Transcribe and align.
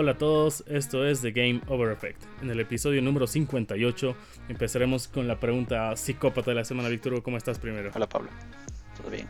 Hola 0.00 0.12
a 0.12 0.16
todos, 0.16 0.62
esto 0.68 1.04
es 1.04 1.22
The 1.22 1.32
Game 1.32 1.60
Over 1.66 1.90
Effect. 1.90 2.22
En 2.40 2.50
el 2.50 2.60
episodio 2.60 3.02
número 3.02 3.26
58 3.26 4.14
empezaremos 4.48 5.08
con 5.08 5.26
la 5.26 5.40
pregunta 5.40 5.96
psicópata 5.96 6.52
de 6.52 6.54
la 6.54 6.64
semana. 6.64 6.88
Víctor, 6.88 7.20
¿cómo 7.20 7.36
estás 7.36 7.58
primero? 7.58 7.90
Hola 7.92 8.08
Pablo, 8.08 8.30
¿todo 8.96 9.10
bien? 9.10 9.28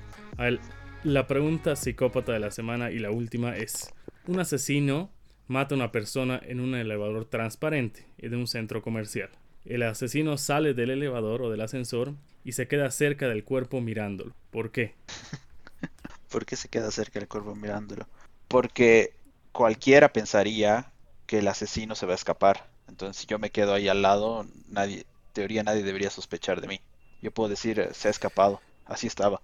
la 1.04 1.26
pregunta 1.26 1.74
psicópata 1.74 2.32
de 2.32 2.40
la 2.40 2.50
semana 2.50 2.90
y 2.90 2.98
la 2.98 3.10
última 3.10 3.56
es, 3.56 3.94
un 4.26 4.40
asesino 4.40 5.10
mata 5.46 5.74
a 5.74 5.78
una 5.78 5.90
persona 5.90 6.38
en 6.44 6.60
un 6.60 6.74
elevador 6.74 7.24
transparente 7.24 8.04
de 8.18 8.36
un 8.36 8.46
centro 8.46 8.82
comercial. 8.82 9.30
El 9.64 9.84
asesino 9.84 10.36
sale 10.36 10.74
del 10.74 10.90
elevador 10.90 11.40
o 11.40 11.50
del 11.50 11.62
ascensor 11.62 12.12
y 12.44 12.52
se 12.52 12.68
queda 12.68 12.90
cerca 12.90 13.26
del 13.26 13.42
cuerpo 13.42 13.80
mirándolo. 13.80 14.34
¿Por 14.50 14.70
qué? 14.70 14.96
¿Por 16.30 16.44
qué 16.44 16.56
se 16.56 16.68
queda 16.68 16.90
cerca 16.90 17.20
del 17.20 17.28
cuerpo 17.28 17.54
mirándolo? 17.54 18.06
Porque 18.48 19.17
cualquiera 19.52 20.12
pensaría 20.12 20.92
que 21.26 21.38
el 21.38 21.48
asesino 21.48 21.94
se 21.94 22.06
va 22.06 22.12
a 22.12 22.16
escapar. 22.16 22.68
Entonces, 22.88 23.22
si 23.22 23.26
yo 23.26 23.38
me 23.38 23.50
quedo 23.50 23.74
ahí 23.74 23.88
al 23.88 24.02
lado, 24.02 24.46
nadie, 24.68 25.06
teoría 25.32 25.62
nadie 25.62 25.82
debería 25.82 26.10
sospechar 26.10 26.60
de 26.60 26.68
mí. 26.68 26.80
Yo 27.22 27.30
puedo 27.30 27.48
decir, 27.48 27.78
eh, 27.80 27.88
se 27.92 28.08
ha 28.08 28.10
escapado. 28.10 28.60
Así 28.86 29.06
estaba. 29.06 29.42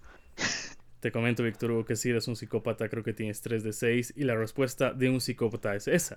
Te 1.01 1.13
comento, 1.13 1.43
Víctor 1.43 1.71
Hugo, 1.71 1.85
que 1.85 1.97
si 1.97 2.09
eres 2.09 2.29
un 2.29 2.37
psicópata, 2.37 2.89
creo 2.89 3.05
que 3.05 3.13
tienes 3.13 3.43
3 3.43 3.63
de 3.63 3.73
6. 3.75 4.15
Y 4.17 4.25
la 4.25 4.37
respuesta 4.37 4.95
de 4.95 5.11
un 5.11 5.21
psicópata 5.21 5.75
es 5.75 5.87
esa. 5.87 6.17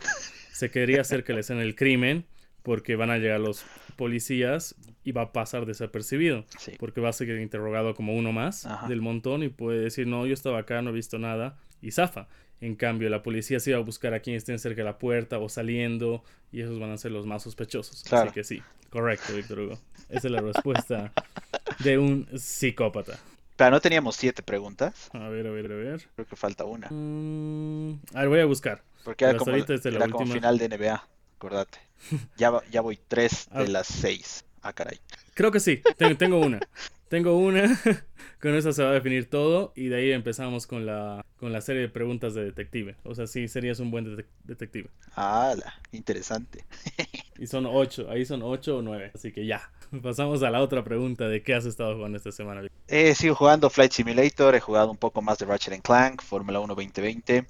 Se 0.53 0.71
quedaría 0.71 1.01
hacer 1.01 1.25
que 1.25 1.33
le 1.33 1.41
hacen 1.41 1.59
el 1.59 1.75
crimen 1.75 2.25
porque 2.63 2.95
van 2.95 3.09
a 3.09 3.17
llegar 3.17 3.39
los 3.39 3.65
policías 3.97 4.75
y 5.03 5.11
va 5.11 5.23
a 5.23 5.33
pasar 5.33 5.65
desapercibido. 5.65 6.45
Porque 6.79 7.01
va 7.01 7.09
a 7.09 7.13
seguir 7.13 7.37
interrogado 7.39 7.95
como 7.95 8.15
uno 8.15 8.31
más 8.31 8.67
del 8.87 9.01
montón 9.01 9.43
y 9.43 9.49
puede 9.49 9.79
decir, 9.79 10.07
no, 10.07 10.25
yo 10.25 10.33
estaba 10.33 10.59
acá, 10.59 10.81
no 10.81 10.91
he 10.91 10.93
visto 10.93 11.19
nada. 11.19 11.57
Y 11.81 11.91
zafa. 11.91 12.29
En 12.59 12.75
cambio, 12.75 13.09
la 13.09 13.21
policía 13.21 13.59
se 13.59 13.71
va 13.73 13.77
a 13.77 13.81
buscar 13.81 14.13
a 14.13 14.19
quien 14.19 14.35
estén 14.35 14.57
cerca 14.57 14.81
de 14.81 14.85
la 14.85 14.97
puerta 14.97 15.37
o 15.37 15.47
saliendo 15.47 16.23
y 16.51 16.61
esos 16.61 16.79
van 16.79 16.91
a 16.91 16.97
ser 16.97 17.11
los 17.11 17.25
más 17.25 17.43
sospechosos. 17.43 18.03
Así 18.11 18.31
que 18.31 18.43
sí, 18.43 18.63
correcto, 18.89 19.33
Víctor 19.35 19.59
Hugo. 19.59 19.79
Esa 20.09 20.27
es 20.27 20.31
la 20.31 20.41
respuesta 20.41 21.13
de 21.79 21.97
un 21.97 22.27
psicópata. 22.37 23.19
Pero 23.57 23.71
no 23.71 23.81
teníamos 23.81 24.15
siete 24.15 24.43
preguntas. 24.43 25.09
A 25.13 25.29
ver, 25.29 25.47
a 25.47 25.51
ver, 25.51 25.71
a 25.71 25.75
ver. 25.75 26.07
Creo 26.15 26.27
que 26.27 26.35
falta 26.35 26.63
una. 26.63 26.87
Mm, 26.89 27.99
a 28.13 28.19
ver, 28.21 28.29
voy 28.29 28.39
a 28.39 28.45
buscar. 28.45 28.83
Porque 29.03 29.25
era, 29.25 29.37
como, 29.37 29.51
era 29.55 30.09
como, 30.09 30.27
final 30.27 30.57
de 30.57 30.69
NBA, 30.69 31.07
acordate. 31.37 31.79
Ya, 32.37 32.61
ya 32.71 32.81
voy 32.81 32.99
tres 33.07 33.49
de 33.53 33.67
las 33.67 33.87
seis. 33.87 34.45
Ah, 34.61 34.73
caray. 34.73 34.99
Creo 35.33 35.51
que 35.51 35.59
sí, 35.59 35.81
tengo, 36.17 36.39
una. 36.39 36.59
tengo 37.09 37.37
una. 37.37 37.63
con 38.41 38.55
eso 38.55 38.73
se 38.73 38.83
va 38.83 38.89
a 38.89 38.93
definir 38.93 39.29
todo. 39.29 39.73
Y 39.75 39.87
de 39.87 39.97
ahí 39.97 40.11
empezamos 40.11 40.67
con 40.67 40.85
la, 40.85 41.25
con 41.37 41.51
la 41.51 41.61
serie 41.61 41.81
de 41.83 41.89
preguntas 41.89 42.33
de 42.33 42.45
detective. 42.45 42.95
O 43.03 43.15
sea, 43.15 43.27
sí, 43.27 43.47
serías 43.47 43.79
un 43.79 43.91
buen 43.91 44.25
detective. 44.43 44.89
Ah, 45.15 45.55
interesante. 45.91 46.65
y 47.37 47.47
son 47.47 47.65
ocho. 47.65 48.09
Ahí 48.09 48.25
son 48.25 48.41
ocho 48.43 48.77
o 48.77 48.81
nueve. 48.81 49.11
Así 49.13 49.31
que 49.31 49.45
ya. 49.45 49.71
Pasamos 50.03 50.43
a 50.43 50.49
la 50.49 50.61
otra 50.61 50.83
pregunta 50.83 51.27
de 51.27 51.43
qué 51.43 51.53
has 51.53 51.65
estado 51.65 51.95
jugando 51.95 52.17
esta 52.17 52.31
semana. 52.31 52.67
He 52.87 53.15
sido 53.15 53.35
jugando 53.35 53.69
Flight 53.69 53.91
Simulator, 53.91 54.55
he 54.55 54.59
jugado 54.59 54.91
un 54.91 54.97
poco 54.97 55.21
más 55.21 55.37
de 55.37 55.45
Ratchet 55.45 55.81
Clank, 55.81 56.21
Fórmula 56.21 56.59
1 56.59 56.75
2020, 56.75 57.45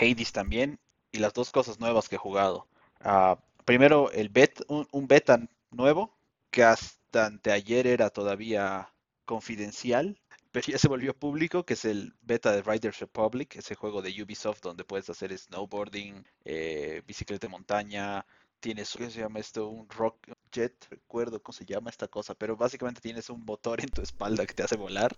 Hades 0.00 0.32
también, 0.32 0.78
y 1.12 1.18
las 1.18 1.32
dos 1.32 1.50
cosas 1.50 1.80
nuevas 1.80 2.08
que 2.08 2.16
he 2.16 2.18
jugado. 2.18 2.66
Ah, 3.00 3.38
primero, 3.64 4.10
el 4.12 4.28
bet, 4.28 4.62
un, 4.68 5.06
beta 5.06 5.40
nuevo, 5.70 6.16
que 6.50 6.64
hasta 6.64 6.97
anteayer 7.12 7.86
era 7.86 8.10
todavía 8.10 8.92
confidencial, 9.24 10.20
pero 10.52 10.66
ya 10.66 10.78
se 10.78 10.88
volvió 10.88 11.14
público, 11.14 11.64
que 11.64 11.74
es 11.74 11.84
el 11.84 12.14
beta 12.22 12.52
de 12.52 12.62
Riders 12.62 12.98
Republic, 13.00 13.56
ese 13.56 13.74
juego 13.74 14.02
de 14.02 14.22
Ubisoft 14.22 14.62
donde 14.62 14.84
puedes 14.84 15.08
hacer 15.10 15.36
snowboarding, 15.36 16.24
eh, 16.44 17.02
bicicleta 17.06 17.46
de 17.46 17.50
montaña, 17.50 18.26
tienes, 18.60 18.94
¿qué 18.96 19.10
se 19.10 19.20
llama 19.20 19.38
esto? 19.38 19.68
Un 19.68 19.88
rock 19.88 20.28
jet, 20.52 20.86
recuerdo 20.90 21.42
cómo 21.42 21.52
se 21.52 21.64
llama 21.64 21.90
esta 21.90 22.08
cosa, 22.08 22.34
pero 22.34 22.56
básicamente 22.56 23.00
tienes 23.00 23.30
un 23.30 23.44
motor 23.44 23.80
en 23.80 23.88
tu 23.88 24.02
espalda 24.02 24.46
que 24.46 24.54
te 24.54 24.62
hace 24.62 24.76
volar. 24.76 25.16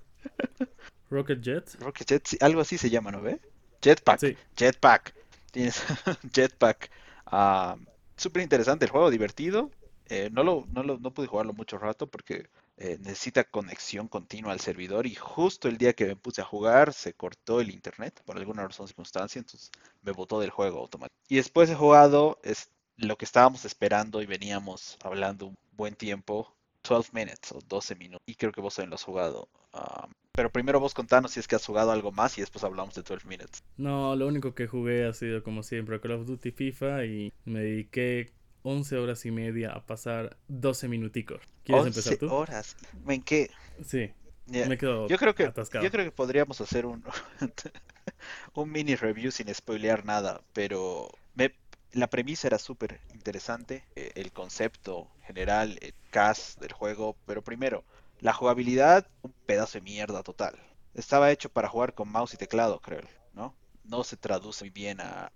Rocket 1.10 1.40
Jet. 1.40 1.74
Rocket 1.80 2.08
Jet, 2.08 2.42
algo 2.42 2.60
así 2.60 2.78
se 2.78 2.90
llama, 2.90 3.10
¿no 3.10 3.20
ve? 3.20 3.40
Jetpack. 3.82 4.36
Jetpack. 4.56 5.14
Tienes 5.50 5.82
jetpack. 6.32 6.90
Ah, 7.26 7.76
súper 8.16 8.42
interesante 8.42 8.84
el 8.84 8.90
juego, 8.90 9.10
divertido. 9.10 9.70
Eh, 10.10 10.28
no, 10.32 10.42
lo, 10.42 10.66
no, 10.72 10.82
lo, 10.82 10.98
no 10.98 11.12
pude 11.12 11.28
jugarlo 11.28 11.52
mucho 11.52 11.78
rato 11.78 12.08
porque 12.08 12.48
eh, 12.76 12.98
necesita 13.00 13.44
conexión 13.44 14.08
continua 14.08 14.52
al 14.52 14.60
servidor 14.60 15.06
y 15.06 15.14
justo 15.14 15.68
el 15.68 15.78
día 15.78 15.92
que 15.92 16.06
me 16.06 16.16
puse 16.16 16.40
a 16.40 16.44
jugar 16.44 16.92
se 16.92 17.14
cortó 17.14 17.60
el 17.60 17.70
internet 17.70 18.20
por 18.24 18.36
alguna 18.36 18.66
razón 18.66 18.88
circunstancia, 18.88 19.38
entonces 19.38 19.70
me 20.02 20.12
botó 20.12 20.40
del 20.40 20.50
juego 20.50 20.80
automáticamente. 20.80 21.14
Y 21.28 21.36
después 21.36 21.70
he 21.70 21.74
jugado 21.74 22.38
es, 22.42 22.70
lo 22.96 23.16
que 23.16 23.24
estábamos 23.24 23.64
esperando 23.64 24.20
y 24.22 24.26
veníamos 24.26 24.98
hablando 25.02 25.46
un 25.46 25.56
buen 25.72 25.94
tiempo, 25.94 26.54
12 26.88 27.10
minutes 27.12 27.52
o 27.52 27.60
12 27.66 27.94
minutos. 27.94 28.22
Y 28.26 28.34
creo 28.34 28.52
que 28.52 28.60
vos 28.60 28.74
también 28.74 28.90
lo 28.90 28.96
has 28.96 29.04
jugado. 29.04 29.48
Um, 29.72 30.10
pero 30.32 30.50
primero 30.50 30.80
vos 30.80 30.94
contanos 30.94 31.32
si 31.32 31.40
es 31.40 31.48
que 31.48 31.56
has 31.56 31.66
jugado 31.66 31.92
algo 31.92 32.12
más 32.12 32.36
y 32.38 32.40
después 32.40 32.64
hablamos 32.64 32.94
de 32.94 33.02
12 33.02 33.26
minutes. 33.26 33.62
No, 33.76 34.16
lo 34.16 34.26
único 34.26 34.54
que 34.54 34.66
jugué 34.66 35.06
ha 35.06 35.12
sido 35.12 35.42
como 35.42 35.62
siempre 35.62 36.00
Call 36.00 36.12
of 36.12 36.26
Duty 36.26 36.50
FIFA 36.50 37.04
y 37.04 37.32
me 37.44 37.60
dediqué 37.60 38.32
11 38.62 38.96
horas 38.96 39.24
y 39.26 39.30
media 39.30 39.72
a 39.72 39.84
pasar 39.84 40.36
12 40.48 40.88
minuticos. 40.88 41.40
¿Quieres 41.64 41.86
empezar 41.86 42.16
tú? 42.16 42.32
horas. 42.32 42.76
¿En 43.06 43.22
qué? 43.22 43.50
Sí. 43.84 44.10
Me 44.46 44.76
quedo 44.76 45.06
yo 45.06 45.16
creo 45.16 45.32
que 45.32 45.44
yo 45.44 45.90
creo 45.90 46.04
que 46.04 46.10
podríamos 46.10 46.60
hacer 46.60 46.84
un 46.84 47.04
un 48.54 48.72
mini 48.72 48.96
review 48.96 49.30
sin 49.30 49.54
spoilear 49.54 50.04
nada, 50.04 50.40
pero 50.52 51.08
me 51.34 51.54
la 51.92 52.08
premisa 52.08 52.46
era 52.46 52.58
súper 52.58 53.00
interesante, 53.12 53.84
eh, 53.96 54.12
el 54.14 54.32
concepto 54.32 55.08
general, 55.22 55.78
el 55.80 55.94
cast 56.10 56.60
del 56.60 56.72
juego, 56.72 57.16
pero 57.26 57.42
primero, 57.42 57.84
la 58.20 58.32
jugabilidad, 58.32 59.06
un 59.22 59.32
pedazo 59.46 59.78
de 59.78 59.82
mierda 59.82 60.22
total. 60.22 60.58
Estaba 60.94 61.30
hecho 61.30 61.48
para 61.48 61.68
jugar 61.68 61.94
con 61.94 62.10
mouse 62.10 62.34
y 62.34 62.36
teclado, 62.36 62.80
creo, 62.80 63.02
¿no? 63.32 63.54
No 63.84 64.04
se 64.04 64.16
traduce 64.16 64.64
muy 64.64 64.70
bien 64.70 64.98
a, 65.00 65.32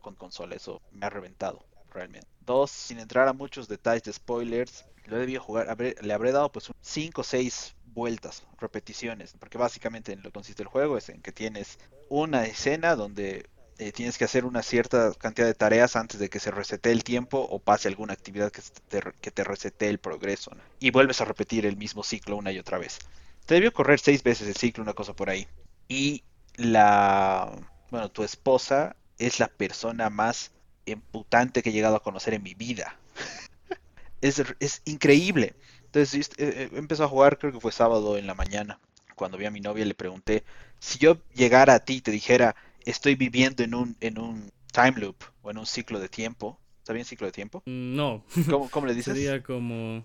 con 0.00 0.14
consola, 0.14 0.54
eso 0.54 0.82
me 0.92 1.06
ha 1.06 1.10
reventado, 1.10 1.64
realmente. 1.92 2.26
Dos, 2.40 2.70
sin 2.70 2.98
entrar 2.98 3.28
a 3.28 3.32
muchos 3.32 3.68
detalles 3.68 4.04
de 4.04 4.12
spoilers, 4.12 4.84
lo 5.06 5.16
he 5.16 5.20
debido 5.20 5.42
jugar, 5.42 5.76
le 5.78 6.12
habré 6.12 6.32
dado 6.32 6.50
pues 6.50 6.70
5 6.80 7.20
o 7.20 7.24
6 7.24 7.74
vueltas, 7.86 8.44
repeticiones, 8.60 9.34
porque 9.38 9.58
básicamente 9.58 10.12
en 10.12 10.20
lo 10.20 10.30
que 10.30 10.32
consiste 10.32 10.62
el 10.62 10.68
juego 10.68 10.96
es 10.96 11.08
en 11.08 11.20
que 11.20 11.32
tienes 11.32 11.78
una 12.08 12.44
escena 12.44 12.94
donde 12.94 13.48
eh, 13.78 13.92
tienes 13.92 14.18
que 14.18 14.24
hacer 14.24 14.44
una 14.44 14.62
cierta 14.62 15.12
cantidad 15.14 15.46
de 15.46 15.54
tareas 15.54 15.96
antes 15.96 16.18
de 16.18 16.28
que 16.28 16.40
se 16.40 16.50
resete 16.50 16.90
el 16.90 17.04
tiempo 17.04 17.38
o 17.38 17.58
pase 17.58 17.88
alguna 17.88 18.12
actividad 18.12 18.50
que 18.50 18.62
te, 18.88 19.02
que 19.20 19.30
te 19.30 19.44
resete 19.44 19.88
el 19.88 19.98
progreso. 19.98 20.50
Y 20.80 20.90
vuelves 20.90 21.20
a 21.20 21.24
repetir 21.24 21.64
el 21.64 21.76
mismo 21.76 22.02
ciclo 22.02 22.36
una 22.36 22.52
y 22.52 22.58
otra 22.58 22.78
vez. 22.78 22.98
Te 23.46 23.54
debió 23.54 23.72
correr 23.72 24.00
seis 24.00 24.22
veces 24.22 24.48
el 24.48 24.56
ciclo, 24.56 24.82
una 24.82 24.94
cosa 24.94 25.14
por 25.14 25.30
ahí. 25.30 25.46
Y 25.86 26.24
la, 26.56 27.50
bueno, 27.90 28.10
tu 28.10 28.24
esposa 28.24 28.96
es 29.18 29.38
la 29.38 29.48
persona 29.48 30.10
más 30.10 30.50
emputante 30.90 31.62
que 31.62 31.70
he 31.70 31.72
llegado 31.72 31.96
a 31.96 32.02
conocer 32.02 32.34
en 32.34 32.42
mi 32.42 32.54
vida. 32.54 32.96
es, 34.20 34.42
es, 34.60 34.82
increíble. 34.84 35.54
Entonces 35.86 36.30
eh, 36.36 36.52
eh, 36.56 36.70
empezó 36.74 37.04
a 37.04 37.08
jugar, 37.08 37.38
creo 37.38 37.52
que 37.52 37.60
fue 37.60 37.72
sábado 37.72 38.16
en 38.16 38.26
la 38.26 38.34
mañana. 38.34 38.78
Cuando 39.14 39.38
vi 39.38 39.46
a 39.46 39.50
mi 39.50 39.60
novia 39.60 39.84
le 39.84 39.94
pregunté, 39.94 40.44
si 40.78 40.98
yo 40.98 41.18
llegara 41.34 41.74
a 41.74 41.80
ti 41.80 41.96
y 41.96 42.00
te 42.00 42.10
dijera, 42.10 42.54
estoy 42.84 43.14
viviendo 43.14 43.62
en 43.62 43.74
un, 43.74 43.96
en 44.00 44.18
un 44.18 44.50
time 44.72 44.94
loop 44.96 45.16
o 45.42 45.50
en 45.50 45.58
un 45.58 45.66
ciclo 45.66 45.98
de 45.98 46.08
tiempo. 46.08 46.58
¿Está 46.78 46.92
bien 46.92 47.04
ciclo 47.04 47.26
de 47.26 47.32
tiempo? 47.32 47.62
Mm, 47.66 47.96
no. 47.96 48.24
¿Cómo, 48.70 48.86
le 48.86 48.94
dices? 48.94 49.14
Sería 49.14 49.42
como... 49.42 50.04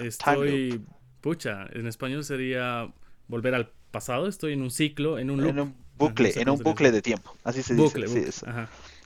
estoy... 0.00 0.84
Pucha, 1.20 1.66
en 1.72 1.86
español 1.86 2.22
sería 2.24 2.92
volver 3.26 3.54
al 3.54 3.72
pasado. 3.90 4.28
Estoy 4.28 4.52
en 4.52 4.62
un 4.62 4.70
ciclo, 4.70 5.18
en 5.18 5.30
un 5.30 5.40
loop. 5.40 5.50
En 5.50 5.60
un 5.60 5.76
bucle, 5.96 6.32
en 6.36 6.48
un 6.48 6.58
bucle 6.58 6.92
de 6.92 7.02
tiempo. 7.02 7.36
Así 7.44 7.62
se 7.62 7.74
dice. 7.74 7.84
Bucle, 7.84 8.06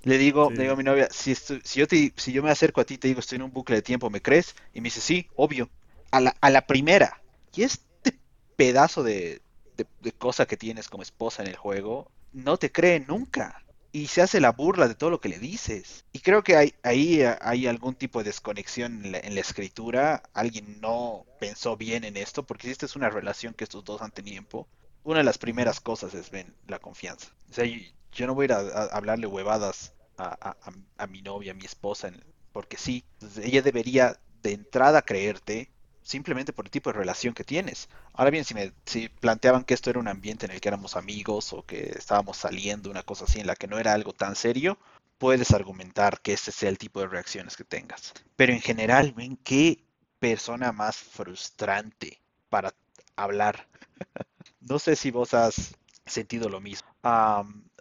Le 0.02 0.18
digo, 0.18 0.50
le 0.50 0.62
digo 0.62 0.72
a 0.72 0.76
mi 0.76 0.84
novia, 0.84 1.08
si, 1.10 1.34
si, 1.34 1.78
yo 1.78 1.86
te, 1.86 2.12
si 2.16 2.32
yo 2.32 2.42
me 2.42 2.50
acerco 2.50 2.80
a 2.80 2.84
ti 2.84 2.94
y 2.94 2.98
te 2.98 3.08
digo 3.08 3.20
estoy 3.20 3.36
en 3.36 3.42
un 3.42 3.52
bucle 3.52 3.76
de 3.76 3.82
tiempo, 3.82 4.10
¿me 4.10 4.20
crees? 4.20 4.54
Y 4.74 4.80
me 4.80 4.86
dice, 4.86 5.00
sí, 5.00 5.28
obvio. 5.36 5.70
A 6.10 6.20
la, 6.20 6.36
a 6.40 6.50
la 6.50 6.66
primera. 6.66 7.22
Y 7.54 7.62
este 7.62 8.18
pedazo 8.56 9.02
de, 9.02 9.40
de 9.76 10.12
cosa 10.12 10.46
que 10.46 10.56
tienes 10.56 10.88
como 10.88 11.02
esposa 11.02 11.42
en 11.42 11.48
el 11.48 11.56
juego 11.56 12.10
no 12.32 12.56
te 12.56 12.70
cree 12.70 13.00
nunca 13.00 13.62
y 13.92 14.06
se 14.06 14.22
hace 14.22 14.40
la 14.40 14.52
burla 14.52 14.88
de 14.88 14.94
todo 14.94 15.10
lo 15.10 15.20
que 15.20 15.28
le 15.28 15.38
dices. 15.38 16.04
Y 16.12 16.20
creo 16.20 16.42
que 16.42 16.56
hay, 16.56 16.74
ahí 16.82 17.22
hay 17.40 17.66
algún 17.66 17.94
tipo 17.94 18.18
de 18.18 18.24
desconexión 18.24 19.04
en 19.04 19.34
la, 19.34 19.40
escritura. 19.40 20.22
Alguien 20.32 20.80
no 20.80 21.26
pensó 21.38 21.76
bien 21.76 22.04
en 22.04 22.16
esto, 22.16 22.42
porque 22.42 22.66
si 22.66 22.72
esta 22.72 22.86
es 22.86 22.96
una 22.96 23.10
relación 23.10 23.52
que 23.52 23.64
estos 23.64 23.84
dos 23.84 24.00
han 24.00 24.10
tenido 24.10 24.32
tiempo, 24.32 24.66
una 25.04 25.18
de 25.18 25.24
las 25.24 25.36
primeras 25.36 25.80
cosas 25.80 26.14
es 26.14 26.30
ven 26.30 26.54
la 26.66 26.78
confianza. 26.78 27.28
O 27.50 27.54
sea, 27.54 27.66
yo, 28.12 28.26
no 28.26 28.34
voy 28.34 28.44
a 28.44 28.46
ir 28.46 28.52
a, 28.52 28.84
hablarle 28.84 29.26
huevadas 29.26 29.91
a, 30.18 31.06
mi 31.08 31.22
novia, 31.22 31.52
a 31.52 31.54
mi 31.54 31.64
esposa, 31.64 32.12
porque 32.52 32.76
sí, 32.76 33.04
ella 33.42 33.62
debería 33.62 34.18
de 34.42 34.52
entrada 34.52 35.02
creerte 35.02 35.70
simplemente 36.02 36.52
por 36.52 36.66
el 36.66 36.70
tipo 36.70 36.90
de 36.90 36.98
relación 36.98 37.34
que 37.34 37.44
tienes. 37.44 37.88
Ahora 38.12 38.30
bien, 38.30 38.44
si 38.44 38.54
me 38.54 38.72
si 38.84 39.08
planteaban 39.08 39.64
que 39.64 39.74
esto 39.74 39.90
era 39.90 40.00
un 40.00 40.08
ambiente 40.08 40.46
en 40.46 40.52
el 40.52 40.60
que 40.60 40.68
éramos 40.68 40.96
amigos 40.96 41.52
o 41.52 41.64
que 41.64 41.92
estábamos 41.96 42.36
saliendo, 42.36 42.90
una 42.90 43.02
cosa 43.02 43.24
así, 43.24 43.40
en 43.40 43.46
la 43.46 43.56
que 43.56 43.68
no 43.68 43.78
era 43.78 43.92
algo 43.92 44.12
tan 44.12 44.34
serio, 44.36 44.78
puedes 45.18 45.52
argumentar 45.52 46.20
que 46.20 46.32
este 46.32 46.50
sea 46.50 46.68
el 46.68 46.78
tipo 46.78 47.00
de 47.00 47.06
reacciones 47.06 47.56
que 47.56 47.64
tengas. 47.64 48.12
Pero 48.36 48.52
en 48.52 48.60
general, 48.60 49.12
ven 49.12 49.36
qué 49.36 49.84
persona 50.18 50.72
más 50.72 50.96
frustrante 50.96 52.20
para 52.48 52.74
hablar. 53.16 53.68
no 54.60 54.78
sé 54.78 54.96
si 54.96 55.10
vos 55.10 55.34
has 55.34 55.74
sentido 56.06 56.48
lo 56.48 56.60
mismo. 56.60 56.88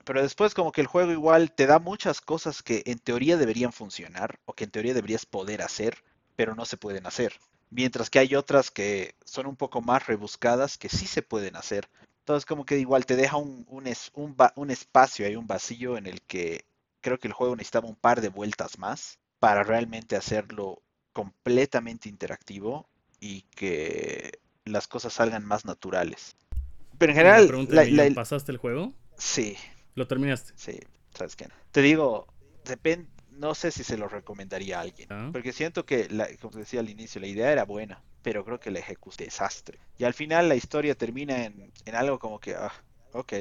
Pero 0.06 0.22
después 0.22 0.54
como 0.54 0.72
que 0.72 0.82
el 0.82 0.88
juego 0.88 1.12
igual 1.12 1.52
te 1.52 1.66
da 1.66 1.80
muchas 1.80 2.22
cosas 2.22 2.64
que 2.64 2.84
en 2.86 3.00
teoría 3.00 3.38
deberían 3.38 3.74
funcionar 3.74 4.40
o 4.46 4.54
que 4.54 4.66
en 4.66 4.72
teoría 4.72 4.94
deberías 4.94 5.26
poder 5.26 5.62
hacer, 5.62 6.04
pero 6.36 6.56
no 6.56 6.66
se 6.66 6.78
pueden 6.78 7.06
hacer. 7.06 7.34
Mientras 7.70 8.10
que 8.10 8.20
hay 8.20 8.36
otras 8.36 8.72
que 8.72 9.16
son 9.24 9.46
un 9.46 9.56
poco 9.56 9.82
más 9.82 10.08
rebuscadas 10.08 10.78
que 10.78 10.90
sí 10.90 11.08
se 11.08 11.22
pueden 11.22 11.56
hacer. 11.56 11.90
Entonces 12.20 12.46
como 12.46 12.66
que 12.66 12.78
igual 12.78 13.06
te 13.06 13.16
deja 13.16 13.38
un, 13.38 13.66
un, 13.70 13.92
un, 14.14 14.36
un 14.56 14.72
espacio, 14.72 15.26
hay 15.26 15.36
un 15.36 15.48
vacío 15.48 15.98
en 15.98 16.06
el 16.06 16.22
que 16.22 16.66
creo 17.02 17.20
que 17.20 17.28
el 17.28 17.34
juego 17.34 17.56
necesitaba 17.56 17.88
un 17.88 17.96
par 17.96 18.22
de 18.22 18.30
vueltas 18.30 18.78
más 18.78 19.20
para 19.40 19.64
realmente 19.64 20.16
hacerlo 20.16 20.82
completamente 21.14 22.10
interactivo 22.10 22.88
y 23.20 23.42
que 23.56 24.40
las 24.66 24.88
cosas 24.88 25.14
salgan 25.14 25.46
más 25.46 25.66
naturales. 25.66 26.36
Pero 26.98 27.12
en 27.12 27.18
general... 27.18 28.14
¿Pasaste 28.14 28.52
el 28.52 28.58
juego? 28.58 28.94
Sí. 29.18 29.58
¿Lo 29.96 30.08
terminaste? 30.08 30.54
Sí, 30.56 30.80
sabes 31.14 31.36
qué. 31.36 31.48
Te 31.72 31.82
digo, 31.82 32.28
depende, 32.66 33.08
no 33.32 33.56
sé 33.56 33.72
si 33.72 33.84
se 33.84 33.98
lo 33.98 34.08
recomendaría 34.08 34.78
a 34.78 34.82
alguien. 34.82 35.08
Ah. 35.12 35.30
Porque 35.32 35.54
siento 35.54 35.86
que, 35.86 36.10
la, 36.10 36.28
como 36.40 36.58
decía 36.58 36.80
al 36.80 36.90
inicio, 36.90 37.20
la 37.22 37.28
idea 37.28 37.52
era 37.52 37.66
buena, 37.66 38.02
pero 38.22 38.46
creo 38.46 38.60
que 38.60 38.72
la 38.72 38.80
ejecución 38.80 39.26
desastre. 39.26 39.80
Y 39.98 40.04
al 40.04 40.14
final 40.14 40.50
la 40.50 40.56
historia 40.56 40.96
termina 40.96 41.46
en, 41.46 41.72
en 41.86 41.96
algo 41.96 42.20
como 42.20 42.40
que, 42.40 42.56
ah, 42.56 42.72
ok. 43.14 43.34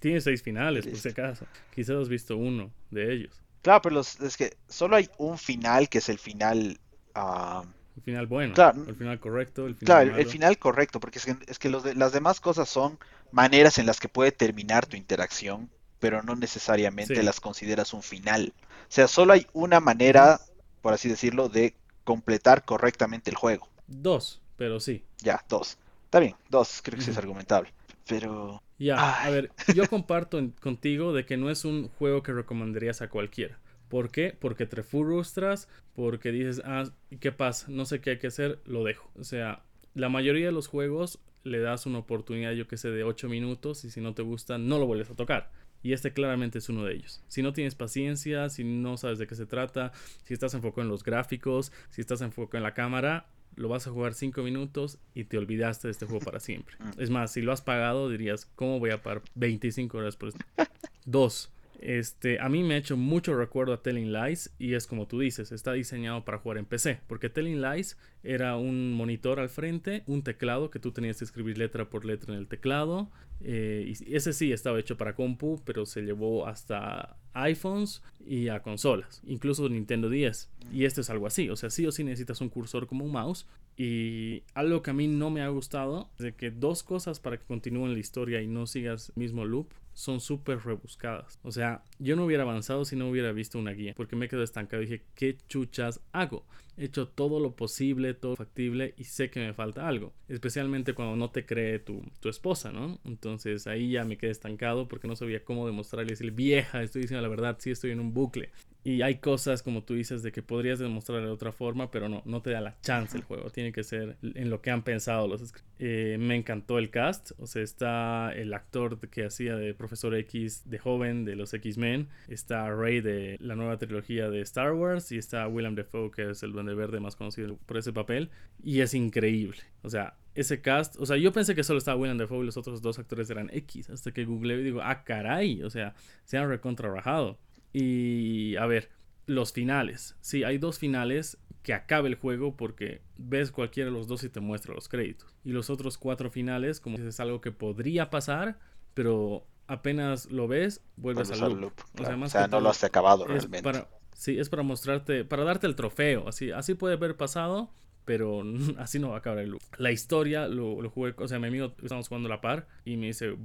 Tiene 0.00 0.20
seis 0.20 0.42
finales, 0.42 0.86
por 0.86 0.96
si 0.98 1.08
acaso. 1.08 1.46
Quizás 1.74 1.96
has 1.96 2.08
visto 2.08 2.36
uno 2.36 2.70
de 2.90 3.12
ellos. 3.12 3.40
Claro, 3.62 3.80
pero 3.80 4.00
es 4.00 4.36
que 4.36 4.58
solo 4.68 4.96
hay 4.96 5.08
un 5.16 5.38
final 5.38 5.88
que 5.88 5.98
es 5.98 6.10
el 6.10 6.18
final. 6.18 6.78
Uh, 7.16 7.62
el 7.96 8.02
final 8.02 8.26
bueno, 8.26 8.52
claro, 8.52 8.84
el 8.86 8.94
final 8.96 9.18
correcto. 9.18 9.66
El 9.66 9.76
final 9.76 9.86
claro, 9.86 10.18
el 10.18 10.26
final 10.26 10.58
correcto, 10.58 11.00
porque 11.00 11.18
es 11.18 11.24
que, 11.24 11.36
es 11.46 11.58
que 11.58 11.70
los 11.70 11.82
de, 11.84 11.94
las 11.94 12.12
demás 12.12 12.40
cosas 12.40 12.68
son 12.68 12.98
maneras 13.30 13.78
en 13.78 13.86
las 13.86 14.00
que 14.00 14.08
puede 14.08 14.32
terminar 14.32 14.84
tu 14.84 14.96
interacción, 14.96 15.70
pero 16.04 16.22
no 16.22 16.36
necesariamente 16.36 17.22
las 17.22 17.40
consideras 17.40 17.94
un 17.94 18.02
final. 18.02 18.52
O 18.60 18.92
sea, 18.92 19.08
solo 19.08 19.32
hay 19.32 19.46
una 19.54 19.80
manera, 19.80 20.38
por 20.82 20.92
así 20.92 21.08
decirlo, 21.08 21.48
de 21.48 21.74
completar 22.04 22.66
correctamente 22.66 23.30
el 23.30 23.36
juego. 23.36 23.70
Dos, 23.86 24.42
pero 24.58 24.80
sí. 24.80 25.02
Ya, 25.22 25.42
dos. 25.48 25.78
Está 26.04 26.20
bien, 26.20 26.34
dos, 26.50 26.82
creo 26.84 26.98
que 26.98 27.04
sí 27.06 27.10
es 27.10 27.16
argumentable. 27.16 27.72
Pero 28.06 28.62
ya, 28.78 29.24
a 29.24 29.30
ver, 29.30 29.50
yo 29.74 29.88
comparto 29.88 30.38
contigo 30.60 31.14
de 31.14 31.24
que 31.24 31.38
no 31.38 31.48
es 31.48 31.64
un 31.64 31.88
juego 31.88 32.22
que 32.22 32.34
recomendarías 32.34 33.00
a 33.00 33.08
cualquiera. 33.08 33.58
¿Por 33.88 34.10
qué? 34.10 34.36
Porque 34.38 34.66
te 34.66 34.82
frustras, 34.82 35.70
porque 35.94 36.32
dices, 36.32 36.60
ah, 36.66 36.84
¿qué 37.18 37.32
pasa? 37.32 37.68
No 37.70 37.86
sé 37.86 38.02
qué 38.02 38.10
hay 38.10 38.18
que 38.18 38.26
hacer, 38.26 38.60
lo 38.66 38.84
dejo. 38.84 39.10
O 39.18 39.24
sea, 39.24 39.62
la 39.94 40.10
mayoría 40.10 40.44
de 40.44 40.52
los 40.52 40.66
juegos 40.66 41.18
le 41.44 41.60
das 41.60 41.86
una 41.86 42.00
oportunidad, 42.00 42.52
yo 42.52 42.68
que 42.68 42.76
sé, 42.76 42.90
de 42.90 43.04
8 43.04 43.26
minutos 43.30 43.86
y 43.86 43.90
si 43.90 44.02
no 44.02 44.12
te 44.12 44.20
gusta, 44.20 44.58
no 44.58 44.78
lo 44.78 44.84
vuelves 44.84 45.08
a 45.08 45.14
tocar. 45.14 45.50
Y 45.84 45.92
este 45.92 46.14
claramente 46.14 46.58
es 46.58 46.68
uno 46.70 46.82
de 46.84 46.94
ellos. 46.94 47.22
Si 47.28 47.42
no 47.42 47.52
tienes 47.52 47.74
paciencia, 47.74 48.48
si 48.48 48.64
no 48.64 48.96
sabes 48.96 49.18
de 49.18 49.26
qué 49.26 49.34
se 49.34 49.44
trata, 49.44 49.92
si 50.24 50.32
estás 50.32 50.54
enfocado 50.54 50.82
en 50.82 50.88
los 50.88 51.04
gráficos, 51.04 51.72
si 51.90 52.00
estás 52.00 52.22
enfocado 52.22 52.56
en 52.56 52.62
la 52.62 52.72
cámara, 52.72 53.26
lo 53.54 53.68
vas 53.68 53.86
a 53.86 53.90
jugar 53.90 54.14
5 54.14 54.42
minutos 54.42 54.98
y 55.14 55.24
te 55.24 55.36
olvidaste 55.36 55.86
de 55.88 55.92
este 55.92 56.06
juego 56.06 56.24
para 56.24 56.40
siempre. 56.40 56.76
Es 56.98 57.10
más, 57.10 57.32
si 57.32 57.42
lo 57.42 57.52
has 57.52 57.60
pagado, 57.60 58.08
dirías, 58.08 58.46
¿cómo 58.56 58.80
voy 58.80 58.90
a 58.90 59.02
pagar 59.02 59.22
25 59.34 59.98
horas 59.98 60.16
por 60.16 60.30
esto? 60.30 60.44
Dos, 61.04 61.52
este, 61.84 62.40
a 62.40 62.48
mí 62.48 62.62
me 62.62 62.74
ha 62.74 62.78
hecho 62.78 62.96
mucho 62.96 63.36
recuerdo 63.36 63.74
a 63.74 63.82
Telling 63.82 64.10
Lies 64.10 64.54
y 64.58 64.72
es 64.72 64.86
como 64.86 65.06
tú 65.06 65.20
dices, 65.20 65.52
está 65.52 65.74
diseñado 65.74 66.24
para 66.24 66.38
jugar 66.38 66.56
en 66.56 66.64
PC, 66.64 67.00
porque 67.06 67.28
Telling 67.28 67.60
Lies 67.60 67.98
era 68.22 68.56
un 68.56 68.94
monitor 68.94 69.38
al 69.38 69.50
frente, 69.50 70.02
un 70.06 70.22
teclado 70.22 70.70
que 70.70 70.78
tú 70.78 70.92
tenías 70.92 71.18
que 71.18 71.26
escribir 71.26 71.58
letra 71.58 71.90
por 71.90 72.06
letra 72.06 72.32
en 72.32 72.40
el 72.40 72.48
teclado, 72.48 73.10
eh, 73.42 73.92
y 74.00 74.14
ese 74.14 74.32
sí 74.32 74.50
estaba 74.50 74.80
hecho 74.80 74.96
para 74.96 75.14
compu, 75.14 75.60
pero 75.66 75.84
se 75.84 76.00
llevó 76.00 76.46
hasta 76.46 77.18
iPhones 77.34 78.02
y 78.26 78.48
a 78.48 78.62
consolas, 78.62 79.20
incluso 79.26 79.68
Nintendo 79.68 80.08
10. 80.08 80.50
Y 80.72 80.86
este 80.86 81.02
es 81.02 81.10
algo 81.10 81.26
así, 81.26 81.50
o 81.50 81.56
sea, 81.56 81.68
sí 81.68 81.86
o 81.86 81.92
sí 81.92 82.02
necesitas 82.02 82.40
un 82.40 82.48
cursor 82.48 82.86
como 82.86 83.04
un 83.04 83.12
mouse. 83.12 83.46
Y 83.76 84.44
algo 84.54 84.82
que 84.82 84.90
a 84.90 84.94
mí 84.94 85.08
no 85.08 85.28
me 85.28 85.42
ha 85.42 85.48
gustado 85.48 86.08
de 86.18 86.32
que 86.32 86.50
dos 86.50 86.82
cosas 86.82 87.20
para 87.20 87.36
que 87.36 87.44
continúen 87.44 87.92
la 87.92 87.98
historia 87.98 88.40
y 88.40 88.46
no 88.46 88.66
sigas 88.66 89.10
el 89.10 89.20
mismo 89.20 89.44
loop 89.44 89.66
son 89.94 90.20
súper 90.20 90.58
rebuscadas. 90.58 91.38
O 91.42 91.52
sea, 91.52 91.82
yo 91.98 92.16
no 92.16 92.24
hubiera 92.24 92.42
avanzado 92.42 92.84
si 92.84 92.96
no 92.96 93.08
hubiera 93.08 93.32
visto 93.32 93.58
una 93.58 93.72
guía, 93.72 93.94
porque 93.96 94.16
me 94.16 94.28
quedo 94.28 94.42
estancado 94.42 94.82
y 94.82 94.86
dije, 94.86 95.04
¿qué 95.14 95.36
chuchas 95.48 96.00
hago? 96.12 96.44
He 96.76 96.86
hecho 96.86 97.06
todo 97.06 97.38
lo 97.38 97.54
posible, 97.54 98.14
todo 98.14 98.34
factible 98.34 98.94
y 98.98 99.04
sé 99.04 99.30
que 99.30 99.40
me 99.40 99.54
falta 99.54 99.86
algo. 99.86 100.12
Especialmente 100.28 100.92
cuando 100.92 101.14
no 101.16 101.30
te 101.30 101.46
cree 101.46 101.78
tu, 101.78 102.02
tu 102.20 102.28
esposa, 102.28 102.72
¿no? 102.72 102.98
Entonces 103.04 103.66
ahí 103.68 103.92
ya 103.92 104.04
me 104.04 104.18
quedé 104.18 104.32
estancado 104.32 104.88
porque 104.88 105.06
no 105.06 105.14
sabía 105.14 105.44
cómo 105.44 105.66
demostrarle. 105.66 106.10
Decir, 106.10 106.32
vieja, 106.32 106.82
estoy 106.82 107.02
diciendo 107.02 107.22
la 107.22 107.28
verdad, 107.28 107.56
sí 107.60 107.70
estoy 107.70 107.92
en 107.92 108.00
un 108.00 108.12
bucle. 108.12 108.50
Y 108.86 109.00
hay 109.00 109.16
cosas, 109.16 109.62
como 109.62 109.82
tú 109.82 109.94
dices, 109.94 110.22
de 110.22 110.30
que 110.30 110.42
podrías 110.42 110.78
demostrarle 110.78 111.26
de 111.26 111.32
otra 111.32 111.52
forma, 111.52 111.90
pero 111.90 112.10
no, 112.10 112.20
no 112.26 112.42
te 112.42 112.50
da 112.50 112.60
la 112.60 112.78
chance 112.82 113.16
el 113.16 113.24
juego. 113.24 113.48
Tiene 113.48 113.72
que 113.72 113.82
ser 113.82 114.18
en 114.22 114.50
lo 114.50 114.60
que 114.60 114.70
han 114.70 114.82
pensado 114.82 115.26
los 115.26 115.54
eh, 115.78 116.18
Me 116.20 116.36
encantó 116.36 116.78
el 116.78 116.90
cast. 116.90 117.32
O 117.38 117.46
sea, 117.46 117.62
está 117.62 118.30
el 118.34 118.52
actor 118.52 119.00
que 119.08 119.24
hacía 119.24 119.56
de 119.56 119.72
Profesor 119.72 120.14
X 120.14 120.68
de 120.68 120.78
joven 120.78 121.24
de 121.24 121.34
los 121.34 121.54
X-Men. 121.54 122.08
Está 122.28 122.68
Rey 122.74 123.00
de 123.00 123.38
la 123.40 123.56
nueva 123.56 123.78
trilogía 123.78 124.28
de 124.28 124.42
Star 124.42 124.74
Wars. 124.74 125.10
Y 125.12 125.16
está 125.16 125.48
William 125.48 125.74
Defoe, 125.74 126.10
que 126.10 126.30
es 126.30 126.42
el 126.42 126.52
Duende 126.52 126.74
Verde 126.74 127.00
más 127.00 127.16
conocido 127.16 127.56
por 127.64 127.78
ese 127.78 127.94
papel. 127.94 128.28
Y 128.62 128.80
es 128.80 128.92
increíble. 128.92 129.58
O 129.80 129.88
sea, 129.88 130.18
ese 130.34 130.60
cast, 130.60 130.96
o 130.98 131.06
sea, 131.06 131.16
yo 131.16 131.32
pensé 131.32 131.54
que 131.54 131.64
solo 131.64 131.78
estaba 131.78 131.96
William 131.96 132.18
Defoe 132.18 132.42
y 132.42 132.46
los 132.46 132.58
otros 132.58 132.82
dos 132.82 132.98
actores 132.98 133.30
eran 133.30 133.48
X, 133.52 133.88
hasta 133.88 134.12
que 134.12 134.24
googleé 134.24 134.60
y 134.60 134.64
digo, 134.64 134.80
ah, 134.82 135.04
caray, 135.04 135.62
o 135.62 135.70
sea, 135.70 135.94
se 136.24 136.36
han 136.36 136.48
recontrarrajado. 136.48 137.38
Y 137.74 138.56
a 138.56 138.66
ver, 138.66 138.88
los 139.26 139.52
finales. 139.52 140.16
Sí, 140.20 140.44
hay 140.44 140.56
dos 140.58 140.78
finales 140.78 141.38
que 141.62 141.74
acabe 141.74 142.08
el 142.08 142.14
juego 142.14 142.56
porque 142.56 143.02
ves 143.16 143.50
cualquiera 143.50 143.90
de 143.90 143.96
los 143.96 144.06
dos 144.06 144.22
y 144.22 144.28
te 144.28 144.40
muestra 144.40 144.74
los 144.74 144.88
créditos. 144.88 145.34
Y 145.44 145.50
los 145.50 145.70
otros 145.70 145.98
cuatro 145.98 146.30
finales, 146.30 146.78
como 146.78 146.98
es 146.98 147.20
algo 147.20 147.40
que 147.40 147.50
podría 147.50 148.10
pasar, 148.10 148.58
pero 148.94 149.46
apenas 149.66 150.30
lo 150.30 150.46
ves, 150.46 150.82
vuelves, 150.96 151.30
al 151.32 151.60
loop. 151.60 151.72
O 151.98 152.28
sea, 152.28 152.46
no 152.46 152.60
lo 152.60 152.70
has 152.70 152.84
acabado 152.84 153.26
realmente. 153.26 153.62
Para, 153.62 153.88
sí, 154.12 154.38
es 154.38 154.48
para 154.48 154.62
mostrarte, 154.62 155.24
para 155.24 155.42
darte 155.42 155.66
el 155.66 155.74
trofeo. 155.74 156.28
Así, 156.28 156.52
así 156.52 156.74
puede 156.74 156.94
haber 156.94 157.16
pasado, 157.16 157.70
pero 158.04 158.42
así 158.78 158.98
no 158.98 159.10
va 159.10 159.16
a 159.16 159.18
acabar 159.18 159.40
el 159.40 159.50
loop. 159.50 159.62
La 159.78 159.92
historia 159.92 160.48
lo, 160.48 160.80
lo 160.80 160.90
jugué, 160.90 161.14
o 161.16 161.28
sea, 161.28 161.38
mi 161.38 161.48
amigo 161.48 161.74
estamos 161.82 162.08
jugando 162.08 162.28
a 162.28 162.30
la 162.30 162.40
par 162.40 162.66
y 162.84 162.96
me 162.96 163.06
dice, 163.06 163.36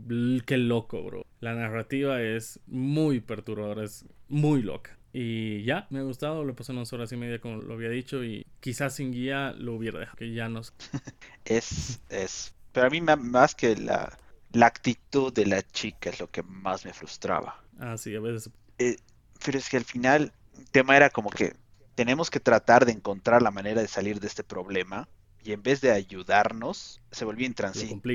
qué 0.46 0.58
loco, 0.58 1.04
bro. 1.04 1.26
La 1.40 1.56
narrativa 1.56 2.22
es 2.22 2.60
muy 2.68 3.22
perturbadora, 3.22 3.84
es 3.84 4.06
muy 4.28 4.62
loca. 4.62 4.98
Y 5.12 5.64
ya, 5.64 5.88
me 5.90 6.00
ha 6.00 6.04
gustado, 6.04 6.44
lo 6.44 6.56
pasé 6.56 6.72
unas 6.72 6.94
horas 6.94 7.12
y 7.12 7.18
media 7.18 7.40
como 7.40 7.58
lo 7.62 7.74
había 7.74 7.90
dicho 7.90 8.24
y 8.24 8.46
quizás 8.60 8.96
sin 8.96 9.12
guía 9.12 9.54
lo 9.58 9.74
hubiera 9.74 10.00
dejado, 10.00 10.18
que 10.18 10.34
ya 10.34 10.50
no 10.50 10.62
es, 11.46 12.00
es, 12.10 12.54
pero 12.72 12.88
a 12.88 12.90
mí 12.92 13.02
más 13.02 13.56
que 13.56 13.76
la, 13.76 14.18
la 14.52 14.68
actitud 14.68 15.34
de 15.34 15.48
la 15.48 15.64
chica 15.64 16.12
es 16.12 16.20
lo 16.20 16.30
que 16.30 16.44
más 16.44 16.86
me 16.86 16.94
frustraba. 16.94 17.64
Ah, 17.80 17.98
sí, 17.98 18.16
a 18.16 18.20
veces. 18.20 18.52
Eh, 18.78 18.98
pero 19.44 19.58
es 19.58 19.70
que 19.70 19.78
al 19.78 19.86
final 19.86 20.32
el 20.58 20.70
tema 20.70 20.96
era 20.96 21.10
como 21.10 21.30
que 21.30 21.56
tenemos 22.00 22.30
que 22.30 22.40
tratar 22.40 22.86
de 22.86 22.94
encontrar 22.94 23.42
la 23.42 23.52
manera 23.52 23.82
de 23.82 23.88
salir 23.90 24.22
de 24.22 24.28
este 24.28 24.42
problema 24.42 25.10
y 25.44 25.52
en 25.52 25.62
vez 25.62 25.82
de 25.82 25.92
ayudarnos, 25.92 27.02
se 27.12 27.26
volvió, 27.26 27.46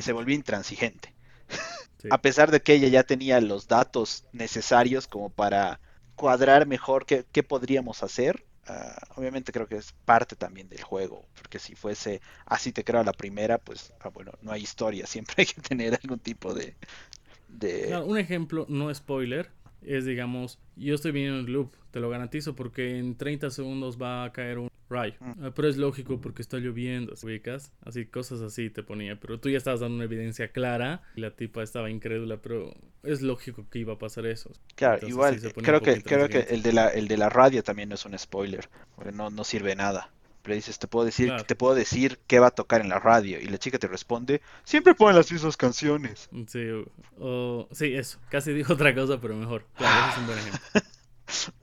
se 0.01 0.13
volvió 0.15 0.35
intransigente. 0.35 1.13
A 2.11 2.17
pesar 2.17 2.51
de 2.51 2.63
que 2.63 2.73
ella 2.73 2.89
ya 2.89 3.03
tenía 3.03 3.43
los 3.43 3.69
datos 3.69 4.25
necesarios 4.33 5.07
como 5.07 5.29
para 5.29 5.81
cuadrar 6.15 6.67
mejor 6.67 7.05
qué, 7.05 7.43
podríamos 7.43 8.03
hacer, 8.03 8.47
ah, 8.69 8.97
obviamente 9.17 9.53
creo 9.53 9.69
que 9.69 9.77
es 9.77 9.93
parte 10.07 10.35
también 10.35 10.71
del 10.71 10.83
juego, 10.83 11.27
porque 11.35 11.59
si 11.59 11.75
fuese 11.75 12.23
así 12.47 12.73
te 12.73 12.85
creo 12.85 13.05
la 13.05 13.13
primera, 13.13 13.59
pues 13.59 13.93
ah, 14.01 14.09
bueno, 14.09 14.33
no 14.41 14.51
hay 14.51 14.63
historia, 14.63 15.05
siempre 15.15 15.35
hay 15.37 15.47
que 15.47 15.61
tener 15.61 16.01
algún 16.03 16.21
tipo 16.21 16.55
de... 16.55 16.75
de... 17.49 17.95
un 17.99 18.17
ejemplo, 18.17 18.65
no 18.67 18.95
spoiler, 18.95 19.51
es 19.87 20.05
digamos, 20.05 20.59
yo 20.77 20.95
estoy 20.95 21.13
viendo 21.13 21.41
el 21.41 21.47
loop, 21.47 21.73
te 21.91 22.01
lo 22.01 22.11
garantizo 22.11 22.55
porque 22.55 22.99
en 22.99 23.17
30 23.17 23.51
segundos 23.51 24.01
va 24.01 24.25
a 24.25 24.33
caer 24.33 24.59
un 24.59 24.69
rayo. 24.91 25.15
Mm. 25.21 25.45
Ah, 25.45 25.53
pero 25.55 25.69
es 25.69 25.77
lógico 25.77 26.21
porque 26.21 26.43
está 26.43 26.59
lloviendo, 26.59 27.15
ubicas? 27.23 27.73
Así, 27.83 28.07
cosas 28.07 28.41
así 28.41 28.71
te 28.71 28.83
ponía. 28.83 29.19
Pero 29.19 29.39
tú 29.41 29.49
ya 29.49 29.59
estabas 29.59 29.81
dando 29.81 29.97
una 29.97 30.05
evidencia 30.05 30.49
clara 30.49 31.03
y 31.17 31.21
la 31.21 31.31
tipa 31.31 31.63
estaba 31.63 31.91
incrédula, 31.91 32.39
pero 32.39 32.75
es 33.03 33.23
lógico 33.23 33.67
que 33.71 33.79
iba 33.79 33.95
a 33.95 33.99
pasar 33.99 34.27
eso. 34.27 34.53
Claro, 34.75 35.07
igual, 35.07 35.41
creo 35.41 35.81
que, 35.81 36.03
creo 36.03 36.29
que 36.29 36.41
el 36.51 36.63
de, 36.63 36.73
la, 36.73 36.89
el 36.89 37.09
de 37.09 37.17
la 37.17 37.29
radio 37.29 37.63
también 37.63 37.89
no 37.89 37.95
es 37.95 38.05
un 38.05 38.19
spoiler, 38.19 38.69
porque 38.95 39.13
no, 39.13 39.31
no 39.31 39.45
sirve 39.45 39.75
nada 39.75 40.11
le 40.51 40.57
dices, 40.57 40.79
te 40.79 40.87
puedo 40.87 41.05
decir, 41.07 41.33
te 41.47 41.55
puedo 41.57 41.75
decir 41.75 42.21
qué 42.27 42.39
va 42.39 42.49
a 42.49 42.51
tocar 42.51 42.81
en 42.81 42.89
la 42.89 42.99
radio. 42.99 43.41
Y 43.41 43.47
la 43.47 43.59
chica 43.59 43.79
te 43.79 43.87
responde, 43.89 44.41
siempre 44.65 44.95
ponen 44.95 45.17
las 45.17 45.31
mismas 45.33 45.57
canciones. 45.57 46.29
Sí, 46.49 46.85
sí, 47.73 47.95
eso. 47.95 48.19
Casi 48.29 48.53
dijo 48.53 48.73
otra 48.75 48.95
cosa, 48.95 49.21
pero 49.21 49.35
mejor. 49.37 49.67
Claro, 49.77 50.13
es 50.13 50.19
un 50.19 50.27
buen 50.27 50.39
ejemplo. 50.39 50.61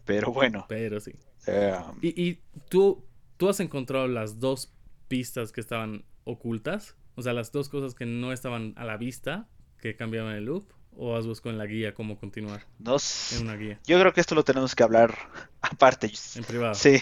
Pero 0.06 0.32
bueno. 0.34 0.66
Pero 0.68 1.00
sí. 1.00 1.12
eh, 1.46 1.78
¿Y, 2.02 2.22
y 2.22 2.42
tú, 2.68 3.06
tú 3.38 3.48
has 3.48 3.60
encontrado 3.60 4.08
las 4.08 4.40
dos 4.40 4.74
pistas 5.08 5.52
que 5.52 5.62
estaban 5.62 6.04
ocultas? 6.24 6.96
O 7.16 7.22
sea, 7.22 7.34
las 7.34 7.52
dos 7.52 7.70
cosas 7.70 7.94
que 7.94 8.06
no 8.08 8.34
estaban 8.34 8.74
a 8.76 8.86
la 8.86 8.98
vista, 8.98 9.48
que 9.80 9.96
cambiaban 9.96 10.34
el 10.36 10.46
loop. 10.46 10.66
¿O 10.98 11.16
has 11.16 11.26
buscado 11.26 11.52
en 11.52 11.58
la 11.58 11.68
guía 11.68 11.94
cómo 11.94 12.20
continuar? 12.20 12.66
no 12.80 12.98
En 13.34 13.44
una 13.44 13.56
guía, 13.56 13.80
Yo 13.86 13.98
creo 13.98 14.12
que 14.14 14.20
esto 14.20 14.36
lo 14.36 14.44
tenemos 14.44 14.76
que 14.76 14.84
hablar 14.84 15.16
aparte. 15.62 16.12
en 16.36 16.44
privado. 16.44 16.76
Sí, 16.76 17.02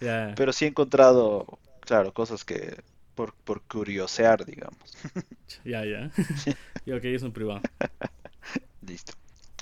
Pero 0.00 0.52
sí 0.52 0.64
he 0.64 0.68
encontrado, 0.68 1.58
claro, 1.80 2.12
cosas 2.12 2.44
que 2.44 2.82
por, 3.14 3.34
por 3.34 3.62
curiosear, 3.62 4.44
digamos. 4.44 4.78
Ya, 5.64 5.84
ya. 5.84 6.10
y 6.86 6.92
ok, 6.92 7.04
es 7.04 7.22
un 7.22 7.32
privado. 7.32 7.60
Listo. 8.86 9.12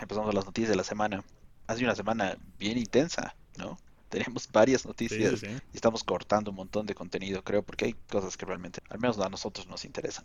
Empezamos 0.00 0.30
a 0.30 0.32
las 0.34 0.44
noticias 0.44 0.70
de 0.70 0.76
la 0.76 0.84
semana. 0.84 1.24
Ha 1.66 1.74
sido 1.74 1.86
una 1.86 1.96
semana 1.96 2.36
bien 2.58 2.76
intensa, 2.76 3.34
¿no? 3.56 3.78
Tenemos 4.10 4.48
varias 4.52 4.86
noticias 4.86 5.40
sí, 5.40 5.46
sí. 5.46 5.56
y 5.72 5.76
estamos 5.76 6.04
cortando 6.04 6.50
un 6.50 6.56
montón 6.56 6.86
de 6.86 6.94
contenido, 6.94 7.42
creo, 7.42 7.62
porque 7.62 7.86
hay 7.86 7.94
cosas 8.10 8.36
que 8.36 8.46
realmente, 8.46 8.80
al 8.90 9.00
menos 9.00 9.18
a 9.18 9.28
nosotros 9.28 9.66
nos 9.66 9.84
interesan. 9.84 10.24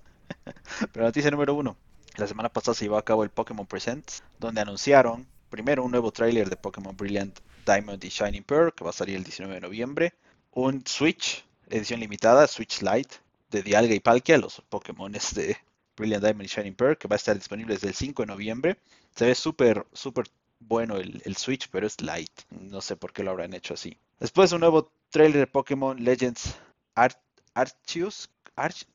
Pero 0.91 1.05
noticia 1.05 1.31
número 1.31 1.55
uno. 1.55 1.75
La 2.17 2.27
semana 2.27 2.49
pasada 2.49 2.75
se 2.75 2.85
llevó 2.85 2.97
a 2.97 3.05
cabo 3.05 3.23
el 3.23 3.29
Pokémon 3.29 3.65
Presents, 3.65 4.21
donde 4.39 4.61
anunciaron 4.61 5.25
primero 5.49 5.83
un 5.83 5.91
nuevo 5.91 6.11
tráiler 6.11 6.49
de 6.49 6.57
Pokémon 6.57 6.95
Brilliant 6.95 7.39
Diamond 7.65 8.03
y 8.03 8.09
Shining 8.09 8.43
Pearl, 8.43 8.73
que 8.73 8.83
va 8.83 8.89
a 8.91 8.93
salir 8.93 9.15
el 9.15 9.23
19 9.23 9.55
de 9.55 9.61
noviembre. 9.61 10.13
Un 10.51 10.83
Switch, 10.85 11.43
edición 11.69 11.99
limitada, 11.99 12.47
Switch 12.47 12.81
Lite, 12.81 13.15
de 13.51 13.61
Dialga 13.63 13.93
y 13.93 13.99
Palkia, 13.99 14.37
los 14.37 14.61
Pokémones 14.69 15.33
de 15.35 15.57
Brilliant 15.95 16.23
Diamond 16.23 16.45
y 16.45 16.47
Shining 16.47 16.75
Pearl, 16.75 16.97
que 16.97 17.07
va 17.07 17.15
a 17.15 17.17
estar 17.17 17.35
disponible 17.35 17.73
desde 17.75 17.87
el 17.89 17.93
5 17.95 18.23
de 18.23 18.27
noviembre. 18.27 18.77
Se 19.15 19.25
ve 19.25 19.35
súper, 19.35 19.85
súper 19.93 20.25
bueno 20.59 20.97
el, 20.97 21.21
el 21.25 21.35
Switch, 21.37 21.69
pero 21.69 21.85
es 21.87 22.01
light. 22.01 22.31
No 22.49 22.81
sé 22.81 22.95
por 22.95 23.13
qué 23.13 23.23
lo 23.23 23.31
habrán 23.31 23.53
hecho 23.53 23.73
así. 23.73 23.97
Después 24.19 24.51
un 24.53 24.61
nuevo 24.61 24.91
trailer 25.09 25.39
de 25.39 25.47
Pokémon 25.47 26.03
Legends 26.03 26.55
Ar 26.95 27.19
Arceus. 27.53 28.29
Arch- 28.55 28.85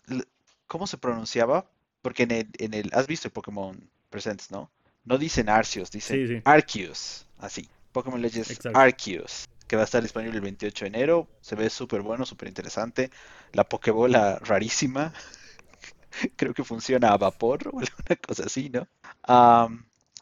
¿Cómo 0.66 0.86
se 0.86 0.98
pronunciaba? 0.98 1.66
Porque 2.02 2.24
en 2.24 2.30
el, 2.32 2.48
en 2.58 2.74
el... 2.74 2.90
¿Has 2.92 3.06
visto 3.06 3.28
el 3.28 3.32
Pokémon 3.32 3.78
Presents, 4.10 4.50
no? 4.50 4.70
No 5.04 5.18
dicen 5.18 5.48
Arceus, 5.48 5.90
dicen 5.90 6.26
Sí, 6.28 6.34
sí. 6.36 6.42
Arceus. 6.44 7.26
Así. 7.38 7.68
Pokémon 7.92 8.20
Legends 8.20 8.50
Exacto. 8.50 8.78
Arceus. 8.78 9.48
Que 9.66 9.76
va 9.76 9.82
a 9.82 9.84
estar 9.84 10.02
disponible 10.02 10.36
el 10.36 10.42
28 10.42 10.84
de 10.84 10.88
enero. 10.88 11.28
Se 11.40 11.54
ve 11.54 11.68
súper 11.68 12.02
bueno, 12.02 12.24
súper 12.24 12.48
interesante. 12.48 13.10
La 13.52 13.64
Pokébola 13.64 14.38
rarísima. 14.38 15.12
Creo 16.36 16.54
que 16.54 16.64
funciona 16.64 17.10
a 17.10 17.18
vapor 17.18 17.68
o 17.68 17.78
alguna 17.80 18.16
cosa 18.26 18.44
así, 18.46 18.70
¿no? 18.70 18.88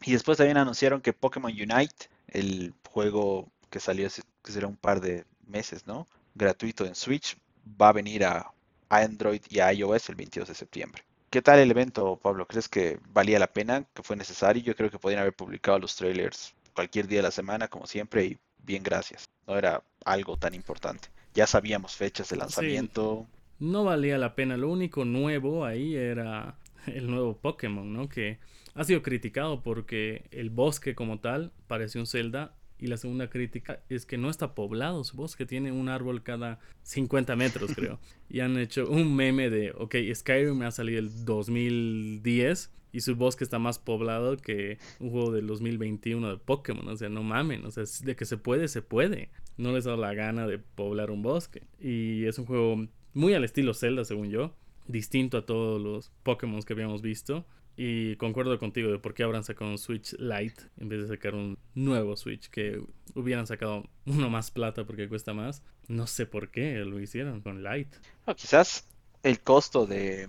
Y 0.01 0.11
después 0.11 0.37
también 0.37 0.57
anunciaron 0.57 1.01
que 1.01 1.13
Pokémon 1.13 1.51
Unite, 1.51 2.09
el 2.27 2.73
juego 2.89 3.49
que 3.69 3.79
salió 3.79 4.07
hace, 4.07 4.21
que 4.43 4.51
será 4.51 4.67
un 4.67 4.77
par 4.77 5.01
de 5.01 5.25
meses, 5.45 5.87
¿no? 5.87 6.07
Gratuito 6.35 6.85
en 6.85 6.95
Switch, 6.95 7.37
va 7.81 7.89
a 7.89 7.93
venir 7.93 8.25
a 8.25 8.51
Android 8.89 9.41
y 9.49 9.59
a 9.59 9.73
iOS 9.73 10.09
el 10.09 10.15
22 10.15 10.49
de 10.49 10.55
septiembre. 10.55 11.03
¿Qué 11.29 11.41
tal 11.41 11.59
el 11.59 11.71
evento, 11.71 12.17
Pablo? 12.17 12.47
¿Crees 12.47 12.69
que 12.69 12.99
valía 13.09 13.37
la 13.37 13.51
pena? 13.51 13.85
¿Que 13.93 14.01
fue 14.01 14.15
necesario? 14.15 14.63
Yo 14.63 14.75
creo 14.75 14.89
que 14.89 14.97
podían 14.97 15.19
haber 15.19 15.35
publicado 15.35 15.77
los 15.79 15.95
trailers 15.95 16.53
cualquier 16.77 17.07
día 17.07 17.19
de 17.19 17.23
la 17.23 17.31
semana, 17.31 17.67
como 17.69 17.87
siempre, 17.87 18.25
y 18.25 18.37
bien, 18.59 18.83
gracias. 18.83 19.29
No 19.47 19.57
era 19.57 19.83
algo 20.05 20.37
tan 20.37 20.53
importante. 20.55 21.09
Ya 21.33 21.47
sabíamos 21.47 21.95
fechas 21.97 22.29
de 22.29 22.37
Sí, 22.45 22.87
lanzamiento. 22.87 23.27
no 23.59 23.83
valía 23.83 24.17
la 24.17 24.35
pena. 24.35 24.57
Lo 24.57 24.69
único 24.69 25.05
nuevo 25.05 25.65
ahí 25.65 25.95
era 25.95 26.59
el 26.87 27.07
nuevo 27.09 27.37
Pokémon, 27.37 27.91
¿no? 27.93 28.09
Que 28.09 28.39
ha 28.75 28.83
sido 28.83 29.01
criticado 29.03 29.63
porque 29.63 30.25
el 30.31 30.49
bosque 30.49 30.95
como 30.95 31.19
tal 31.19 31.51
parece 31.67 31.99
un 31.99 32.07
Zelda. 32.07 32.55
Y 32.79 32.87
la 32.87 32.97
segunda 32.97 33.29
crítica 33.29 33.81
es 33.89 34.05
que 34.05 34.17
no 34.17 34.29
está 34.29 34.53
poblado 34.53 35.03
su 35.03 35.17
bosque, 35.17 35.45
tiene 35.45 35.71
un 35.71 35.89
árbol 35.89 36.21
cada 36.21 36.59
50 36.83 37.35
metros, 37.35 37.71
creo. 37.73 37.99
Y 38.29 38.41
han 38.41 38.57
hecho 38.57 38.89
un 38.89 39.15
meme 39.15 39.49
de, 39.49 39.71
ok, 39.71 39.95
Skyrim 40.13 40.61
ha 40.61 40.71
salido 40.71 40.99
el 40.99 41.25
2010 41.25 42.71
y 42.91 43.01
su 43.01 43.15
bosque 43.15 43.43
está 43.43 43.59
más 43.59 43.79
poblado 43.79 44.37
que 44.37 44.79
un 44.99 45.11
juego 45.11 45.31
del 45.31 45.47
2021 45.47 46.29
de 46.29 46.37
Pokémon. 46.37 46.87
O 46.87 46.95
sea, 46.97 47.09
no 47.09 47.23
mamen, 47.23 47.65
o 47.65 47.71
sea, 47.71 47.83
de 48.03 48.15
que 48.15 48.25
se 48.25 48.37
puede, 48.37 48.67
se 48.67 48.81
puede. 48.81 49.29
No 49.57 49.71
les 49.71 49.85
ha 49.85 49.91
dado 49.91 50.01
la 50.01 50.13
gana 50.13 50.47
de 50.47 50.59
poblar 50.59 51.11
un 51.11 51.21
bosque. 51.21 51.63
Y 51.79 52.25
es 52.25 52.37
un 52.37 52.45
juego 52.45 52.87
muy 53.13 53.33
al 53.33 53.43
estilo 53.43 53.73
Zelda, 53.73 54.05
según 54.05 54.29
yo. 54.29 54.55
Distinto 54.87 55.37
a 55.37 55.45
todos 55.45 55.81
los 55.81 56.11
Pokémon 56.23 56.61
que 56.61 56.73
habíamos 56.73 57.01
visto. 57.01 57.45
Y 57.79 58.15
concuerdo 58.15 58.57
contigo 58.57 58.89
de 58.89 58.97
por 58.97 59.13
qué 59.13 59.21
habrán 59.21 59.43
sacado 59.43 59.69
un 59.69 59.77
Switch 59.77 60.13
Lite 60.13 60.63
en 60.77 60.89
vez 60.89 61.03
de 61.03 61.07
sacar 61.15 61.35
un 61.35 61.59
nuevo 61.75 62.17
Switch. 62.17 62.49
Que 62.49 62.81
hubieran 63.13 63.45
sacado 63.45 63.83
uno 64.07 64.29
más 64.31 64.49
plata 64.49 64.83
porque 64.83 65.07
cuesta 65.07 65.33
más. 65.33 65.61
No 65.87 66.07
sé 66.07 66.25
por 66.25 66.49
qué 66.49 66.79
lo 66.79 66.99
hicieron 66.99 67.39
con 67.41 67.63
Lite. 67.63 67.97
O 68.25 68.33
quizás 68.33 68.87
el 69.21 69.41
costo 69.41 69.85
de, 69.85 70.27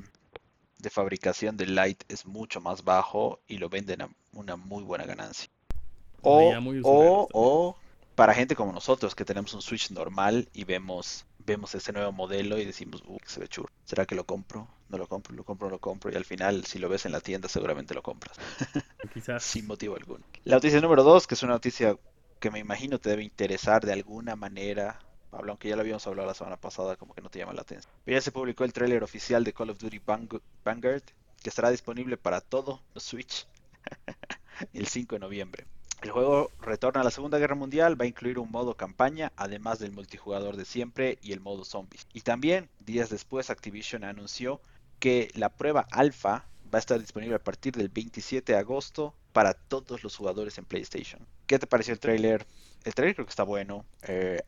de 0.79 0.91
fabricación 0.91 1.57
del 1.57 1.75
Lite 1.75 2.05
es 2.11 2.27
mucho 2.27 2.61
más 2.61 2.85
bajo 2.85 3.41
y 3.49 3.57
lo 3.57 3.71
venden 3.71 4.03
a 4.03 4.11
una 4.33 4.57
muy 4.57 4.85
buena 4.85 5.07
ganancia. 5.07 5.49
O, 6.21 6.53
o, 6.83 7.29
o 7.33 7.77
para 8.15 8.35
gente 8.35 8.57
como 8.57 8.73
nosotros 8.73 9.15
que 9.15 9.25
tenemos 9.25 9.55
un 9.55 9.63
Switch 9.63 9.91
normal 9.91 10.49
y 10.53 10.65
vemos, 10.65 11.25
vemos 11.39 11.75
ese 11.75 11.93
nuevo 11.93 12.13
modelo 12.13 12.59
y 12.59 12.67
decimos, 12.67 13.03
uh, 13.07 13.17
se 13.25 13.41
ve 13.41 13.49
chulo. 13.49 13.69
¿Será 13.85 14.05
que 14.05 14.15
lo 14.15 14.25
compro? 14.25 14.69
No 14.89 14.99
lo 14.99 15.07
compro, 15.07 15.35
lo 15.35 15.45
compro, 15.45 15.69
lo 15.71 15.79
compro. 15.79 16.11
Y 16.13 16.17
al 16.17 16.25
final, 16.25 16.65
si 16.65 16.79
lo 16.79 16.89
ves 16.89 17.05
en 17.07 17.13
la 17.13 17.21
tienda, 17.21 17.49
seguramente 17.49 17.95
lo 17.95 18.03
compras. 18.03 18.37
Quizás. 19.13 19.43
Sin 19.43 19.67
motivo 19.67 19.97
alguno. 19.97 20.25
La 20.45 20.57
noticia 20.57 20.81
número 20.81 21.03
dos, 21.03 21.27
que 21.27 21.35
es 21.35 21.43
una 21.43 21.53
noticia 21.53 21.97
que 22.41 22.51
me 22.51 22.59
imagino 22.59 22.99
te 22.99 23.11
debe 23.11 23.23
interesar 23.25 23.85
de 23.85 23.93
alguna 23.93 24.37
manera. 24.37 24.99
Pablo, 25.31 25.53
aunque 25.53 25.69
ya 25.69 25.77
lo 25.77 25.83
habíamos 25.83 26.07
hablado 26.07 26.29
la 26.29 26.35
semana 26.35 26.57
pasada, 26.57 26.97
como 26.97 27.15
que 27.15 27.21
no 27.21 27.29
te 27.29 27.39
llama 27.39 27.53
la 27.53 27.61
atención. 27.63 27.93
Pero 28.05 28.17
ya 28.17 28.23
se 28.23 28.33
publicó 28.33 28.65
el 28.65 28.73
tráiler 28.73 29.03
oficial 29.03 29.45
de 29.45 29.53
Call 29.53 29.71
of 29.71 29.79
Duty 29.79 29.99
Vang- 30.01 30.41
Vanguard, 30.65 31.03
que 31.43 31.51
estará 31.51 31.71
disponible 31.71 32.17
para 32.17 32.41
todo 32.41 32.83
los 32.95 33.03
Switch 33.05 33.47
el 34.73 34.87
5 34.87 35.17
de 35.17 35.19
noviembre. 35.21 35.67
El 36.01 36.13
juego 36.13 36.51
retorna 36.61 37.01
a 37.01 37.05
la 37.05 37.11
Segunda 37.11 37.39
Guerra 37.39 37.57
Mundial, 37.57 38.01
va 38.01 38.05
a 38.05 38.09
incluir 38.09 38.39
un 38.39 38.51
modo 38.53 38.75
campaña, 38.77 39.33
además 39.37 39.81
del 39.81 39.91
multijugador 39.93 40.57
de 40.57 40.65
siempre 40.65 41.19
y 41.23 41.33
el 41.33 41.41
modo 41.41 41.65
zombies. 41.65 42.07
Y 42.13 42.21
también, 42.21 42.69
días 42.79 43.11
después, 43.11 43.51
Activision 43.51 44.05
anunció 44.05 44.61
que 44.99 45.31
la 45.35 45.49
prueba 45.51 45.87
alfa 45.91 46.45
va 46.73 46.79
a 46.79 46.79
estar 46.79 46.99
disponible 46.99 47.37
a 47.37 47.43
partir 47.43 47.75
del 47.75 47.89
27 47.89 48.53
de 48.53 48.59
agosto 48.59 49.15
para 49.33 49.55
todos 49.55 50.03
los 50.03 50.17
jugadores 50.17 50.59
en 50.59 50.65
PlayStation. 50.65 51.27
¿Qué 51.47 51.59
te 51.59 51.67
pareció 51.67 51.95
el 51.95 52.01
tráiler? 52.01 52.47
El 52.85 52.95
tráiler 52.95 53.15
creo 53.15 53.27
que 53.27 53.31
está 53.31 53.43
bueno. 53.43 53.85
Eh, 54.03 54.41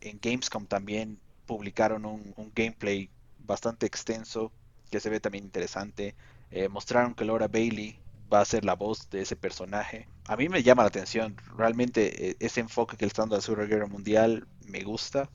en 0.00 0.18
Gamescom 0.20 0.66
también 0.66 1.18
publicaron 1.46 2.04
un, 2.04 2.52
gameplay 2.54 3.08
bastante 3.38 3.86
extenso 3.86 4.52
que 4.90 5.00
se 5.00 5.10
ve 5.10 5.20
también 5.20 5.44
interesante. 5.44 6.14
Eh, 6.50 6.68
mostraron 6.68 7.14
que 7.14 7.24
Laura 7.24 7.48
Bailey 7.48 7.98
va 8.32 8.40
a 8.40 8.44
ser 8.44 8.64
la 8.64 8.74
voz 8.74 9.08
de 9.10 9.22
ese 9.22 9.36
personaje. 9.36 10.08
A 10.26 10.36
mí 10.36 10.48
me 10.48 10.62
llama 10.62 10.82
la 10.82 10.88
atención, 10.88 11.36
realmente 11.56 12.30
eh, 12.30 12.36
ese 12.40 12.60
enfoque 12.60 12.96
que 12.96 13.04
le 13.04 13.08
están 13.08 13.24
dando 13.24 13.36
a 13.36 13.38
la 13.38 13.42
Segunda 13.42 13.66
Guerra 13.66 13.86
Mundial 13.86 14.46
me 14.66 14.82
gusta. 14.82 15.30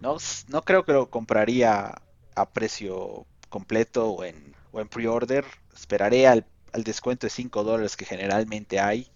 No, 0.00 0.16
no 0.48 0.62
creo 0.62 0.84
que 0.84 0.92
lo 0.92 1.10
compraría 1.10 2.02
a 2.34 2.50
precio 2.50 3.26
completo 3.50 4.10
o 4.10 4.24
en, 4.24 4.56
o 4.72 4.80
en 4.80 4.88
pre-order. 4.88 5.46
Esperaré 5.74 6.28
al, 6.28 6.46
al 6.72 6.84
descuento 6.84 7.26
de 7.28 7.30
5 7.32 7.64
dólares 7.64 7.96
que 7.98 8.06
generalmente 8.06 8.80
hay 8.80 9.12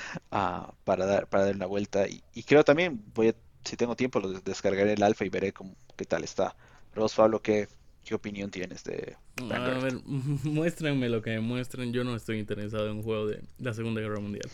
ah, 0.30 0.74
para 0.84 1.06
dar, 1.06 1.28
para 1.28 1.44
dar 1.46 1.54
una 1.56 1.66
vuelta. 1.66 2.08
Y, 2.08 2.22
y 2.34 2.42
creo 2.44 2.64
también, 2.64 3.02
voy 3.14 3.28
a- 3.28 3.36
si 3.64 3.76
tengo 3.76 3.96
tiempo, 3.96 4.20
lo 4.20 4.30
des- 4.32 4.44
descargaré 4.44 4.92
el 4.94 5.02
alfa 5.02 5.24
y 5.24 5.28
veré 5.28 5.52
cómo, 5.52 5.76
qué 5.96 6.04
tal 6.04 6.24
está. 6.24 6.56
Pero 6.90 7.02
vos, 7.02 7.14
Pablo, 7.14 7.40
¿qué, 7.42 7.68
qué 8.04 8.14
opinión 8.14 8.50
tienes 8.50 8.84
de 8.84 9.16
A 9.48 9.48
Vanguard? 9.48 9.80
ver, 9.80 10.00
muéstrenme 10.44 11.08
lo 11.08 11.22
que 11.22 11.30
me 11.30 11.40
muestren. 11.40 11.92
Yo 11.92 12.04
no 12.04 12.16
estoy 12.16 12.38
interesado 12.38 12.88
en 12.90 12.96
un 12.98 13.02
juego 13.02 13.26
de 13.26 13.42
la 13.58 13.74
Segunda 13.74 14.00
Guerra 14.00 14.20
Mundial. 14.20 14.50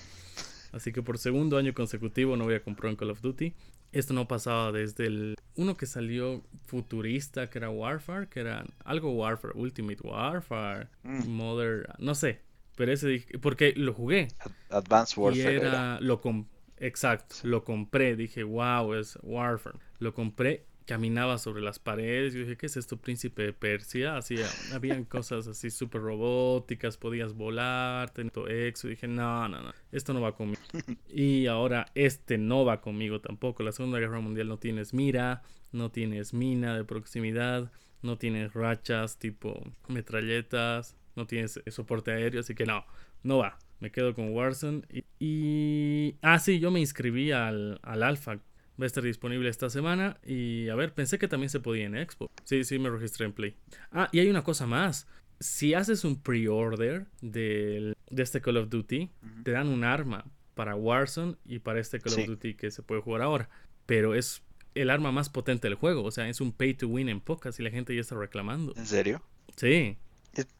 Así 0.72 0.92
que 0.92 1.02
por 1.02 1.18
segundo 1.18 1.58
año 1.58 1.74
consecutivo 1.74 2.36
no 2.36 2.44
voy 2.44 2.54
a 2.56 2.62
comprar 2.62 2.90
un 2.90 2.96
Call 2.96 3.10
of 3.10 3.22
Duty. 3.22 3.54
Esto 3.92 4.14
no 4.14 4.28
pasaba 4.28 4.72
desde 4.72 5.06
el 5.06 5.34
uno 5.54 5.76
que 5.76 5.86
salió 5.86 6.42
futurista, 6.66 7.48
que 7.50 7.58
era 7.58 7.70
Warfare, 7.70 8.28
que 8.28 8.40
era 8.40 8.64
algo 8.84 9.12
Warfare, 9.12 9.54
Ultimate 9.56 9.98
Warfare, 10.02 10.88
Mm. 11.02 11.28
Modern, 11.28 11.84
no 11.98 12.14
sé. 12.14 12.40
Pero 12.76 12.92
ese 12.92 13.08
dije, 13.08 13.38
porque 13.38 13.72
lo 13.76 13.92
jugué 13.92 14.28
Ad- 14.38 14.52
Advanced 14.78 15.16
y 15.16 15.20
Warfare 15.20 15.56
era. 15.56 15.68
era, 15.68 16.00
lo 16.00 16.20
com- 16.20 16.46
exacto, 16.76 17.36
lo 17.42 17.64
compré, 17.64 18.14
dije, 18.14 18.44
wow, 18.44 18.94
es 18.94 19.18
Warfare. 19.22 19.78
Lo 19.98 20.14
compré, 20.14 20.64
caminaba 20.88 21.36
sobre 21.36 21.60
las 21.60 21.78
paredes, 21.78 22.32
yo 22.32 22.40
dije, 22.40 22.56
¿qué 22.56 22.64
es 22.64 22.78
esto, 22.78 22.96
príncipe 22.96 23.42
de 23.42 23.52
Persia? 23.52 24.16
Así, 24.16 24.36
habían 24.72 25.04
cosas 25.04 25.46
así 25.46 25.70
súper 25.70 26.00
robóticas, 26.00 26.96
podías 26.96 27.34
volar, 27.34 28.08
tenía 28.08 28.32
todo 28.32 28.48
exo, 28.48 28.88
dije, 28.88 29.06
no, 29.06 29.46
no, 29.48 29.60
no, 29.60 29.74
esto 29.92 30.14
no 30.14 30.22
va 30.22 30.34
conmigo. 30.34 30.62
Y 31.10 31.46
ahora 31.46 31.86
este 31.94 32.38
no 32.38 32.64
va 32.64 32.80
conmigo 32.80 33.20
tampoco. 33.20 33.62
La 33.62 33.72
Segunda 33.72 33.98
Guerra 33.98 34.20
Mundial 34.20 34.48
no 34.48 34.58
tienes 34.58 34.94
mira, 34.94 35.42
no 35.72 35.90
tienes 35.90 36.32
mina 36.32 36.74
de 36.74 36.84
proximidad, 36.84 37.70
no 38.00 38.16
tienes 38.16 38.54
rachas 38.54 39.18
tipo 39.18 39.62
metralletas, 39.88 40.96
no 41.16 41.26
tienes 41.26 41.60
eh, 41.66 41.70
soporte 41.70 42.12
aéreo, 42.12 42.40
así 42.40 42.54
que 42.54 42.64
no, 42.64 42.86
no 43.22 43.38
va. 43.38 43.58
Me 43.80 43.92
quedo 43.92 44.14
con 44.14 44.30
Warzone. 44.34 44.82
Y, 45.20 46.16
Ah, 46.22 46.38
sí, 46.38 46.58
yo 46.58 46.70
me 46.70 46.80
inscribí 46.80 47.30
al, 47.30 47.78
al 47.82 48.02
Alpha. 48.02 48.40
Va 48.80 48.84
a 48.84 48.86
estar 48.86 49.02
disponible 49.02 49.48
esta 49.48 49.70
semana. 49.70 50.18
Y 50.24 50.68
a 50.68 50.74
ver, 50.74 50.94
pensé 50.94 51.18
que 51.18 51.28
también 51.28 51.50
se 51.50 51.60
podía 51.60 51.86
en 51.86 51.96
Expo. 51.96 52.30
Sí, 52.44 52.64
sí, 52.64 52.78
me 52.78 52.90
registré 52.90 53.26
en 53.26 53.32
Play. 53.32 53.56
Ah, 53.90 54.08
y 54.12 54.20
hay 54.20 54.30
una 54.30 54.44
cosa 54.44 54.66
más. 54.66 55.06
Si 55.40 55.74
haces 55.74 56.04
un 56.04 56.20
pre-order 56.20 57.06
de 57.20 57.94
este 58.16 58.40
Call 58.40 58.56
of 58.56 58.68
Duty, 58.68 59.10
te 59.44 59.52
dan 59.52 59.68
un 59.68 59.84
arma 59.84 60.24
para 60.54 60.74
Warzone 60.74 61.36
y 61.44 61.60
para 61.60 61.80
este 61.80 62.00
Call 62.00 62.14
of 62.14 62.26
Duty 62.26 62.54
que 62.54 62.70
se 62.70 62.82
puede 62.82 63.00
jugar 63.00 63.22
ahora. 63.22 63.48
Pero 63.86 64.14
es 64.14 64.42
el 64.74 64.90
arma 64.90 65.12
más 65.12 65.28
potente 65.28 65.68
del 65.68 65.76
juego. 65.76 66.04
O 66.04 66.10
sea, 66.10 66.28
es 66.28 66.40
un 66.40 66.52
pay 66.52 66.74
to 66.74 66.88
win 66.88 67.08
en 67.08 67.20
pocas 67.20 67.58
y 67.58 67.62
la 67.62 67.70
gente 67.70 67.94
ya 67.94 68.00
está 68.00 68.16
reclamando. 68.16 68.74
¿En 68.76 68.86
serio? 68.86 69.22
Sí. 69.56 69.96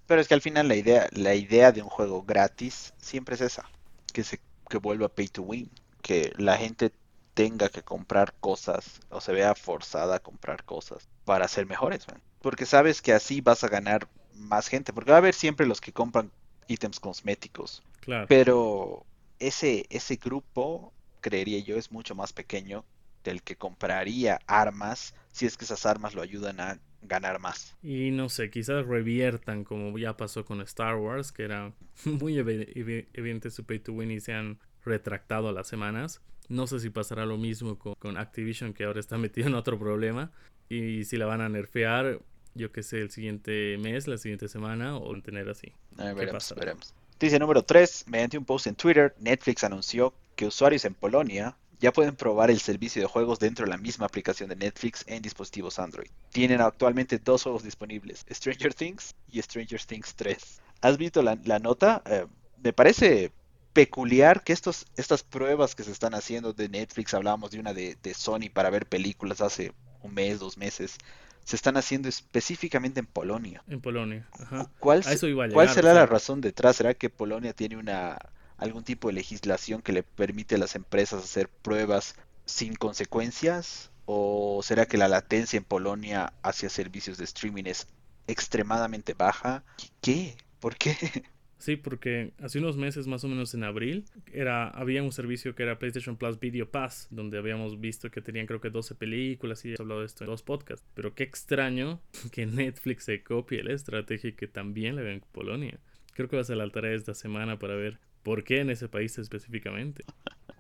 Pero 0.07 0.21
es 0.21 0.29
que 0.29 0.35
al 0.35 0.41
final 0.41 0.67
la 0.69 0.77
idea, 0.77 1.09
la 1.13 1.35
idea 1.35 1.73
de 1.73 1.83
un 1.83 1.89
juego 1.89 2.23
gratis 2.23 2.95
siempre 2.99 3.35
es 3.35 3.41
esa. 3.41 3.69
Que 4.13 4.25
se 4.25 4.41
que 4.69 4.79
vuelva 4.79 5.09
pay 5.09 5.29
to 5.29 5.43
win. 5.43 5.71
Que 6.03 6.33
la 6.37 6.57
gente 6.57 6.93
tenga 7.39 7.69
que 7.69 7.85
comprar 7.85 8.35
cosas 8.41 9.01
o 9.11 9.21
se 9.21 9.33
vea 9.33 9.55
forzada 9.55 10.17
a 10.17 10.19
comprar 10.19 10.65
cosas 10.65 11.09
para 11.25 11.47
ser 11.47 11.67
mejores. 11.67 12.05
Porque 12.43 12.67
sabes 12.67 13.01
que 13.01 13.13
así 13.13 13.41
vas 13.41 13.63
a 13.63 13.69
ganar 13.69 14.09
más 14.35 14.67
gente. 14.67 14.93
Porque 14.93 15.13
va 15.13 15.19
a 15.19 15.21
haber 15.21 15.35
siempre 15.35 15.65
los 15.65 15.81
que 15.81 15.93
compran 15.93 16.33
ítems 16.67 16.99
cosméticos. 16.99 17.85
Claro. 18.01 18.27
Pero 18.29 19.07
ese, 19.39 19.87
ese 19.89 20.17
grupo, 20.17 20.93
creería 21.21 21.61
yo, 21.61 21.77
es 21.77 21.93
mucho 21.93 22.17
más 22.17 22.33
pequeño 22.33 22.85
del 23.23 23.45
que 23.45 23.55
compraría 23.55 24.41
armas 24.49 25.15
si 25.31 25.47
es 25.47 25.57
que 25.57 25.65
esas 25.65 25.87
armas 25.87 26.17
lo 26.17 26.23
ayudan 26.23 26.59
a 26.59 26.81
ganar 27.03 27.39
más. 27.39 27.77
Y 27.85 28.11
no 28.11 28.31
sé, 28.31 28.51
quizás 28.51 28.85
reviertan 28.85 29.63
como 29.63 29.97
ya 29.97 30.17
pasó 30.17 30.45
con 30.45 30.61
Star 30.63 30.97
Wars, 30.97 31.31
que 31.31 31.45
era 31.45 31.73
muy 32.05 32.37
evidente 32.37 33.53
su 33.53 33.63
pay 33.63 33.79
to 33.79 33.93
win 33.93 34.11
y 34.11 34.19
se 34.19 34.33
han 34.33 34.59
retractado 34.85 35.49
a 35.49 35.53
las 35.53 35.69
semanas. 35.69 36.21
No 36.49 36.67
sé 36.67 36.81
si 36.81 36.91
pasará 36.91 37.27
lo 37.27 37.37
mismo 37.37 37.79
con, 37.79 37.95
con 37.95 38.17
Activision, 38.17 38.73
que 38.73 38.85
ahora 38.85 39.01
está 39.01 39.19
metido 39.19 39.49
en 39.49 39.55
otro 39.55 39.79
problema. 39.79 40.31
Y 40.69 41.05
si 41.05 41.17
la 41.17 41.27
van 41.27 41.41
a 41.41 41.49
nerfear, 41.49 42.21
yo 42.55 42.73
que 42.73 42.83
sé, 42.83 43.01
el 43.01 43.11
siguiente 43.11 43.79
mes, 43.79 44.07
la 44.07 44.19
siguiente 44.19 44.49
semana, 44.49 44.97
o 44.97 45.13
mantener 45.13 45.49
así. 45.49 45.73
veremos, 45.97 46.55
veremos. 46.57 46.95
Dice 47.19 47.39
número 47.39 47.63
3, 47.63 48.05
mediante 48.09 48.39
un 48.39 48.45
post 48.45 48.67
en 48.67 48.75
Twitter, 48.75 49.15
Netflix 49.19 49.65
anunció 49.65 50.15
que 50.37 50.47
usuarios 50.47 50.85
en 50.85 50.95
Polonia 50.95 51.57
ya 51.81 51.93
pueden 51.93 52.17
probar 52.17 52.51
el 52.51 52.59
servicio 52.59 53.03
de 53.03 53.09
juegos 53.09 53.39
dentro 53.39 53.65
de 53.65 53.71
la 53.71 53.77
misma 53.77 54.07
aplicación 54.07 54.49
de 54.49 54.57
Netflix 54.57 55.05
en 55.07 55.23
dispositivos 55.23 55.79
Android. 55.79 56.09
Tienen 56.31 56.61
actualmente 56.61 57.19
dos 57.19 57.45
juegos 57.45 57.63
disponibles, 57.63 58.25
Stranger 58.31 58.75
Things 58.75 59.15
y 59.31 59.41
Stranger 59.41 59.81
Things 59.85 60.15
3. 60.15 60.61
¿Has 60.81 60.99
visto 60.99 61.23
la, 61.23 61.37
nota? 61.59 62.03
Eh, 62.07 62.27
me 62.63 62.73
parece 62.73 63.33
peculiar 63.79 64.43
que 64.43 64.53
estos, 64.53 64.87
estas 64.97 65.23
pruebas 65.23 65.77
que 65.77 65.85
se 65.85 65.93
están 65.93 66.13
haciendo 66.13 66.53
de 66.53 66.69
Netflix, 66.69 67.15
hablábamos 67.15 67.53
de 67.53 67.61
una 67.61 67.73
de, 67.73 67.97
de 68.03 68.13
Sony 68.13 68.51
para 68.53 68.71
ver 68.71 68.87
películas 68.87 69.41
hace 69.41 69.73
un 70.03 70.15
mes, 70.15 70.41
dos 70.41 70.59
meses, 70.59 70.99
se 71.45 71.55
están 71.55 71.77
haciendo 71.77 72.09
específicamente 72.09 72.99
en 72.99 73.07
Polonia. 73.07 73.63
En 73.69 73.81
Polonia, 73.81 74.27
ajá. 74.33 74.69
¿Cuál, 74.81 75.05
será 75.05 75.95
la 75.95 76.07
razón 76.07 76.41
detrás? 76.41 76.75
¿Será 76.75 76.93
que 76.95 77.09
Polonia 77.09 77.53
tiene 77.53 77.77
una 77.77 78.19
algún 78.57 78.83
tipo 78.83 79.07
de 79.07 79.15
legislación 79.15 79.81
que 79.81 79.93
le 79.93 80.03
permite 80.03 80.57
a 80.57 80.59
las 80.59 80.75
empresas 80.75 81.23
hacer 81.23 81.49
pruebas 81.49 82.17
sin 82.47 82.75
consecuencias? 82.75 83.93
¿O 84.07 84.61
será 84.65 84.87
que 84.87 84.97
la 84.97 85.07
latencia 85.07 85.57
en 85.57 85.63
Polonia 85.63 86.33
hacia 86.43 86.69
servicios 86.69 87.17
de 87.17 87.25
streaming 87.27 87.65
es 87.67 87.87
extremadamente 88.27 89.15
baja? 89.15 89.63
¿Qué? 90.01 90.37
¿Por 90.59 90.75
qué? 90.77 90.97
Sí, 91.59 91.77
porque 91.77 92.33
hace 92.41 92.61
unos 92.61 92.77
meses, 92.77 93.09
más 93.09 93.25
o 93.25 93.29
menos 93.29 93.53
en 93.53 93.65
abril, 93.65 94.05
era, 94.33 94.69
había 94.69 95.03
un 95.03 95.11
servicio 95.11 95.57
que 95.57 95.65
era 95.65 95.79
PlayStation 95.79 96.17
Plus 96.17 96.39
Video 96.39 96.71
Pass, 96.71 97.09
donde 97.11 97.37
habíamos 97.37 97.81
visto 97.81 98.11
que 98.11 98.23
tenían 98.23 98.47
creo 98.47 98.61
que 98.61 98.71
12 98.71 98.95
películas 98.95 99.65
y 99.65 99.73
he 99.73 99.77
hablado 99.79 100.01
de 100.01 100.07
esto 100.07 100.25
en 100.25 100.31
dos 100.31 100.43
podcasts. 100.43 100.87
Pero 100.95 101.15
qué 101.15 101.25
extraño 101.25 102.01
que 102.33 102.47
Netflix 102.47 103.05
se 103.05 103.23
copie 103.23 103.63
la 103.65 103.73
estrategia 103.73 104.33
que 104.37 104.47
también 104.47 104.95
le 104.95 105.03
ven 105.03 105.15
en 105.15 105.21
Polonia. 105.33 105.81
Creo 106.15 106.29
que 106.29 106.37
va 106.37 106.43
a 106.43 106.55
la 106.55 106.71
tarea 106.71 106.95
esta 106.95 107.15
semana 107.15 107.59
para 107.59 107.75
ver 107.75 107.99
por 108.23 108.45
qué 108.45 108.61
en 108.61 108.71
ese 108.71 108.89
país 108.89 109.19
específicamente. 109.19 110.05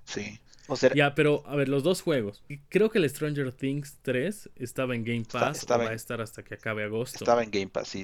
Sí. 0.05 0.41
Ya, 0.95 1.15
pero 1.15 1.43
a 1.47 1.57
ver, 1.57 1.69
los 1.69 1.83
dos 1.83 2.03
juegos. 2.03 2.43
Creo 2.69 2.91
que 2.91 2.99
el 2.99 3.09
Stranger 3.09 3.53
Things 3.53 3.99
3 4.03 4.51
estaba 4.57 4.95
en 4.95 5.05
Game 5.05 5.25
Pass. 5.31 5.59
Está, 5.59 5.77
va 5.77 5.89
a 5.89 5.95
estar 5.95 6.21
hasta 6.21 6.43
que 6.43 6.55
acabe 6.55 6.85
agosto. 6.85 7.19
Estaba 7.19 7.43
en 7.43 7.51
Game 7.51 7.69
Pass, 7.69 7.89
sí, 7.89 8.03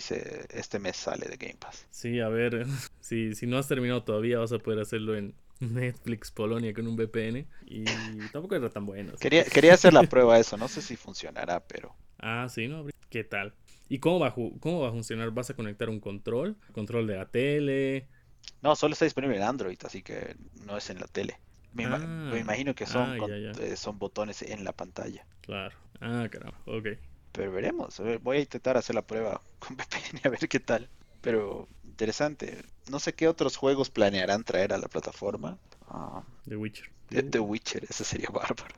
este 0.50 0.78
mes 0.78 0.96
sale 0.96 1.26
de 1.26 1.36
Game 1.36 1.58
Pass. 1.58 1.86
Sí, 1.90 2.20
a 2.20 2.28
ver, 2.28 2.66
si, 3.00 3.34
si 3.34 3.46
no 3.46 3.58
has 3.58 3.68
terminado 3.68 4.02
todavía 4.02 4.38
vas 4.38 4.52
a 4.52 4.58
poder 4.58 4.80
hacerlo 4.80 5.16
en 5.16 5.34
Netflix 5.60 6.30
Polonia 6.30 6.72
con 6.72 6.86
un 6.86 6.96
VPN. 6.96 7.46
Y 7.66 7.84
tampoco 8.32 8.54
era 8.54 8.70
tan 8.70 8.86
bueno. 8.86 9.12
Quería, 9.20 9.44
quería 9.44 9.74
hacer 9.74 9.92
la 9.92 10.02
prueba 10.08 10.34
de 10.34 10.40
eso, 10.40 10.56
no 10.56 10.68
sé 10.68 10.82
si 10.82 10.96
funcionará, 10.96 11.60
pero... 11.60 11.94
Ah, 12.18 12.46
sí, 12.48 12.68
¿no? 12.68 12.86
¿Qué 13.10 13.24
tal? 13.24 13.54
¿Y 13.88 13.98
cómo 13.98 14.18
va, 14.18 14.34
cómo 14.34 14.80
va 14.80 14.88
a 14.88 14.92
funcionar? 14.92 15.30
¿Vas 15.30 15.50
a 15.50 15.54
conectar 15.54 15.90
un 15.90 16.00
control? 16.00 16.56
¿Control 16.72 17.06
de 17.06 17.16
la 17.16 17.26
tele? 17.26 18.08
No, 18.62 18.74
solo 18.76 18.94
está 18.94 19.04
disponible 19.04 19.36
en 19.36 19.42
Android, 19.42 19.78
así 19.84 20.02
que 20.02 20.36
no 20.64 20.76
es 20.76 20.88
en 20.90 21.00
la 21.00 21.06
tele. 21.06 21.38
Me, 21.74 21.86
ah, 21.86 22.38
imagino 22.38 22.74
que 22.74 22.86
son, 22.86 23.20
ah, 23.20 23.26
eh, 23.60 23.76
son 23.76 23.98
botones 23.98 24.42
en 24.42 24.64
la 24.64 24.72
pantalla. 24.72 25.26
Claro. 25.40 25.76
Ah, 26.00 26.26
caramba. 26.30 26.56
Ok. 26.66 26.86
Pero 27.32 27.50
veremos. 27.50 28.00
Voy 28.22 28.36
a 28.36 28.40
intentar 28.40 28.76
hacer 28.76 28.94
la 28.94 29.02
prueba 29.02 29.40
con 29.58 29.76
VPN 29.76 30.20
a 30.24 30.28
ver 30.28 30.48
qué 30.48 30.60
tal. 30.60 30.88
Pero 31.20 31.68
interesante. 31.84 32.64
No 32.88 33.00
sé 33.00 33.12
qué 33.12 33.26
otros 33.26 33.56
juegos 33.56 33.90
planearán 33.90 34.44
traer 34.44 34.72
a 34.72 34.78
la 34.78 34.86
plataforma. 34.86 35.58
Ah, 35.88 36.22
The 36.48 36.56
Witcher. 36.56 36.90
The, 37.08 37.40
Witcher, 37.40 37.84
ese 37.88 38.04
sería 38.04 38.28
bárbaro. 38.32 38.76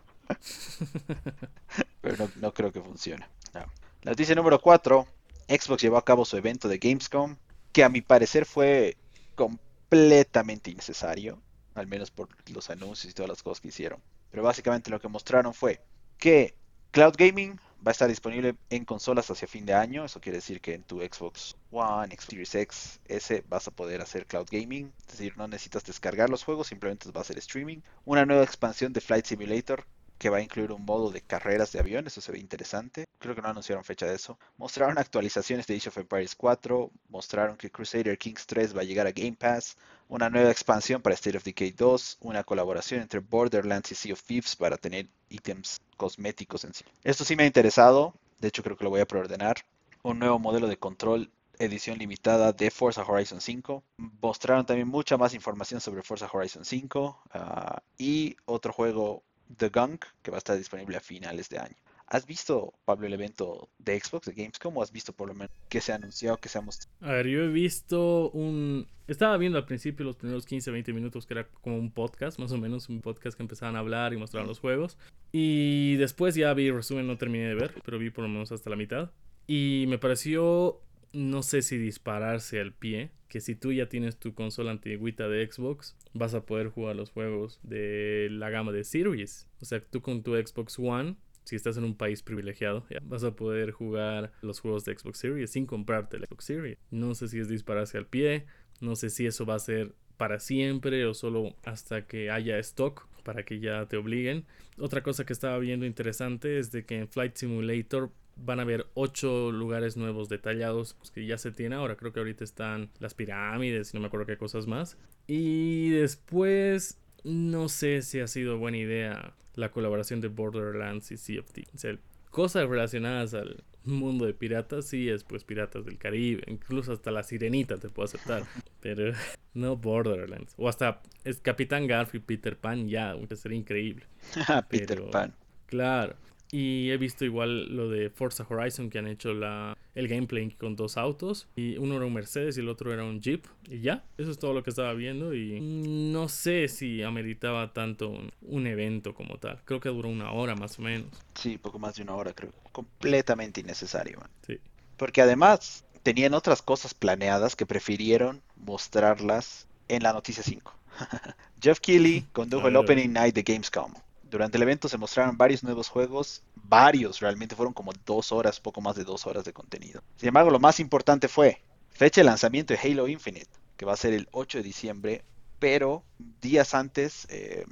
Pero 2.01 2.31
no, 2.37 2.53
creo 2.53 2.73
que 2.73 2.81
funcione. 2.81 3.27
La 3.53 4.13
noticia 4.13 4.35
número 4.35 4.61
4. 4.61 5.07
Xbox 5.49 5.83
llevó 5.83 5.99
a 5.99 6.05
cabo 6.05 6.25
su 6.25 6.37
evento 6.37 6.67
de 6.69 6.79
Gamescom, 6.79 7.37
que 7.73 7.85
a 7.85 7.89
mi 7.89 8.01
parecer 8.01 8.47
fue 8.47 8.97
completamente 9.37 10.71
innecesario 10.71 11.41
al 11.77 11.87
menos 11.87 12.11
por 12.11 12.29
los 12.53 12.71
anuncios 12.71 13.11
y 13.11 13.15
todas 13.15 13.29
las 13.29 13.43
cosas 13.43 13.61
que 13.61 13.69
hicieron. 13.69 14.01
Pero 14.31 14.43
básicamente 14.43 14.91
lo 14.91 15.01
que 15.01 15.09
mostraron 15.09 15.55
fue 15.55 15.81
que 16.19 16.55
Cloud 16.91 17.15
Gaming 17.17 17.61
va 17.87 17.91
a 17.91 17.93
estar 17.93 18.09
disponible 18.09 18.57
en 18.71 18.85
consolas 18.85 19.31
hacia 19.31 19.47
fin 19.47 19.67
de 19.67 19.75
año. 19.75 20.05
Eso 20.05 20.21
quiere 20.21 20.39
decir 20.39 20.61
que 20.61 20.75
en 20.75 20.83
tu 20.83 21.01
Xbox 21.01 21.57
One, 21.71 22.09
Xbox 22.09 22.25
Series 22.25 22.55
X, 22.55 23.01
S 23.07 23.45
vas 23.49 23.69
a 23.69 23.71
poder 23.71 24.01
hacer 24.01 24.27
Cloud 24.27 24.49
Gaming. 24.51 24.93
Es 25.01 25.19
decir, 25.19 25.37
no 25.37 25.47
necesitas 25.47 25.85
descargar 25.85 26.31
los 26.31 26.43
juegos, 26.43 26.69
simplemente 26.69 27.11
va 27.13 27.21
a 27.21 27.25
ser 27.25 27.39
streaming. 27.39 27.79
Una 28.05 28.25
nueva 28.25 28.43
expansión 28.43 28.93
de 28.93 29.01
Flight 29.01 29.27
Simulator 29.27 29.87
que 30.19 30.31
va 30.31 30.39
a 30.39 30.43
incluir 30.43 30.73
un 30.73 30.85
modo 30.85 31.11
de 31.11 31.21
carreras 31.21 31.73
de 31.73 31.81
avión, 31.81 32.07
eso 32.07 32.21
se 32.21 32.33
ve 32.33 32.39
interesante. 32.39 33.07
Creo 33.19 33.35
que 33.35 33.43
no 33.43 33.49
anunciaron 33.49 33.85
fecha 33.85 34.07
de 34.07 34.15
eso. 34.15 34.39
Mostraron 34.57 34.99
actualizaciones 34.99 35.67
de 35.67 35.77
Age 35.77 35.89
of 35.89 35.99
Empires 35.99 36.35
4, 36.35 36.91
mostraron 37.09 37.57
que 37.57 37.71
Crusader 37.71 38.17
Kings 38.19 38.47
3 38.47 38.77
va 38.77 38.81
a 38.81 38.85
llegar 38.85 39.07
a 39.07 39.13
Game 39.13 39.37
Pass, 39.39 39.77
una 40.09 40.31
nueva 40.31 40.51
expansión 40.51 41.03
para 41.03 41.15
State 41.15 41.37
of 41.37 41.45
Decay 41.45 41.73
2, 41.73 42.19
una 42.21 42.45
colaboración 42.45 43.03
entre 43.03 43.21
Borderlands 43.21 43.93
y 43.93 43.95
Sea 43.95 44.13
of 44.15 44.23
Thieves 44.23 44.57
para 44.57 44.77
tener 44.77 45.09
ítems 45.29 45.81
cosméticos 45.97 46.65
en 46.65 46.75
sí. 46.75 46.85
Esto 47.05 47.25
sí 47.25 47.37
me 47.37 47.43
ha 47.43 47.47
interesado, 47.47 48.15
de 48.39 48.49
hecho 48.49 48.63
creo 48.63 48.77
que 48.77 48.85
lo 48.85 48.91
voy 48.91 49.01
a 49.01 49.07
preordenar. 49.07 49.57
Un 50.03 50.19
nuevo 50.19 50.39
modelo 50.39 50.69
de 50.69 50.77
control 50.77 51.31
edición 51.59 51.99
limitada 51.99 52.53
de 52.53 52.71
Forza 52.71 53.03
Horizon 53.03 53.41
5. 53.41 53.83
Mostraron 54.21 54.67
también 54.67 54.89
mucha 54.89 55.17
más 55.17 55.35
información 55.35 55.81
sobre 55.81 56.03
Forza 56.03 56.29
Horizon 56.33 56.65
5 56.65 57.23
ah, 57.33 57.83
y 57.99 58.37
otro 58.45 58.73
juego 58.73 59.23
The 59.57 59.69
Gunk, 59.69 60.05
que 60.23 60.31
va 60.31 60.37
a 60.37 60.39
estar 60.39 60.57
disponible 60.57 60.97
a 60.97 61.01
finales 61.01 61.49
de 61.49 61.59
año. 61.59 61.77
¿Has 62.09 62.25
visto, 62.25 62.73
Pablo, 62.85 63.09
el 63.09 63.15
evento 63.15 63.69
de 63.79 63.99
Xbox, 63.99 64.27
de 64.27 64.33
Gamescom, 64.33 64.77
o 64.77 64.83
has 64.83 64.93
visto 64.93 65.13
por 65.13 65.27
lo 65.27 65.35
menos 65.35 65.51
que 65.69 65.81
se 65.81 65.91
ha 65.91 65.97
anunciado, 65.97 66.37
que 66.37 66.49
se 66.49 66.59
ha 66.59 66.61
mostrado? 66.61 66.97
A 67.01 67.13
ver, 67.13 67.27
yo 67.27 67.43
he 67.43 67.49
visto 67.49 68.31
un... 68.31 68.87
Estaba 69.09 69.37
viendo 69.37 69.59
al 69.59 69.67
principio 69.67 70.05
los 70.07 70.15
primeros 70.15 70.47
15, 70.47 70.71
20 70.71 70.93
minutos, 70.93 71.27
que 71.27 71.35
era 71.35 71.49
como 71.49 71.79
un 71.79 71.91
podcast, 71.91 72.39
más 72.39 72.53
o 72.53 72.59
menos, 72.59 72.89
un 72.89 73.01
podcast 73.01 73.37
que 73.37 73.43
empezaban 73.43 73.75
a 73.75 73.81
hablar 73.81 74.13
y 74.13 74.19
mostraban 74.19 74.47
los 74.47 74.61
juegos. 74.61 74.99
Y 75.33 75.97
después 75.97 76.37
ya 76.37 76.55
vi 76.55 76.71
resumen, 76.71 77.09
no 77.09 77.19
terminé 77.19 77.49
de 77.49 77.55
ver, 77.57 77.75
pero 77.85 77.99
vi 77.99 78.11
por 78.11 78.23
lo 78.23 78.29
menos 78.29 78.53
hasta 78.53 78.71
la 78.71 78.77
mitad. 78.77 79.11
Y 79.49 79.87
me 79.89 79.99
pareció 79.99 80.81
no 81.17 81.43
sé 81.43 81.63
si 81.63 81.79
dispararse 81.79 82.61
al 82.61 82.73
pie, 82.73 83.11
que 83.29 83.41
si 83.41 83.55
tú 83.55 83.73
ya 83.73 83.89
tienes 83.89 84.19
tu 84.19 84.35
consola 84.35 84.71
antigüita 84.71 85.29
de 85.29 85.51
Xbox, 85.51 85.97
vas 86.13 86.35
a 86.35 86.45
poder 86.45 86.69
jugar 86.69 86.95
los 86.95 87.11
juegos 87.11 87.59
de 87.63 88.29
la 88.31 88.51
gama 88.51 88.71
de 88.71 88.85
Series. 88.85 89.49
O 89.61 89.65
sea, 89.65 89.81
tú 89.81 90.03
con 90.03 90.23
tu 90.23 90.35
Xbox 90.35 90.79
One, 90.79 91.17
si 91.45 91.57
estás 91.57 91.77
en 91.79 91.85
un 91.85 91.97
país 91.97 92.23
privilegiado, 92.23 92.87
vas 93.03 93.25
a 93.25 93.35
poder 93.35 93.71
jugar 93.71 94.33
los 94.43 94.61
juegos 94.61 94.85
de 94.85 94.97
Xbox 94.97 95.19
Series 95.19 95.51
sin 95.51 95.65
comprarte 95.65 96.19
la 96.19 96.27
Xbox 96.27 96.45
Series. 96.45 96.79
No 96.91 97.15
sé 97.15 97.29
si 97.29 97.39
es 97.39 97.49
dispararse 97.49 97.97
al 97.97 98.07
pie, 98.07 98.45
no 98.81 98.95
sé 98.95 99.09
si 99.09 99.27
eso 99.27 99.47
va 99.47 99.55
a 99.55 99.61
ser 99.61 99.95
para 100.19 100.39
siempre 100.39 101.07
o 101.07 101.15
solo 101.15 101.55
hasta 101.65 102.07
que 102.07 102.31
haya 102.31 102.59
stock 102.59 103.07
para 103.23 103.43
que 103.45 103.59
ya 103.59 103.87
te 103.87 103.97
obliguen. 103.97 104.45
Otra 104.79 105.03
cosa 105.03 105.25
que 105.25 105.33
estaba 105.33 105.59
viendo 105.59 105.87
interesante 105.87 106.59
es 106.59 106.71
de 106.73 106.85
que 106.85 106.99
en 106.99 107.09
Flight 107.09 107.37
Simulator 107.37 108.13
van 108.37 108.59
a 108.61 108.63
haber 108.63 108.87
ocho 108.95 109.51
lugares 109.51 109.97
nuevos 109.97 110.29
detallados 110.29 110.95
pues, 110.95 111.11
que 111.11 111.27
ya 111.27 111.39
se 111.39 111.53
tiene 111.53 111.77
ahora. 111.77 111.97
Creo 111.97 112.13
que 112.13 112.21
ahorita 112.21 112.45
están 112.45 112.91
las 112.99 113.15
pirámides 113.15 113.93
y 113.93 113.97
no 113.97 114.01
me 114.01 114.07
acuerdo 114.07 114.27
qué 114.27 114.37
cosas 114.37 114.67
más. 114.67 114.97
Y 115.27 115.91
después, 115.91 116.99
no 117.25 117.69
sé 117.69 118.03
si 118.03 118.21
ha 118.21 118.27
sido 118.27 118.59
buena 118.59 118.79
idea 118.79 119.35
la 119.55 119.71
colaboración 119.71 120.21
de 120.21 120.29
Borderlands 120.29 121.11
y 121.11 121.17
Sea 121.17 121.41
of 121.41 121.51
Thieves. 121.51 121.75
O 121.75 121.79
sea, 121.79 121.99
cosas 122.31 122.69
relacionadas 122.69 123.35
al 123.35 123.65
mundo 123.87 124.27
de 124.27 124.35
piratas, 124.35 124.87
sí 124.87 125.09
es 125.09 125.25
pues 125.25 125.45
Piratas 125.45 125.85
del 125.85 125.99
Caribe, 125.99 126.43
incluso 126.47 126.93
hasta 126.93 127.11
la 127.11 127.23
Sirenita 127.23 127.77
te 127.79 127.89
puedo 127.89 128.05
aceptar, 128.05 128.43
pero 128.81 129.13
no 129.55 129.77
Borderlands, 129.77 130.55
o 130.57 130.69
hasta 130.69 131.01
es 131.25 131.41
Capitán 131.41 131.87
Garfield, 131.87 132.25
Peter 132.25 132.57
Pan, 132.57 132.89
ya, 132.89 133.15
sería 133.35 133.59
increíble. 133.59 134.07
Peter 134.69 135.03
Pan. 135.11 135.35
Claro, 135.67 136.17
y 136.53 136.91
he 136.91 136.97
visto 136.97 137.25
igual 137.25 137.75
lo 137.75 137.89
de 137.89 138.11
Forza 138.11 138.47
Horizon 138.49 138.91
que 138.91 138.99
han 138.99 139.09
hecho 139.09 139.35
la, 139.35 139.77
el 139.95 140.09
gameplay 140.09 140.51
con 140.51 140.77
dos 140.77 140.97
autos. 140.97 141.49
Y 141.57 141.77
uno 141.79 141.97
era 141.97 142.07
un 142.07 142.15
Mercedes 142.15 142.57
y 142.57 142.61
el 142.61 142.69
otro 142.69 142.93
era 142.93 143.05
un 143.05 143.21
Jeep. 143.21 143.45
Y 143.69 143.81
ya, 143.81 144.05
eso 144.17 144.31
es 144.31 144.39
todo 144.39 144.53
lo 144.53 144.63
que 144.63 144.71
estaba 144.71 144.93
viendo. 144.95 145.35
Y 145.35 145.61
no 145.61 146.29
sé 146.29 146.69
si 146.69 147.03
ameritaba 147.03 147.73
tanto 147.73 148.17
un, 148.43 148.67
evento 148.67 149.15
como 149.15 149.39
tal. 149.39 149.61
Creo 149.65 149.81
que 149.81 149.89
duró 149.89 150.09
una 150.09 150.33
hora 150.33 150.55
más 150.55 150.79
o 150.79 150.83
menos. 150.83 151.09
Sí, 151.35 151.59
poco 151.59 151.79
más 151.79 151.97
de 151.97 152.03
una 152.03 152.15
hora 152.15 152.33
creo. 152.33 152.53
Completamente 152.73 153.61
innecesario. 153.61 154.21
Sí. 154.47 154.59
Porque 154.97 155.23
además 155.23 155.85
tenían 156.03 156.35
otras 156.35 156.63
cosas 156.63 156.95
planeadas 156.95 157.57
que 157.57 157.67
prefirieron 157.67 158.41
mostrarlas 158.57 159.67
en 159.89 160.03
la 160.03 160.13
noticia 160.13 160.43
5. 160.43 160.73
Jeff 161.61 161.81
Keighley 161.81 162.23
condujo 162.33 162.69
el 162.69 162.77
Opening 162.77 163.13
Night 163.13 163.35
de 163.35 163.43
Gamescom 163.43 163.93
durante 164.31 164.57
el 164.57 164.63
evento 164.63 164.89
se 164.89 164.99
mostraron 164.99 165.37
varios 165.37 165.63
nuevos 165.63 165.89
juegos, 165.89 166.43
varios 166.55 167.21
realmente, 167.21 167.55
fueron 167.55 167.73
como 167.73 167.93
dos 168.05 168.33
horas, 168.33 168.61
poco 168.61 168.81
más 168.81 168.97
de 168.97 169.05
dos 169.05 169.27
horas 169.27 169.45
de 169.45 169.53
contenido. 169.53 170.03
Sin 170.17 170.29
embargo, 170.29 170.51
lo 170.51 170.59
más 170.59 170.81
importante 170.81 171.29
fue 171.29 171.63
fecha 171.91 172.21
de 172.21 172.27
lanzamiento 172.27 172.75
de 172.75 172.81
Halo 172.81 173.09
Infinite, 173.09 173.51
que 173.77 173.87
va 173.87 173.93
a 173.93 173.97
ser 173.97 174.13
el 174.13 174.29
8 174.33 174.59
de 174.59 174.65
diciembre, 174.65 175.25
pero 175.59 176.03
días 176.41 176.75
antes 176.75 177.27
eh, 177.31 177.65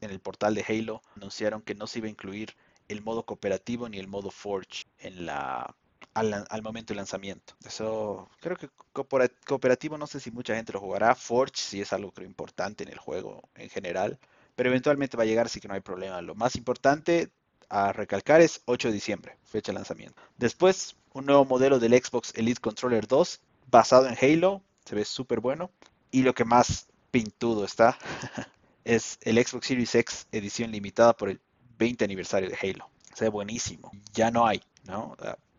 en 0.00 0.10
el 0.10 0.20
portal 0.20 0.54
de 0.54 0.64
Halo 0.66 1.02
anunciaron 1.16 1.62
que 1.62 1.74
no 1.74 1.86
se 1.86 1.98
iba 1.98 2.06
a 2.06 2.10
incluir 2.10 2.54
el 2.88 3.02
modo 3.02 3.24
cooperativo 3.24 3.88
ni 3.88 3.98
el 3.98 4.06
modo 4.06 4.30
Forge 4.30 4.84
en 5.00 5.26
la, 5.26 5.74
al, 6.14 6.46
al, 6.48 6.62
momento 6.62 6.92
del 6.92 6.98
lanzamiento. 6.98 7.54
Eso 7.64 8.28
creo 8.40 8.56
que 8.56 8.68
cooperativo 8.92 9.98
no 9.98 10.06
sé 10.06 10.20
si 10.20 10.30
mucha 10.30 10.54
gente 10.54 10.72
lo 10.72 10.80
jugará. 10.80 11.14
Forge 11.16 11.56
sí 11.56 11.80
es 11.80 11.92
algo 11.92 12.12
creo 12.12 12.28
importante 12.28 12.84
en 12.84 12.90
el 12.90 12.98
juego 12.98 13.48
en 13.56 13.68
general 13.68 14.18
pero 14.56 14.70
eventualmente 14.70 15.16
va 15.16 15.22
a 15.22 15.26
llegar, 15.26 15.46
así 15.46 15.60
que 15.60 15.68
no 15.68 15.74
hay 15.74 15.80
problema. 15.80 16.20
Lo 16.22 16.34
más 16.34 16.56
importante 16.56 17.30
a 17.68 17.92
recalcar 17.92 18.40
es 18.40 18.62
8 18.64 18.88
de 18.88 18.94
diciembre, 18.94 19.36
fecha 19.44 19.70
de 19.70 19.76
lanzamiento. 19.76 20.20
Después, 20.38 20.96
un 21.12 21.26
nuevo 21.26 21.44
modelo 21.44 21.78
del 21.78 21.92
Xbox 21.92 22.32
Elite 22.34 22.60
Controller 22.60 23.06
2 23.06 23.40
basado 23.70 24.08
en 24.08 24.16
Halo, 24.20 24.62
se 24.84 24.94
ve 24.94 25.04
súper 25.04 25.40
bueno. 25.40 25.70
Y 26.10 26.22
lo 26.22 26.34
que 26.34 26.44
más 26.44 26.88
pintudo 27.10 27.64
está 27.64 27.98
es 28.84 29.18
el 29.22 29.44
Xbox 29.44 29.66
Series 29.66 29.94
X 29.94 30.26
edición 30.32 30.70
limitada 30.70 31.14
por 31.14 31.28
el 31.28 31.40
20 31.78 32.04
aniversario 32.04 32.48
de 32.48 32.56
Halo. 32.56 32.88
Se 33.14 33.24
ve 33.24 33.30
buenísimo. 33.30 33.90
Ya 34.14 34.30
no 34.30 34.46
hay, 34.46 34.62
¿no? 34.84 35.16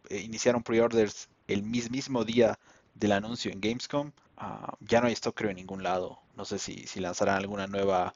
Eh, 0.09 0.21
iniciaron 0.21 0.63
pre-orders 0.63 1.29
el 1.47 1.63
mismo 1.63 2.23
día 2.23 2.57
del 2.95 3.11
anuncio 3.11 3.51
en 3.51 3.61
Gamescom. 3.61 4.11
Ah, 4.37 4.75
ya 4.79 5.01
no 5.01 5.07
hay 5.07 5.13
stock 5.13 5.35
creo 5.35 5.51
en 5.51 5.57
ningún 5.57 5.83
lado. 5.83 6.19
No 6.35 6.45
sé 6.45 6.57
si, 6.59 6.87
si 6.87 6.99
lanzarán 6.99 7.37
alguna 7.37 7.67
nueva 7.67 8.13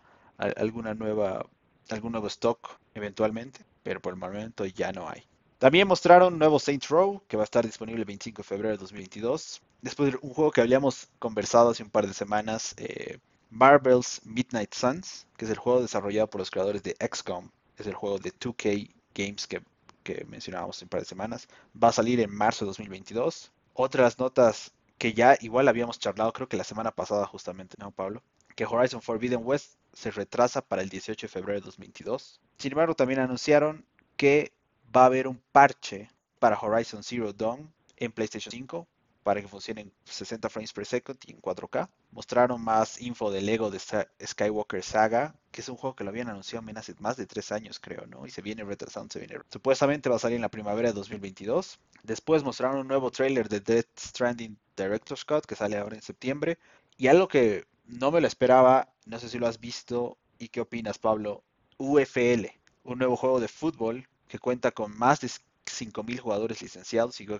alguna 0.58 0.94
nueva, 0.94 1.46
algún 1.90 2.14
nuevo 2.14 2.28
stock 2.28 2.80
eventualmente, 2.94 3.62
pero 3.84 4.02
por 4.02 4.14
el 4.14 4.20
momento 4.20 4.66
ya 4.66 4.92
no 4.92 5.10
hay. 5.10 5.24
También 5.60 5.88
mostraron 5.88 6.40
nuevo 6.40 6.58
Saints 6.60 6.90
Row, 6.90 7.22
que 7.28 7.38
va 7.38 7.44
a 7.44 7.46
estar 7.46 7.64
disponible 7.66 8.02
el 8.02 8.06
25 8.06 8.42
de 8.42 8.48
febrero 8.48 8.72
de 8.72 8.78
2022. 8.78 9.62
Después 9.82 10.12
de 10.12 10.20
un 10.22 10.34
juego 10.34 10.52
que 10.52 10.62
habíamos 10.62 11.08
conversado 11.20 11.70
hace 11.70 11.84
un 11.84 11.92
par 11.92 12.08
de 12.08 12.14
semanas, 12.14 12.74
eh, 12.78 13.20
Marvel's 13.52 14.22
Midnight 14.26 14.74
Suns, 14.74 15.28
que 15.38 15.46
es 15.46 15.52
el 15.52 15.58
juego 15.58 15.82
desarrollado 15.82 16.28
por 16.30 16.40
los 16.40 16.50
creadores 16.50 16.82
de 16.82 16.96
XCOM, 17.00 17.50
es 17.78 17.86
el 17.86 17.94
juego 17.94 18.18
de 18.18 18.32
2K 18.34 18.90
Games 19.14 19.46
que, 19.46 19.62
que 20.04 20.26
mencionábamos 20.26 20.78
hace 20.78 20.86
un 20.86 20.90
par 20.90 21.02
de 21.02 21.06
semanas, 21.06 21.48
va 21.82 21.90
a 21.90 21.94
salir 21.94 22.20
en 22.22 22.34
marzo 22.34 22.66
de 22.66 22.70
2022. 22.70 23.52
Otras 23.74 24.18
notas 24.18 24.72
que 24.98 25.14
ya 25.14 25.38
igual 25.42 25.68
habíamos 25.68 26.00
charlado, 26.00 26.34
creo 26.34 26.48
que 26.48 26.58
la 26.58 26.64
semana 26.64 26.92
pasada 26.92 27.28
justamente, 27.28 27.76
¿no, 27.80 27.92
Pablo? 27.92 28.24
Que 28.62 28.68
Horizon 28.68 29.02
Forbidden 29.02 29.42
West 29.44 29.74
se 29.92 30.12
retrasa 30.12 30.62
para 30.62 30.84
el 30.84 30.90
18 30.90 31.26
de 31.26 31.32
febrero 31.32 31.60
de 31.60 31.66
2022. 31.66 32.40
Sin 32.60 32.72
embargo, 32.74 32.94
también 32.94 33.20
anunciaron 33.20 33.84
que 34.16 34.52
va 34.96 35.02
a 35.02 35.06
haber 35.06 35.28
un 35.28 35.42
parche 35.52 36.12
para 36.38 36.60
Horizon 36.60 37.02
Zero 37.02 37.34
Dawn 37.34 37.74
en 37.98 38.12
PlayStation 38.12 38.52
5 38.52 38.88
para 39.24 39.42
que 39.42 39.48
funcione 39.48 39.82
en 39.82 39.94
60 40.06 40.48
frames 40.48 40.74
per 40.74 40.86
second 40.86 41.18
y 41.26 41.32
en 41.32 41.42
4K. 41.42 41.90
Mostraron 42.12 42.64
más 42.64 43.02
info 43.02 43.32
del 43.32 43.48
Lego 43.48 43.72
de 43.72 43.80
Skywalker 43.80 44.84
Saga, 44.84 45.34
que 45.52 45.62
es 45.62 45.70
un 45.70 45.78
juego 45.78 45.96
que 45.96 46.04
lo 46.04 46.12
habían 46.12 46.30
anunciado 46.30 46.64
hace 46.76 46.94
más 47.00 47.18
de 47.18 47.26
3 47.26 47.52
años, 47.54 47.80
creo, 47.80 48.06
¿no? 48.06 48.28
Y 48.28 48.30
se 48.30 48.44
viene 48.44 48.64
retrasando, 48.64 49.12
se 49.12 49.20
viene. 49.20 49.40
Supuestamente 49.50 50.08
va 50.08 50.18
a 50.18 50.20
salir 50.20 50.36
en 50.36 50.44
la 50.44 50.50
primavera 50.50 50.90
de 50.90 50.94
2022. 50.94 51.80
Después 52.04 52.44
mostraron 52.44 52.82
un 52.82 52.88
nuevo 52.88 53.10
trailer 53.10 53.50
de 53.50 53.60
Death 53.60 53.98
Stranding 53.98 54.56
Director's 54.78 55.22
Scott 55.22 55.48
que 55.48 55.56
sale 55.56 55.78
ahora 55.78 55.96
en 55.96 56.04
septiembre. 56.04 56.60
Y 56.98 57.08
algo 57.08 57.28
que 57.28 57.66
no 57.86 58.12
me 58.12 58.22
lo 58.22 58.28
esperaba, 58.28 58.94
no 59.06 59.20
sé 59.20 59.30
si 59.30 59.40
lo 59.40 59.48
has 59.48 59.60
visto 59.60 60.18
y 60.40 60.50
qué 60.50 60.62
opinas, 60.62 60.98
Pablo. 60.98 61.44
UFL, 61.78 62.48
un 62.84 63.00
nuevo 63.00 63.16
juego 63.16 63.40
de 63.40 63.48
fútbol 63.48 64.08
que 64.28 64.40
cuenta 64.40 64.72
con 64.72 64.98
más 64.98 65.20
de 65.20 65.30
5.000 65.66 66.20
jugadores 66.20 66.62
licenciados 66.62 67.20
y 67.22 67.26
que 67.26 67.40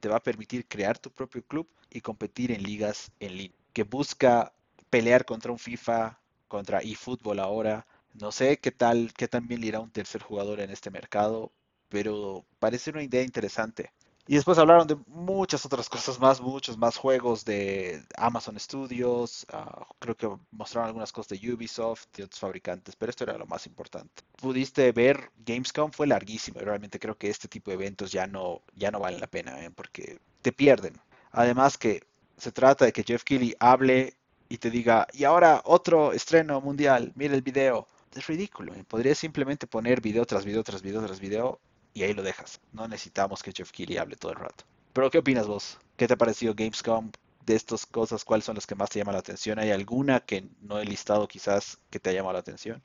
te 0.00 0.08
va 0.08 0.16
a 0.16 0.22
permitir 0.22 0.66
crear 0.68 0.98
tu 0.98 1.10
propio 1.10 1.42
club 1.42 1.68
y 1.90 2.00
competir 2.00 2.52
en 2.52 2.62
ligas 2.62 3.10
en 3.20 3.36
línea. 3.36 3.58
Que 3.72 3.84
busca 3.84 4.52
pelear 4.90 5.24
contra 5.24 5.52
un 5.52 5.58
FIFA, 5.58 6.20
contra 6.48 6.80
eFootball 6.80 7.40
ahora. 7.40 7.86
No 8.14 8.32
sé 8.32 8.58
qué 8.58 8.70
tal, 8.72 9.12
qué 9.14 9.28
tan 9.28 9.46
bien 9.48 9.64
irá 9.64 9.80
un 9.80 9.90
tercer 9.90 10.22
jugador 10.22 10.60
en 10.60 10.70
este 10.70 10.90
mercado, 10.90 11.52
pero 11.88 12.44
parece 12.58 12.90
una 12.90 13.02
idea 13.02 13.22
interesante. 13.22 13.92
Y 14.30 14.34
después 14.34 14.58
hablaron 14.58 14.86
de 14.86 14.98
muchas 15.06 15.64
otras 15.64 15.88
cosas 15.88 16.20
más, 16.20 16.38
muchos 16.42 16.76
más 16.76 16.98
juegos 16.98 17.46
de 17.46 18.04
Amazon 18.14 18.60
Studios, 18.60 19.46
ah, 19.50 19.86
creo 19.98 20.14
que 20.18 20.28
mostraron 20.50 20.88
algunas 20.88 21.12
cosas 21.12 21.40
de 21.40 21.50
Ubisoft 21.50 22.08
y 22.18 22.22
otros 22.22 22.38
fabricantes, 22.38 22.94
pero 22.94 23.08
esto 23.08 23.24
era 23.24 23.38
lo 23.38 23.46
más 23.46 23.64
importante. 23.64 24.22
Pudiste 24.36 24.92
ver, 24.92 25.30
Gamescom 25.46 25.92
fue 25.92 26.06
larguísimo 26.06 26.60
y 26.60 26.64
realmente 26.64 26.98
creo 26.98 27.16
que 27.16 27.30
este 27.30 27.48
tipo 27.48 27.70
de 27.70 27.76
eventos 27.76 28.12
ya 28.12 28.26
no, 28.26 28.60
ya 28.76 28.90
no 28.90 29.00
valen 29.00 29.18
la 29.18 29.28
pena, 29.28 29.64
¿eh? 29.64 29.70
porque 29.70 30.18
te 30.42 30.52
pierden. 30.52 31.00
Además 31.32 31.78
que 31.78 32.02
se 32.36 32.52
trata 32.52 32.84
de 32.84 32.92
que 32.92 33.04
Jeff 33.04 33.24
Keighley 33.24 33.56
hable 33.60 34.14
y 34.50 34.58
te 34.58 34.70
diga, 34.70 35.06
y 35.14 35.24
ahora 35.24 35.62
otro 35.64 36.12
estreno 36.12 36.60
mundial, 36.60 37.12
mira 37.14 37.34
el 37.34 37.40
video. 37.40 37.88
Es 38.14 38.26
ridículo, 38.26 38.74
¿eh? 38.74 38.84
podría 38.86 39.14
simplemente 39.14 39.66
poner 39.66 40.02
video 40.02 40.26
tras 40.26 40.44
video 40.44 40.62
tras 40.62 40.82
video 40.82 41.02
tras 41.02 41.18
video 41.18 41.60
y 41.98 42.04
ahí 42.04 42.14
lo 42.14 42.22
dejas. 42.22 42.60
No 42.72 42.86
necesitamos 42.86 43.42
que 43.42 43.52
Jeff 43.52 43.72
Keighley 43.72 43.98
hable 43.98 44.16
todo 44.16 44.32
el 44.32 44.38
rato. 44.38 44.64
Pero 44.92 45.10
¿qué 45.10 45.18
opinas 45.18 45.48
vos? 45.48 45.78
¿Qué 45.96 46.06
te 46.06 46.14
ha 46.14 46.16
parecido 46.16 46.54
Gamescom? 46.54 47.10
De 47.44 47.56
estas 47.56 47.86
cosas, 47.86 48.24
¿cuáles 48.24 48.44
son 48.44 48.54
las 48.54 48.66
que 48.66 48.74
más 48.74 48.90
te 48.90 48.98
llaman 48.98 49.14
la 49.14 49.20
atención? 49.20 49.58
¿Hay 49.58 49.70
alguna 49.70 50.20
que 50.20 50.44
no 50.60 50.78
he 50.78 50.84
listado 50.84 51.26
quizás 51.26 51.78
que 51.90 51.98
te 51.98 52.10
ha 52.10 52.12
llamado 52.12 52.34
la 52.34 52.40
atención? 52.40 52.82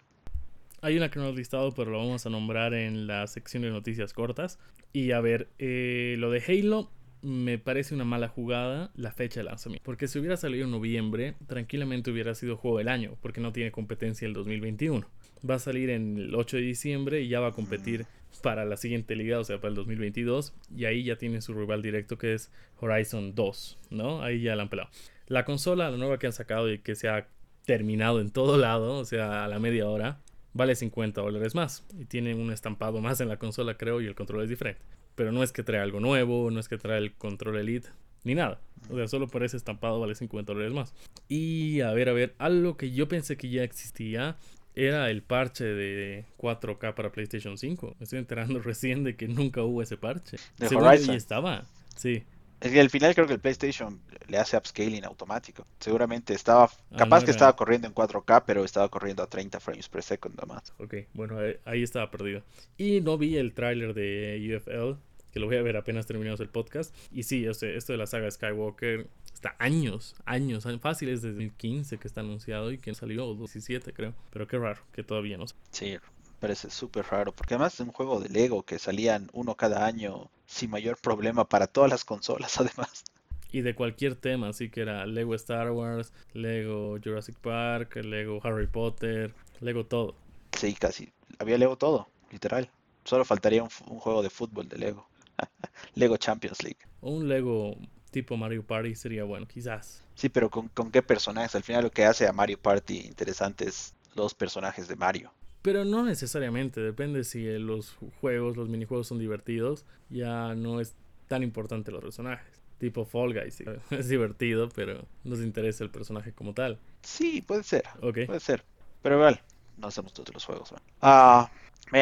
Hay 0.82 0.97
una 0.97 1.12
que 1.12 1.19
no 1.19 1.28
he 1.28 1.34
listado, 1.34 1.73
pero 1.73 1.91
lo 1.91 1.99
vamos 1.99 2.26
a 2.26 2.30
nombrar 2.30 2.73
en 2.73 3.06
la 3.06 3.28
sección 3.28 3.63
de 3.63 3.69
noticias 3.69 4.13
cortas. 4.13 4.58
Y 4.93 5.12
a 5.12 5.19
ver, 5.19 5.49
eh, 5.60 6.15
lo 6.17 6.32
de 6.32 6.41
Halo 6.47 6.89
me 7.21 7.58
parece 7.58 7.93
una 7.93 8.04
mala 8.04 8.30
jugada 8.30 8.91
la 8.95 9.12
fecha 9.12 9.41
de 9.41 9.45
lanzamiento. 9.45 9.84
Porque 9.86 10.08
si 10.08 10.19
hubiera 10.19 10.38
salido 10.38 10.65
en 10.65 10.71
noviembre, 10.71 11.36
tranquilamente 11.47 12.12
hubiera 12.12 12.34
sido 12.34 12.58
juego 12.58 12.80
del 12.80 12.89
año, 12.89 13.17
porque 13.21 13.41
no 13.41 13.54
tiene 13.54 13.71
competencia 13.71 14.26
el 14.28 14.34
2021. 14.34 15.08
Va 15.49 15.56
a 15.56 15.60
salir 15.60 15.89
en 15.89 16.17
el 16.17 16.36
8 16.36 16.58
de 16.58 16.63
diciembre 16.63 17.21
y 17.21 17.28
ya 17.28 17.39
va 17.39 17.49
a 17.49 17.52
competir 17.52 18.06
para 18.41 18.65
la 18.65 18.77
siguiente 18.77 19.15
liga, 19.15 19.39
o 19.39 19.43
sea, 19.43 19.57
para 19.57 19.69
el 19.69 19.75
2022. 19.75 20.53
Y 20.75 20.85
ahí 20.85 21.03
ya 21.03 21.17
tiene 21.17 21.41
su 21.41 21.53
rival 21.53 21.81
directo 21.81 22.17
que 22.17 22.33
es 22.33 22.51
Horizon 22.79 23.35
2, 23.35 23.79
¿no? 23.91 24.21
Ahí 24.21 24.41
ya 24.41 24.55
la 24.55 24.63
han 24.63 24.69
pelado. 24.69 24.89
La 25.27 25.45
consola, 25.45 25.89
la 25.89 25.97
nueva 25.97 26.19
que 26.19 26.27
han 26.27 26.33
sacado 26.33 26.71
y 26.71 26.79
que 26.79 26.95
se 26.95 27.09
ha 27.09 27.27
terminado 27.65 28.19
en 28.19 28.31
todo 28.31 28.57
lado, 28.57 28.97
o 28.97 29.05
sea, 29.05 29.45
a 29.45 29.47
la 29.47 29.59
media 29.59 29.87
hora, 29.87 30.19
vale 30.53 30.75
50 30.75 31.21
dólares 31.21 31.55
más. 31.55 31.85
Y 31.97 32.05
tiene 32.05 32.35
un 32.35 32.51
estampado 32.51 33.01
más 33.01 33.21
en 33.21 33.29
la 33.29 33.37
consola, 33.37 33.77
creo, 33.77 34.01
y 34.01 34.05
el 34.05 34.15
control 34.15 34.43
es 34.43 34.49
diferente. 34.49 34.81
Pero 35.15 35.31
no 35.31 35.43
es 35.43 35.51
que 35.51 35.63
trae 35.63 35.79
algo 35.79 35.99
nuevo, 35.99 36.49
no 36.51 36.59
es 36.59 36.67
que 36.67 36.77
trae 36.77 36.97
el 36.97 37.13
control 37.13 37.57
Elite, 37.57 37.89
ni 38.23 38.35
nada. 38.35 38.59
O 38.89 38.95
sea, 38.95 39.07
solo 39.07 39.27
por 39.27 39.43
ese 39.43 39.57
estampado 39.57 39.99
vale 39.99 40.15
50 40.15 40.53
dólares 40.53 40.73
más. 40.73 40.93
Y 41.27 41.81
a 41.81 41.91
ver, 41.93 42.09
a 42.09 42.13
ver, 42.13 42.35
algo 42.37 42.77
que 42.77 42.91
yo 42.91 43.07
pensé 43.07 43.37
que 43.37 43.49
ya 43.49 43.63
existía 43.63 44.37
era 44.75 45.09
el 45.09 45.21
parche 45.21 45.65
de 45.65 46.25
4K 46.38 46.93
para 46.93 47.12
PlayStation 47.12 47.57
5. 47.57 47.95
Me 47.99 48.03
estoy 48.03 48.19
enterando 48.19 48.59
recién 48.63 49.03
de 49.03 49.15
que 49.15 49.27
nunca 49.27 49.63
hubo 49.63 49.81
ese 49.81 49.97
parche. 49.97 50.38
De 50.57 50.75
Horizon. 50.75 51.15
estaba. 51.15 51.65
Sí. 51.95 52.23
Es 52.59 52.71
que 52.71 52.79
al 52.79 52.89
final 52.89 53.13
creo 53.13 53.27
que 53.27 53.33
el 53.33 53.39
PlayStation 53.39 53.99
le 54.27 54.38
hace 54.38 54.55
upscaling 54.55 55.03
automático. 55.03 55.67
Seguramente 55.79 56.33
estaba, 56.33 56.63
ah, 56.63 56.95
capaz 56.97 57.25
que 57.25 57.31
estaba 57.31 57.53
corriendo 57.57 57.88
en 57.88 57.93
4K, 57.93 58.43
pero 58.47 58.63
estaba 58.63 58.88
corriendo 58.88 59.21
a 59.21 59.27
30 59.27 59.59
frames 59.59 59.89
per 59.89 60.01
second 60.01 60.41
más. 60.47 60.73
Ok, 60.77 60.95
bueno, 61.13 61.39
ahí 61.65 61.83
estaba 61.83 62.09
perdido. 62.09 62.41
Y 62.77 63.01
no 63.01 63.17
vi 63.17 63.36
el 63.36 63.53
tráiler 63.53 63.93
de 63.93 64.55
UFL, 64.55 64.97
que 65.33 65.39
lo 65.41 65.47
voy 65.47 65.57
a 65.57 65.62
ver 65.62 65.75
apenas 65.75 66.05
terminemos 66.05 66.39
el 66.39 66.47
podcast. 66.47 66.95
Y 67.12 67.23
sí, 67.23 67.45
esto 67.45 67.65
de 67.65 67.97
la 67.97 68.07
saga 68.07 68.31
Skywalker 68.31 69.07
está 69.43 69.56
años, 69.60 70.15
años, 70.25 70.65
fáciles 70.79 71.21
desde 71.21 71.36
2015 71.36 71.97
que 71.97 72.08
está 72.08 72.21
anunciado 72.21 72.71
y 72.71 72.77
que 72.77 72.95
salió 72.95 73.25
2017 73.25 73.91
creo. 73.91 74.13
Pero 74.32 74.47
qué 74.47 74.58
raro 74.58 74.82
que 74.93 75.03
todavía 75.03 75.38
no. 75.38 75.45
Sí, 75.71 75.97
parece 76.39 76.69
súper 76.69 77.06
raro, 77.06 77.34
porque 77.34 77.56
además 77.56 77.73
es 77.73 77.82
un 77.82 77.91
juego 77.91 78.21
de 78.21 78.29
Lego 78.29 78.63
que 78.63 78.79
salían 78.79 79.29
uno 79.34 79.56
cada 79.56 79.86
año 79.86 80.29
sin 80.45 80.69
mayor 80.69 80.97
problema 80.97 81.47
para 81.47 81.67
todas 81.67 81.89
las 81.89 82.06
consolas 82.06 82.58
además. 82.60 83.03
Y 83.51 83.62
de 83.62 83.75
cualquier 83.75 84.15
tema, 84.15 84.49
así 84.49 84.69
que 84.69 84.82
era 84.82 85.06
Lego 85.06 85.36
Star 85.36 85.71
Wars, 85.71 86.12
Lego 86.34 86.97
Jurassic 87.03 87.36
Park, 87.38 87.97
Lego 87.97 88.39
Harry 88.43 88.67
Potter, 88.67 89.34
Lego 89.60 89.86
todo. 89.86 90.15
Sí, 90.58 90.73
casi. 90.73 91.12
Había 91.38 91.58
Lego 91.58 91.77
todo, 91.77 92.08
literal. 92.32 92.69
Solo 93.03 93.25
faltaría 93.25 93.62
un, 93.62 93.69
juego 93.69 94.23
de 94.23 94.29
fútbol 94.29 94.69
de 94.69 94.77
Lego. 94.77 95.08
Lego 95.95 96.17
Champions 96.17 96.63
League. 96.63 96.79
O 97.01 97.12
un 97.12 97.27
Lego 97.27 97.75
tipo 98.13 98.38
Mario 98.38 98.65
Party 98.65 98.95
sería 98.95 99.26
bueno, 99.26 99.45
quizás. 99.45 100.02
Sí, 100.15 100.30
pero 100.30 100.49
¿con, 100.49 100.69
¿con, 100.69 100.89
qué 100.89 101.02
personajes? 101.02 101.54
Al 101.56 101.63
final 101.63 101.84
lo 101.84 101.91
que 101.91 102.06
hace 102.06 102.26
a 102.26 102.32
Mario 102.32 102.58
Party 102.58 102.99
interesante 102.99 103.65
es 103.67 103.93
los 104.15 104.34
personajes 104.34 104.88
de 104.88 104.95
Mario. 104.95 105.34
Pero 105.62 105.84
no 105.84 106.04
necesariamente, 106.04 106.82
depende 106.82 107.23
si 107.23 107.45
los 107.58 107.97
juegos, 108.21 108.56
los 108.56 108.69
minijuegos 108.69 109.08
son 109.08 109.19
divertidos, 109.19 109.86
ya 110.10 110.56
no 110.56 110.80
es 110.80 110.95
tan 111.28 111.43
importante 111.43 111.91
los 111.91 112.02
personajes. 112.02 112.62
Tipo 112.80 113.06
Fall 113.06 113.34
Guys, 113.34 113.63
es 113.91 114.08
divertido, 114.10 114.69
pero 114.69 115.06
nos 115.23 115.39
interesa 115.39 115.84
el 115.84 115.89
personaje 115.89 116.34
como 116.34 116.54
tal. 116.54 116.80
Sí, 117.02 117.41
puede 117.41 117.63
ser. 117.63 117.84
Puede 117.99 118.39
ser. 118.39 118.63
Pero 119.02 119.15
igual, 119.15 119.41
no 119.78 119.88
hacemos 119.88 120.13
todos 120.13 120.34
los 120.34 120.45
juegos. 120.45 120.73
Ah, 121.02 121.49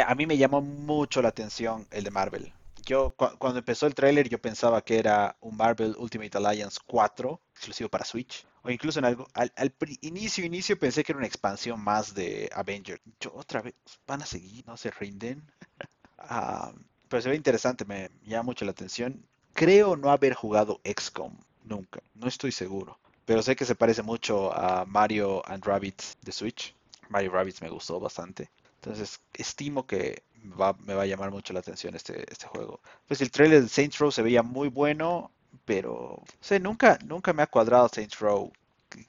a 0.08 0.16
mí 0.16 0.26
me 0.26 0.38
llamó 0.38 0.62
mucho 0.62 1.22
la 1.22 1.30
atención 1.30 1.88
el 1.92 2.04
de 2.04 2.12
Marvel. 2.12 2.54
Yo 2.86 3.12
cuando 3.12 3.60
empezó 3.60 3.88
el 3.88 3.96
tráiler 3.96 4.30
yo 4.30 4.42
pensaba 4.42 4.82
que 4.84 4.98
era 4.98 5.38
un 5.42 5.56
Marvel 5.56 5.96
Ultimate 5.98 6.38
Alliance 6.38 6.80
4 6.86 7.40
exclusivo 7.54 7.90
para 7.90 8.06
Switch 8.06 8.46
o 8.64 8.70
incluso 8.70 9.00
en 9.00 9.06
algo, 9.06 9.28
al, 9.34 9.52
inicio, 10.02 10.46
inicio 10.46 10.78
pensé 10.78 11.04
que 11.04 11.12
era 11.12 11.18
una 11.18 11.28
expansión 11.28 11.80
más 11.84 12.14
de 12.14 12.50
Avengers. 12.54 13.02
Yo 13.20 13.32
otra 13.34 13.62
vez, 13.62 13.74
van 14.06 14.22
a 14.22 14.26
seguir, 14.26 14.66
no 14.68 14.78
se 14.78 14.92
rinden. 14.92 15.44
Ah, 16.24 16.72
pero 17.10 17.20
se 17.24 17.30
ve 17.30 17.36
interesante, 17.36 17.84
me 17.84 18.12
llama 18.28 18.44
mucho 18.44 18.64
la 18.64 18.70
atención. 18.70 19.26
Creo 19.54 19.96
no 19.96 20.12
haber 20.12 20.36
jugado 20.36 20.80
XCOM 20.84 21.36
nunca, 21.64 22.00
no 22.14 22.28
estoy 22.28 22.52
seguro. 22.52 23.00
Pero 23.26 23.42
sé 23.42 23.56
que 23.56 23.66
se 23.66 23.74
parece 23.74 24.04
mucho 24.04 24.54
a 24.54 24.86
Mario 24.86 25.42
and 25.48 25.66
Rabbids 25.66 26.20
de 26.22 26.32
Switch. 26.32 26.76
Mario 27.10 27.32
Rabbids 27.32 27.64
me 27.64 27.70
gustó 27.70 28.00
bastante. 28.00 28.52
Entonces 28.76 29.20
estimo 29.34 29.88
que 29.88 30.22
va, 30.60 30.74
me 30.86 30.94
va 30.94 31.04
a 31.04 31.08
llamar 31.08 31.32
mucho 31.32 31.54
la 31.54 31.60
atención 31.60 31.96
este, 31.96 32.26
este 32.32 32.48
juego. 32.48 32.82
Pues 33.08 33.22
el 33.22 33.32
trailer 33.32 33.62
de 33.62 33.70
Saints 33.70 33.98
Row 34.00 34.12
se 34.12 34.22
veía 34.22 34.44
muy 34.44 34.70
bueno 34.70 35.32
pero 35.66 35.94
o 35.94 36.60
nunca, 36.60 37.00
nunca 37.06 37.34
me 37.34 37.44
ha 37.44 37.48
cuadrado 37.48 37.90
Saints 37.90 38.20
Row, 38.20 38.52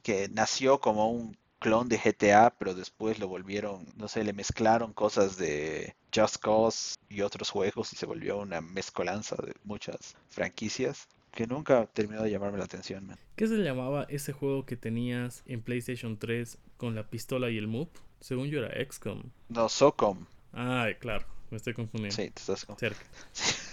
que, 0.03 0.29
nació 0.29 0.81
como 0.81 1.11
un 1.11 1.37
clon 1.59 1.88
de 1.88 1.99
GTA, 1.99 2.55
pero 2.59 2.75
después 2.75 3.18
lo 3.18 3.29
volvieron, 3.29 3.87
no 3.97 4.09
sé, 4.09 4.25
le 4.25 4.33
mezclaron 4.33 4.92
cosas 4.92 5.37
de 5.37 5.95
Just 6.14 6.37
Cause 6.38 6.97
y 7.09 7.23
otros 7.23 7.51
juegos 7.51 7.92
y 7.92 7.97
se 7.97 8.07
volvió 8.07 8.38
una 8.38 8.61
mezcolanza 8.61 9.37
de 9.37 9.55
muchas 9.64 10.16
franquicias 10.29 11.09
que 11.31 11.47
nunca 11.47 11.87
terminó 11.87 12.23
de 12.23 12.31
llamarme 12.31 12.59
la 12.59 12.64
atención. 12.64 13.16
¿Qué 13.37 13.47
se 13.47 13.57
llamaba 13.57 14.05
ese 14.09 14.33
juego 14.33 14.66
que 14.66 14.77
tenías 14.77 15.42
en 15.47 15.62
PlayStation 15.62 16.18
3 16.18 16.59
con 16.77 16.95
la 16.95 17.09
pistola 17.09 17.49
y 17.51 17.59
el 17.59 17.68
MUP? 17.68 17.88
Según 18.21 18.49
yo 18.49 18.59
era 18.59 18.85
XCOM. 18.85 19.23
No, 19.49 19.68
SOCOM. 19.68 20.27
Ah, 20.53 20.88
claro, 21.01 21.27
me 21.51 21.57
estoy 21.57 21.75
confundiendo. 21.75 22.17
Sí, 22.17 22.31
te 22.31 22.41
estás 22.41 22.65
confundiendo. 22.65 23.05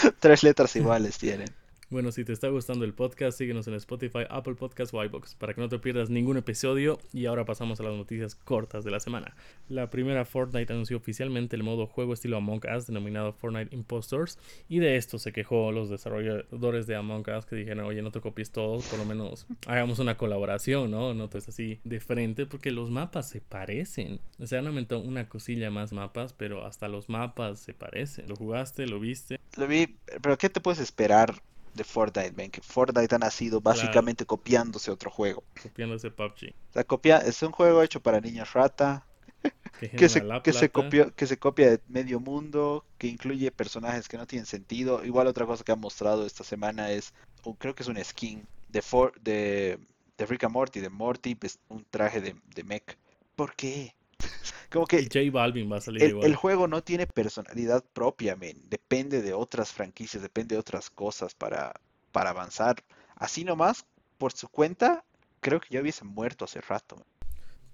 Tres 0.20 0.42
letras 0.42 0.74
iguales 0.76 1.18
tienen. 1.18 1.48
Bueno, 1.90 2.12
si 2.12 2.24
te 2.24 2.32
está 2.32 2.46
gustando 2.46 2.84
el 2.84 2.94
podcast, 2.94 3.36
síguenos 3.36 3.66
en 3.66 3.74
Spotify, 3.74 4.20
Apple 4.30 4.54
Podcasts 4.54 4.94
o 4.94 5.02
iBox 5.02 5.34
para 5.34 5.54
que 5.54 5.60
no 5.60 5.68
te 5.68 5.80
pierdas 5.80 6.08
ningún 6.08 6.36
episodio. 6.36 7.00
Y 7.12 7.26
ahora 7.26 7.44
pasamos 7.44 7.80
a 7.80 7.82
las 7.82 7.94
noticias 7.94 8.36
cortas 8.36 8.84
de 8.84 8.92
la 8.92 9.00
semana. 9.00 9.34
La 9.68 9.90
primera 9.90 10.24
Fortnite 10.24 10.72
anunció 10.72 10.98
oficialmente 10.98 11.56
el 11.56 11.64
modo 11.64 11.88
juego 11.88 12.14
estilo 12.14 12.36
Among 12.36 12.62
Us 12.76 12.86
denominado 12.86 13.32
Fortnite 13.32 13.74
Impostors. 13.74 14.38
Y 14.68 14.78
de 14.78 14.94
esto 14.94 15.18
se 15.18 15.32
quejó 15.32 15.72
los 15.72 15.90
desarrolladores 15.90 16.86
de 16.86 16.94
Among 16.94 17.28
Us 17.36 17.44
que 17.44 17.56
dijeron, 17.56 17.84
oye, 17.84 18.02
no 18.02 18.12
te 18.12 18.20
copies 18.20 18.52
todos, 18.52 18.86
por 18.86 19.00
lo 19.00 19.04
menos 19.04 19.48
hagamos 19.66 19.98
una 19.98 20.16
colaboración, 20.16 20.92
¿no? 20.92 21.12
No 21.12 21.28
te 21.28 21.38
es 21.38 21.48
así 21.48 21.80
de 21.82 21.98
frente 21.98 22.46
porque 22.46 22.70
los 22.70 22.88
mapas 22.88 23.28
se 23.28 23.40
parecen. 23.40 24.20
O 24.38 24.46
sea, 24.46 24.60
han 24.60 24.68
aumentado 24.68 25.00
una 25.00 25.28
cosilla 25.28 25.72
más 25.72 25.92
mapas, 25.92 26.34
pero 26.34 26.64
hasta 26.64 26.86
los 26.86 27.08
mapas 27.08 27.58
se 27.58 27.74
parecen. 27.74 28.28
¿Lo 28.28 28.36
jugaste? 28.36 28.86
¿Lo 28.86 29.00
viste? 29.00 29.40
Lo 29.56 29.66
vi, 29.66 29.96
pero 30.22 30.38
¿qué 30.38 30.48
te 30.48 30.60
puedes 30.60 30.78
esperar 30.78 31.42
de 31.74 31.84
Fortnite, 31.84 32.32
ven 32.32 32.50
que 32.50 32.60
Fortnite 32.60 33.14
ha 33.14 33.18
nacido 33.18 33.60
básicamente 33.60 34.26
copiándose 34.26 34.90
otro 34.90 35.10
juego. 35.10 35.44
Copiándose 35.62 36.10
PUBG. 36.10 36.54
O 36.70 36.72
sea, 36.72 36.84
copia, 36.84 37.18
es 37.18 37.42
un 37.42 37.52
juego 37.52 37.82
hecho 37.82 38.00
para 38.00 38.20
niños 38.20 38.52
rata, 38.52 39.06
que, 39.96 40.08
se, 40.08 40.22
que, 40.42 40.52
se 40.52 40.70
copia, 40.70 41.10
que 41.10 41.26
se 41.26 41.38
copia 41.38 41.70
de 41.70 41.80
medio 41.88 42.20
mundo, 42.20 42.84
que 42.98 43.06
incluye 43.06 43.50
personajes 43.50 44.08
que 44.08 44.18
no 44.18 44.26
tienen 44.26 44.46
sentido. 44.46 45.04
Igual 45.04 45.26
otra 45.26 45.46
cosa 45.46 45.64
que 45.64 45.72
han 45.72 45.80
mostrado 45.80 46.26
esta 46.26 46.44
semana 46.44 46.90
es, 46.90 47.14
creo 47.58 47.74
que 47.74 47.82
es 47.82 47.88
un 47.88 48.02
skin 48.02 48.46
de, 48.68 48.82
For, 48.82 49.18
de, 49.20 49.78
de 50.18 50.26
Rick 50.26 50.44
and 50.44 50.52
Morty, 50.52 50.80
de 50.80 50.90
Morty, 50.90 51.34
pues, 51.34 51.58
un 51.68 51.84
traje 51.88 52.20
de, 52.20 52.36
de 52.54 52.64
mech. 52.64 52.98
¿Por 53.36 53.54
qué? 53.54 53.94
Como 54.70 54.86
que 54.86 55.02
J 55.02 55.30
Balvin 55.32 55.70
va 55.70 55.78
a 55.78 55.80
salir 55.80 56.02
el, 56.02 56.10
igual. 56.10 56.26
el 56.26 56.36
juego 56.36 56.68
no 56.68 56.82
tiene 56.82 57.06
personalidad 57.06 57.84
propia, 57.92 58.36
Depende 58.68 59.22
de 59.22 59.32
otras 59.32 59.72
franquicias, 59.72 60.22
depende 60.22 60.54
de 60.54 60.60
otras 60.60 60.90
cosas 60.90 61.34
para, 61.34 61.74
para 62.12 62.30
avanzar. 62.30 62.76
Así 63.16 63.44
nomás, 63.44 63.84
por 64.18 64.32
su 64.32 64.48
cuenta, 64.48 65.04
creo 65.40 65.60
que 65.60 65.74
ya 65.74 65.80
hubiese 65.80 66.04
muerto 66.04 66.44
hace 66.44 66.60
rato. 66.60 67.04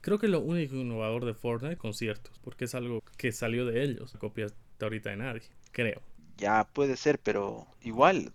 Creo 0.01 0.19
que 0.19 0.29
lo 0.29 0.41
único 0.41 0.77
innovador 0.77 1.25
de 1.25 1.35
Fortnite 1.35 1.77
conciertos, 1.77 2.39
porque 2.39 2.67
es 2.67 2.75
algo 2.75 3.03
que 3.17 3.33
salió 3.33 3.67
de 3.67 3.83
ellos, 3.83 4.15
copias 4.19 4.55
de 4.79 4.87
ahorita 4.87 5.11
de 5.11 5.17
nadie, 5.17 5.43
creo. 5.73 6.01
Ya 6.37 6.65
puede 6.65 6.97
ser, 6.97 7.19
pero 7.19 7.67
igual 7.83 8.33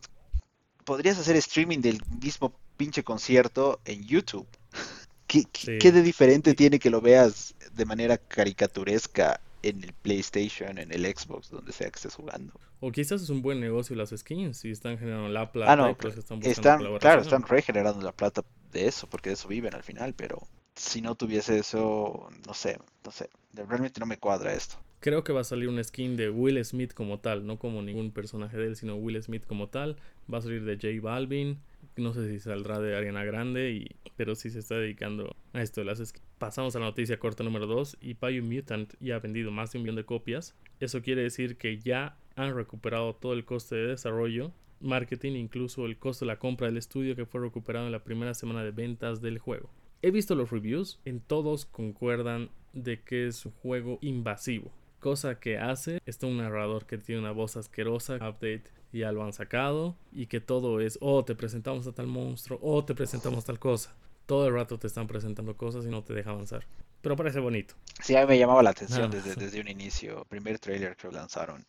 podrías 0.84 1.18
hacer 1.18 1.36
streaming 1.38 1.80
del 1.80 2.02
mismo 2.22 2.54
pinche 2.78 3.04
concierto 3.04 3.80
en 3.86 4.04
YouTube. 4.06 4.48
¿Qué, 5.28 5.92
de 5.94 6.02
diferente 6.02 6.54
tiene 6.54 6.78
que 6.78 6.90
lo 6.90 7.00
veas 7.00 7.56
de 7.76 7.86
manera 7.86 8.18
caricaturesca 8.18 9.40
en 9.64 9.84
el 9.84 9.94
PlayStation, 9.94 10.78
en 10.78 10.92
el 10.92 11.06
Xbox, 11.06 11.50
donde 11.50 11.72
sea 11.72 11.90
que 11.90 11.96
estés 11.96 12.16
jugando? 12.16 12.54
O 12.80 12.92
quizás 12.92 13.22
es 13.22 13.30
un 13.30 13.42
buen 13.42 13.60
negocio 13.60 13.96
las 13.96 14.10
skins 14.10 14.66
y 14.66 14.72
están 14.72 14.98
generando 14.98 15.30
la 15.30 15.52
plata. 15.52 15.72
Ah, 15.72 15.76
no, 15.76 15.96
pues 15.96 16.18
están, 16.18 16.44
están 16.44 16.80
claro, 17.00 17.22
están 17.22 17.44
regenerando 17.44 18.02
la 18.02 18.12
plata 18.12 18.44
de 18.72 18.88
eso, 18.88 19.08
porque 19.08 19.30
de 19.30 19.36
eso 19.36 19.48
viven 19.48 19.76
al 19.76 19.84
final, 19.84 20.14
pero 20.16 20.48
si 20.76 21.02
no 21.02 21.16
tuviese 21.16 21.60
eso, 21.60 22.30
no 22.48 22.54
sé, 22.54 22.80
no 23.06 23.12
sé, 23.12 23.30
realmente 23.54 24.00
no 24.00 24.06
me 24.06 24.18
cuadra 24.18 24.54
esto. 24.54 24.78
Creo 25.00 25.24
que 25.24 25.34
va 25.34 25.42
a 25.42 25.44
salir 25.44 25.68
un 25.68 25.84
skin 25.84 26.16
de 26.16 26.30
Will 26.30 26.64
Smith 26.64 26.94
como 26.94 27.20
tal, 27.20 27.46
no 27.46 27.58
como 27.58 27.82
ningún 27.82 28.12
personaje 28.12 28.58
de 28.58 28.68
él, 28.68 28.76
sino 28.76 28.96
Will 28.96 29.22
Smith 29.22 29.46
como 29.48 29.68
tal. 29.68 29.98
Va 30.32 30.38
a 30.38 30.42
salir 30.42 30.64
de 30.64 30.76
J 30.76 31.02
Balvin, 31.02 31.60
no 31.98 32.14
sé 32.14 32.30
si 32.30 32.40
saldrá 32.40 32.80
de 32.80 32.96
Ariana 32.96 33.24
Grande, 33.24 33.72
y, 33.72 33.96
pero 34.16 34.36
sí 34.36 34.50
se 34.50 34.60
está 34.60 34.76
dedicando 34.76 35.36
a 35.54 35.62
esto. 35.62 35.84
Las 35.84 36.14
Pasamos 36.38 36.76
a 36.76 36.80
la 36.80 36.86
noticia 36.86 37.20
corta 37.20 37.44
número 37.44 37.68
2 37.68 37.98
y 38.02 38.16
Payu 38.16 38.44
Mutant 38.44 38.94
ya 39.00 39.16
ha 39.16 39.20
vendido 39.20 39.52
más 39.52 39.72
de 39.72 39.78
un 39.78 39.84
millón 39.84 39.96
de 39.96 40.06
copias. 40.06 40.56
Eso 40.80 41.02
quiere 41.02 41.22
decir 41.22 41.58
que 41.58 41.78
ya 41.78 42.18
han 42.36 42.56
recuperado 42.56 43.14
todo 43.14 43.34
el 43.34 43.46
coste 43.46 43.76
de 43.76 43.88
desarrollo, 43.88 44.52
marketing, 44.80 45.34
incluso 45.34 45.86
el 45.86 45.98
costo 45.98 46.26
de 46.26 46.32
la 46.32 46.40
compra 46.40 46.68
del 46.68 46.78
estudio 46.78 47.16
que 47.16 47.26
fue 47.26 47.42
recuperado 47.42 47.86
en 47.86 47.92
la 47.92 48.04
primera 48.04 48.34
semana 48.34 48.64
de 48.64 48.72
ventas 48.72 49.22
del 49.22 49.38
juego. 49.38 49.70
He 50.02 50.10
visto 50.10 50.34
los 50.34 50.50
reviews, 50.50 51.00
en 51.06 51.20
todos 51.20 51.66
concuerdan 51.66 52.50
de 52.74 53.02
que 53.02 53.28
es 53.28 53.46
un 53.46 53.52
juego 53.52 54.00
invasivo. 54.02 54.72
Cosa 55.02 55.40
que 55.40 55.58
hace, 55.58 56.00
está 56.06 56.28
un 56.28 56.38
narrador 56.38 56.86
que 56.86 57.00
tiene 57.00 57.20
una 57.20 57.32
voz 57.32 57.58
asquerosa, 57.58 58.18
update 58.18 58.64
ya 58.94 59.12
lo 59.12 59.24
han 59.24 59.34
sacado 59.34 59.96
y 60.12 60.28
que 60.28 60.40
todo 60.42 60.80
es, 60.80 61.00
oh, 61.02 61.26
te 61.26 61.34
presentamos 61.34 61.88
a 61.88 61.92
tal 61.92 62.06
monstruo, 62.06 62.60
oh, 62.62 62.86
te 62.86 62.94
presentamos 62.94 63.44
tal 63.44 63.58
cosa. 63.58 63.96
Todo 64.28 64.48
el 64.48 64.54
rato 64.54 64.78
te 64.78 64.86
están 64.86 65.08
presentando 65.08 65.58
cosas 65.58 65.86
y 65.86 65.90
no 65.90 66.04
te 66.04 66.14
deja 66.14 66.30
avanzar. 66.30 66.68
Pero 67.02 67.16
parece 67.16 67.40
bonito. 67.40 67.74
Sí, 68.00 68.16
a 68.16 68.22
mí 68.22 68.28
me 68.28 68.38
llamaba 68.38 68.62
la 68.62 68.70
atención 68.70 69.10
desde, 69.10 69.34
desde, 69.34 69.60
un 69.60 69.68
inicio. 69.68 70.24
Primer 70.30 70.60
trailer 70.60 70.96
que 70.96 71.12
lanzaron. 71.12 71.66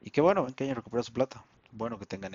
y 0.00 0.10
qué 0.10 0.22
bueno, 0.22 0.46
que 0.56 0.64
hayan 0.64 0.76
recuperado 0.76 1.02
su 1.02 1.12
plata. 1.12 1.44
Bueno 1.70 1.98
que 1.98 2.06
tengan 2.06 2.32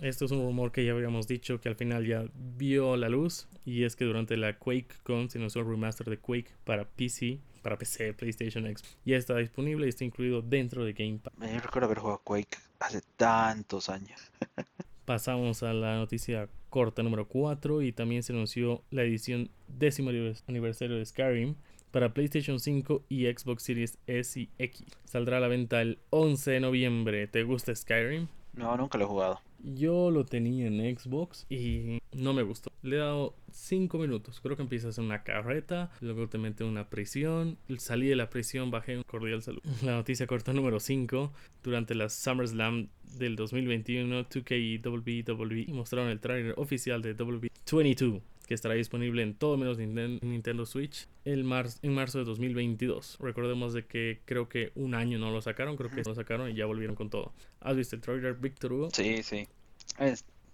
esto 0.00 0.24
es 0.24 0.30
un 0.30 0.40
rumor 0.40 0.72
que 0.72 0.84
ya 0.84 0.92
habíamos 0.92 1.28
dicho 1.28 1.60
que 1.60 1.68
al 1.68 1.76
final 1.76 2.06
ya 2.06 2.24
vio 2.56 2.96
la 2.96 3.10
luz 3.10 3.46
y 3.66 3.84
es 3.84 3.96
que 3.96 4.06
durante 4.06 4.36
la 4.36 4.58
QuakeCon 4.58 5.28
se 5.28 5.38
anunció 5.38 5.60
el 5.60 5.68
remaster 5.68 6.08
de 6.08 6.16
Quake 6.16 6.54
para 6.64 6.88
PC 6.88 7.38
para 7.64 7.78
PC, 7.78 8.12
PlayStation 8.12 8.66
X. 8.66 8.84
Ya 9.04 9.16
está 9.16 9.36
disponible 9.38 9.86
y 9.86 9.88
está 9.88 10.04
incluido 10.04 10.42
dentro 10.42 10.84
de 10.84 10.92
Game 10.92 11.18
Pass. 11.18 11.32
Me 11.38 11.58
recuerdo 11.58 11.86
haber 11.86 11.98
jugado 11.98 12.20
Quake 12.22 12.58
hace 12.78 13.00
tantos 13.16 13.88
años. 13.88 14.20
Pasamos 15.06 15.62
a 15.62 15.72
la 15.72 15.96
noticia 15.96 16.48
corta 16.70 17.02
número 17.02 17.26
4 17.26 17.82
y 17.82 17.92
también 17.92 18.22
se 18.22 18.32
anunció 18.32 18.82
la 18.90 19.02
edición 19.02 19.50
décimo 19.66 20.10
aniversario 20.46 20.96
de 20.96 21.04
Skyrim 21.04 21.56
para 21.90 22.12
PlayStation 22.12 22.60
5 22.60 23.04
y 23.08 23.26
Xbox 23.26 23.62
Series 23.62 23.98
S 24.06 24.38
y 24.38 24.50
X. 24.58 24.86
Saldrá 25.04 25.38
a 25.38 25.40
la 25.40 25.48
venta 25.48 25.80
el 25.80 25.98
11 26.10 26.50
de 26.50 26.60
noviembre. 26.60 27.26
¿Te 27.28 27.44
gusta 27.44 27.74
Skyrim? 27.74 28.28
No, 28.52 28.76
nunca 28.76 28.98
lo 28.98 29.04
he 29.04 29.08
jugado. 29.08 29.40
Yo 29.64 30.10
lo 30.10 30.26
tenía 30.26 30.66
en 30.66 30.96
Xbox 30.96 31.46
y 31.48 31.98
no 32.12 32.34
me 32.34 32.42
gustó. 32.42 32.70
Le 32.82 32.96
he 32.96 32.98
dado 32.98 33.34
5 33.50 33.98
minutos. 33.98 34.40
Creo 34.40 34.56
que 34.56 34.62
empiezas 34.62 34.98
en 34.98 35.04
una 35.04 35.22
carreta, 35.22 35.90
luego 36.00 36.28
te 36.28 36.36
mete 36.36 36.64
en 36.64 36.70
una 36.70 36.90
prisión. 36.90 37.56
Salí 37.78 38.08
de 38.08 38.16
la 38.16 38.28
prisión, 38.28 38.70
bajé 38.70 38.98
un 38.98 39.04
cordial 39.04 39.42
salud. 39.42 39.62
La 39.82 39.92
noticia 39.92 40.26
corta 40.26 40.52
número 40.52 40.80
5. 40.80 41.32
Durante 41.62 41.94
la 41.94 42.10
SummerSlam 42.10 42.88
del 43.16 43.36
2021, 43.36 44.28
2K 44.28 44.60
y 44.60 44.86
WWE 44.86 45.72
mostraron 45.72 46.10
el 46.10 46.20
trailer 46.20 46.54
oficial 46.58 47.00
de 47.00 47.16
WWE22 47.16 48.20
que 48.46 48.54
estará 48.54 48.74
disponible 48.74 49.22
en 49.22 49.34
todo 49.34 49.56
menos 49.56 49.78
Nintendo 49.78 50.66
Switch 50.66 51.08
el 51.24 51.40
en 51.82 51.94
marzo 51.94 52.18
de 52.18 52.24
2022. 52.24 53.18
Recordemos 53.20 53.72
de 53.72 53.86
que 53.86 54.20
creo 54.24 54.48
que 54.48 54.72
un 54.74 54.94
año 54.94 55.18
no 55.18 55.30
lo 55.30 55.40
sacaron, 55.40 55.76
creo 55.76 55.90
que 55.90 56.02
lo 56.02 56.14
sacaron 56.14 56.50
y 56.50 56.54
ya 56.54 56.66
volvieron 56.66 56.96
con 56.96 57.10
todo. 57.10 57.32
¿Has 57.60 57.76
visto 57.76 57.96
el 57.96 58.02
trailer, 58.02 58.34
Victor 58.34 58.72
Hugo? 58.72 58.88
Sí, 58.92 59.22
sí. 59.22 59.48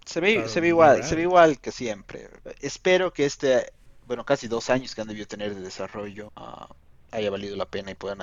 se, 0.05 0.21
ve, 0.21 0.47
se 0.47 0.61
ve 0.61 0.67
igual, 0.69 1.03
se 1.03 1.15
ve 1.15 1.23
igual 1.23 1.59
que 1.59 1.71
siempre. 1.71 2.29
Espero 2.61 3.11
que 3.11 3.25
este, 3.25 3.71
bueno, 4.07 4.25
casi 4.25 4.47
dos 4.47 4.69
años 4.69 4.95
que 4.95 5.01
han 5.01 5.07
debido 5.07 5.27
tener 5.27 5.55
de 5.55 5.61
desarrollo 5.61 6.31
uh, 6.37 6.73
haya 7.11 7.29
valido 7.29 7.55
la 7.55 7.65
pena 7.65 7.91
y 7.91 7.95
puedan, 7.95 8.19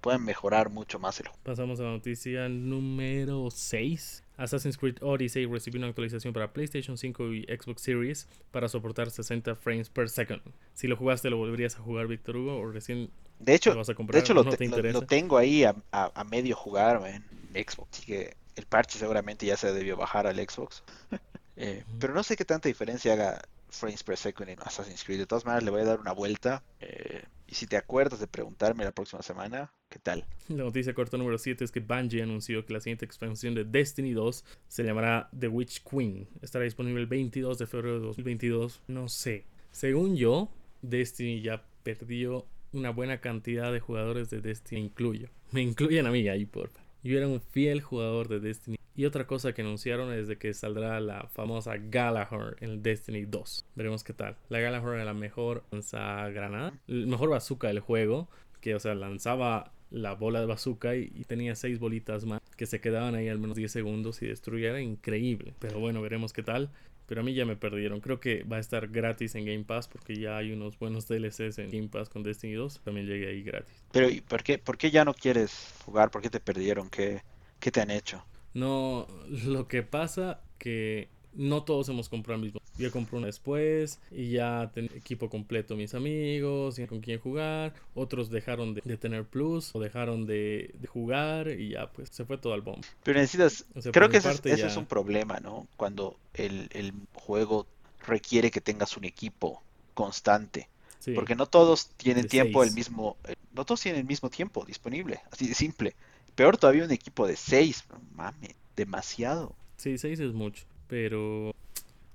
puedan 0.00 0.24
mejorar 0.24 0.70
mucho 0.70 0.98
más 0.98 1.20
el 1.20 1.28
juego. 1.28 1.42
Pasamos 1.44 1.80
a 1.80 1.84
la 1.84 1.90
noticia 1.90 2.48
número 2.48 3.50
6. 3.50 4.24
Assassin's 4.40 4.78
Creed 4.78 4.96
Odyssey 5.02 5.46
recibió 5.46 5.78
una 5.78 5.88
actualización 5.88 6.32
para 6.32 6.52
PlayStation 6.52 6.96
5 6.96 7.34
y 7.34 7.42
Xbox 7.42 7.82
Series 7.82 8.28
para 8.50 8.68
soportar 8.68 9.10
60 9.10 9.54
frames 9.54 9.90
per 9.90 10.08
second. 10.08 10.40
Si 10.74 10.88
lo 10.88 10.96
jugaste, 10.96 11.28
¿lo 11.28 11.36
volverías 11.36 11.76
a 11.76 11.80
jugar, 11.80 12.06
Víctor 12.06 12.36
Hugo? 12.36 12.56
¿O 12.56 12.70
recién 12.70 13.10
de 13.38 13.54
hecho, 13.54 13.70
lo 13.70 13.76
vas 13.76 13.88
a 13.88 13.94
comprar? 13.94 14.14
De 14.14 14.20
hecho, 14.20 14.34
lo, 14.34 14.42
lo, 14.42 15.02
tengo 15.02 15.38
ahí 15.38 15.64
a, 15.64 15.74
a, 15.92 16.24
medio 16.24 16.56
jugar 16.56 17.02
en 17.06 17.22
Xbox. 17.64 17.90
Así 17.92 18.06
que 18.06 18.36
el 18.56 18.66
parche 18.66 18.98
seguramente 18.98 19.46
ya 19.46 19.56
se 19.56 19.72
debió 19.72 19.96
bajar 19.96 20.26
al 20.26 20.36
Xbox. 20.36 20.82
eh, 21.56 21.84
pero 21.98 22.14
no 22.14 22.22
sé 22.22 22.36
qué 22.36 22.44
tanta 22.44 22.68
diferencia 22.68 23.14
haga 23.14 23.40
frames 23.70 24.02
per 24.02 24.16
second 24.16 24.50
en 24.50 24.58
Assassin's 24.60 25.04
Creed. 25.04 25.18
De 25.18 25.26
todas 25.26 25.44
maneras, 25.44 25.64
le 25.64 25.70
voy 25.70 25.80
a 25.82 25.84
dar 25.84 26.00
una 26.00 26.12
vuelta. 26.12 26.62
Eh, 26.80 27.24
y 27.46 27.54
si 27.54 27.66
te 27.66 27.76
acuerdas 27.76 28.20
de 28.20 28.26
preguntarme 28.26 28.84
la 28.84 28.92
próxima 28.92 29.22
semana, 29.22 29.72
¿qué 29.90 29.98
tal? 29.98 30.24
La 30.48 30.64
noticia 30.64 30.94
corta 30.94 31.18
número 31.18 31.36
7 31.36 31.64
es 31.64 31.72
que 31.72 31.80
Bungie 31.80 32.22
anunció 32.22 32.64
que 32.64 32.72
la 32.72 32.80
siguiente 32.80 33.04
expansión 33.04 33.54
de 33.54 33.64
Destiny 33.64 34.12
2 34.12 34.44
se 34.68 34.84
llamará 34.84 35.28
The 35.38 35.48
Witch 35.48 35.82
Queen. 35.82 36.28
Estará 36.40 36.64
disponible 36.64 37.00
el 37.00 37.06
22 37.06 37.58
de 37.58 37.66
febrero 37.66 37.94
de 37.94 38.06
2022. 38.06 38.82
No 38.86 39.08
sé. 39.08 39.44
Según 39.72 40.16
yo, 40.16 40.48
Destiny 40.82 41.42
ya 41.42 41.64
perdió 41.82 42.46
una 42.72 42.90
buena 42.90 43.20
cantidad 43.20 43.72
de 43.72 43.80
jugadores 43.80 44.30
de 44.30 44.40
Destiny. 44.40 44.80
Incluyo. 44.80 45.28
Me 45.50 45.60
incluyen 45.60 46.06
a 46.06 46.12
mí 46.12 46.28
ahí, 46.28 46.46
por 46.46 46.70
Yo 47.02 47.18
era 47.18 47.26
un 47.26 47.40
fiel 47.40 47.80
jugador 47.80 48.28
de 48.28 48.38
Destiny 48.38 48.76
y 48.94 49.06
otra 49.06 49.26
cosa 49.26 49.52
que 49.52 49.62
anunciaron 49.62 50.12
es 50.12 50.28
de 50.28 50.36
que 50.36 50.54
saldrá 50.54 51.00
la 51.00 51.28
famosa 51.32 51.76
Galahorn 51.78 52.56
en 52.60 52.82
Destiny 52.82 53.24
2. 53.24 53.66
Veremos 53.74 54.04
qué 54.04 54.12
tal. 54.12 54.36
La 54.48 54.60
Galahorn 54.60 54.96
era 54.96 55.04
la 55.04 55.14
mejor 55.14 55.64
granada, 55.70 56.74
el 56.86 57.06
mejor 57.06 57.30
bazooka 57.30 57.68
del 57.68 57.80
juego, 57.80 58.28
que 58.60 58.74
o 58.74 58.80
sea, 58.80 58.94
lanzaba 58.94 59.72
la 59.90 60.14
bola 60.14 60.40
de 60.40 60.46
bazooka 60.46 60.94
y, 60.96 61.08
tenía 61.26 61.54
seis 61.54 61.78
bolitas 61.78 62.24
más 62.24 62.40
que 62.56 62.66
se 62.66 62.80
quedaban 62.80 63.14
ahí 63.14 63.28
al 63.28 63.38
menos 63.38 63.56
10 63.56 63.70
segundos 63.70 64.22
y 64.22 64.26
destruía. 64.26 64.70
Era 64.70 64.80
increíble. 64.80 65.54
Pero 65.58 65.80
bueno, 65.80 66.00
veremos 66.02 66.32
qué 66.32 66.42
tal. 66.42 66.70
Pero 67.06 67.22
a 67.22 67.24
mí 67.24 67.34
ya 67.34 67.44
me 67.44 67.56
perdieron. 67.56 68.00
Creo 68.00 68.20
que 68.20 68.44
va 68.44 68.58
a 68.58 68.60
estar 68.60 68.86
gratis 68.88 69.34
en 69.34 69.44
Game 69.44 69.64
Pass 69.64 69.88
porque 69.88 70.14
ya 70.14 70.36
hay 70.36 70.52
unos 70.52 70.78
buenos 70.78 71.08
DLCs 71.08 71.58
en 71.58 71.70
Game 71.70 71.88
Pass 71.88 72.08
con 72.08 72.22
Destiny 72.22 72.54
2. 72.54 72.82
También 72.84 73.06
llegué 73.06 73.28
ahí 73.28 73.42
gratis. 73.42 73.82
Pero 73.90 74.08
¿y 74.08 74.20
por 74.20 74.44
qué, 74.44 74.58
por 74.58 74.78
qué 74.78 74.90
ya 74.90 75.04
no 75.04 75.12
quieres 75.12 75.74
jugar? 75.84 76.10
¿Por 76.10 76.22
qué 76.22 76.30
te 76.30 76.38
perdieron? 76.38 76.88
¿Qué, 76.88 77.22
qué 77.58 77.72
te 77.72 77.80
han 77.80 77.90
hecho? 77.90 78.24
No, 78.54 79.08
lo 79.28 79.66
que 79.66 79.82
pasa 79.82 80.40
que 80.58 81.08
no 81.34 81.62
todos 81.62 81.88
hemos 81.88 82.08
comprado 82.08 82.36
el 82.38 82.46
mismo. 82.46 82.60
Yo 82.78 82.90
compré 82.90 83.18
uno 83.18 83.26
después 83.26 83.98
y 84.10 84.30
ya 84.30 84.70
tengo 84.74 84.92
equipo 84.94 85.28
completo 85.28 85.76
mis 85.76 85.94
amigos, 85.94 86.78
y 86.78 86.86
con 86.86 87.00
quién 87.00 87.20
jugar. 87.20 87.74
Otros 87.94 88.30
dejaron 88.30 88.74
de, 88.74 88.96
tener 88.96 89.24
plus 89.24 89.74
o 89.74 89.80
dejaron 89.80 90.26
de, 90.26 90.74
jugar 90.88 91.48
y 91.48 91.70
ya 91.70 91.90
pues 91.90 92.08
se 92.10 92.24
fue 92.24 92.38
todo 92.38 92.54
al 92.54 92.62
bombo. 92.62 92.82
Pero 93.02 93.20
necesitas, 93.20 93.66
creo 93.92 94.08
que 94.08 94.18
ese, 94.18 94.66
es 94.66 94.76
un 94.76 94.86
problema, 94.86 95.40
¿no? 95.40 95.66
Cuando 95.76 96.16
el, 96.34 96.68
el, 96.72 96.92
juego 97.14 97.66
requiere 98.06 98.50
que 98.50 98.60
tengas 98.60 98.96
un 98.96 99.04
equipo 99.04 99.62
constante. 99.94 100.68
Porque 101.14 101.34
no 101.34 101.46
todos 101.46 101.88
tienen 101.96 102.28
tiempo 102.28 102.62
el 102.62 102.72
mismo, 102.72 103.16
eh, 103.24 103.34
no 103.54 103.64
todos 103.64 103.80
tienen 103.80 104.02
el 104.02 104.06
mismo 104.06 104.28
tiempo 104.28 104.66
disponible, 104.66 105.20
así 105.32 105.48
de 105.48 105.54
simple. 105.54 105.94
Peor 106.34 106.58
todavía 106.58 106.84
un 106.84 106.90
equipo 106.90 107.26
de 107.26 107.36
6. 107.36 107.84
Mame, 108.14 108.54
demasiado. 108.76 109.54
Sí, 109.76 109.96
6 109.96 110.20
es 110.20 110.32
mucho. 110.32 110.64
Pero 110.90 111.54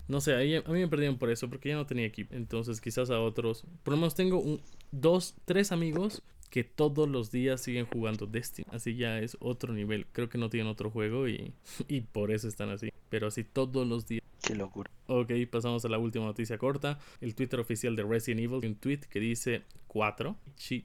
no 0.08 0.22
sé, 0.22 0.34
a 0.58 0.70
mí 0.72 0.80
me 0.80 0.88
perdieron 0.88 1.18
por 1.18 1.32
eso, 1.32 1.50
porque 1.50 1.70
ya 1.70 1.76
no 1.76 1.86
tenía 1.86 2.06
equipo. 2.06 2.36
Entonces, 2.36 2.80
quizás 2.80 3.10
a 3.10 3.20
otros. 3.20 3.64
Por 3.84 3.94
lo 3.94 3.98
menos 3.98 4.14
tengo 4.14 4.40
un, 4.40 4.62
dos, 4.92 5.34
tres 5.46 5.72
amigos 5.72 6.22
que 6.50 6.64
todos 6.64 7.10
los 7.10 7.32
días 7.32 7.62
siguen 7.62 7.86
jugando 7.86 8.28
Destiny. 8.28 8.68
Así 8.72 8.96
ya 8.96 9.20
es 9.20 9.38
otro 9.40 9.74
nivel. 9.74 10.06
Creo 10.12 10.30
que 10.30 10.38
no 10.38 10.50
tienen 10.50 10.68
otro 10.68 10.92
juego 10.92 11.28
y, 11.28 11.54
y 11.88 12.02
por 12.02 12.32
eso 12.32 12.48
están 12.48 12.70
así. 12.70 12.90
Pero 13.10 13.28
así 13.28 13.44
todos 13.44 13.88
los 13.88 14.06
días. 14.06 14.22
Qué 14.44 14.54
locura. 14.54 14.92
Ok, 15.08 15.32
pasamos 15.50 15.84
a 15.86 15.90
la 15.90 15.98
última 15.98 16.26
noticia 16.26 16.58
corta. 16.60 17.00
El 17.20 17.34
Twitter 17.34 17.60
oficial 17.60 17.96
de 17.96 18.04
Resident 18.04 18.42
Evil, 18.42 18.64
un 18.64 18.76
tweet 18.76 19.00
que 19.10 19.20
dice 19.20 19.64
4, 19.88 20.36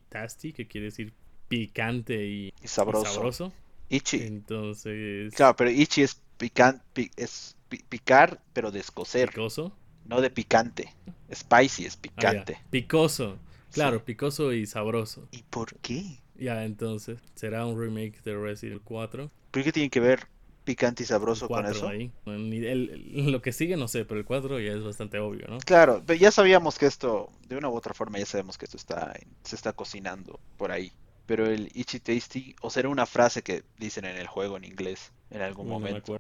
Tasty, 0.09 0.53
que 0.55 0.67
quiere 0.67 0.87
decir 0.87 1.13
picante 1.49 2.27
y, 2.27 2.55
sabroso. 2.65 3.53
Ichi. 3.91 4.23
Entonces. 4.23 5.35
Claro, 5.35 5.57
pero 5.57 5.71
Ichi 5.71 6.03
es 6.03 6.23
picante, 6.41 7.11
es 7.17 7.55
picar, 7.69 8.41
pero 8.55 8.71
de 8.73 8.81
escocer. 8.81 9.29
Picoso. 9.29 9.77
No 10.07 10.23
de 10.23 10.31
picante. 10.31 10.93
Spicy 11.33 11.85
es 11.85 11.97
picante. 11.97 12.57
Ah, 12.59 12.67
picoso. 12.71 13.39
Claro, 13.73 14.05
picoso 14.05 14.53
y 14.53 14.67
sabroso. 14.67 15.29
¿Y 15.31 15.43
por 15.45 15.77
qué? 15.77 16.19
Ya, 16.37 16.65
entonces, 16.65 17.21
será 17.35 17.67
un 17.67 17.79
remake 17.79 18.23
de 18.23 18.37
Resident 18.37 18.81
4. 18.83 19.31
¿Pero 19.51 19.65
qué 19.65 19.71
tiene 19.71 19.91
que 19.91 20.01
ver 20.01 20.27
picante 20.65 21.03
y 21.03 21.07
sabroso 21.07 21.47
con 21.47 21.67
eso? 21.67 21.87
Ahí. 21.87 22.11
lo 22.25 23.43
que 23.43 23.53
sigue 23.53 23.77
no 23.77 23.87
sé, 23.87 24.07
pero 24.07 24.19
el 24.19 24.27
4 24.27 24.59
ya 24.61 24.73
es 24.73 24.83
bastante 24.83 25.19
obvio, 25.19 25.47
¿no? 25.47 25.59
Claro, 25.59 26.03
pero 26.07 26.19
ya 26.19 26.31
sabíamos 26.31 26.79
que 26.79 26.87
esto, 26.87 27.31
de 27.47 27.59
una 27.59 27.69
u 27.69 27.77
otra 27.77 27.93
forma, 27.93 28.19
ya 28.19 28.27
sabemos 28.27 28.57
que 28.57 28.65
esto 28.65 28.79
está, 28.79 29.13
se 29.45 29.57
está 29.57 29.75
cocinando 29.75 30.41
por 30.57 30.73
ahí 30.73 30.91
pero 31.27 31.47
el 31.47 31.71
Ichi 31.75 32.01
Tasty, 32.01 32.57
o 32.61 32.71
será 32.71 32.89
una 32.89 33.07
frase 33.07 33.43
que 33.43 33.63
dicen 33.79 34.05
en 34.05 34.17
el 34.17 34.27
juego 34.27 34.57
en 34.57 34.65
inglés 34.65 35.13
en 35.31 35.43
algún 35.43 35.69
momento. 35.69 36.19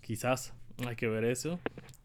Quizás, 0.00 0.54
hay 0.86 0.96
que 0.96 1.08
ver 1.08 1.24
eso. 1.24 1.58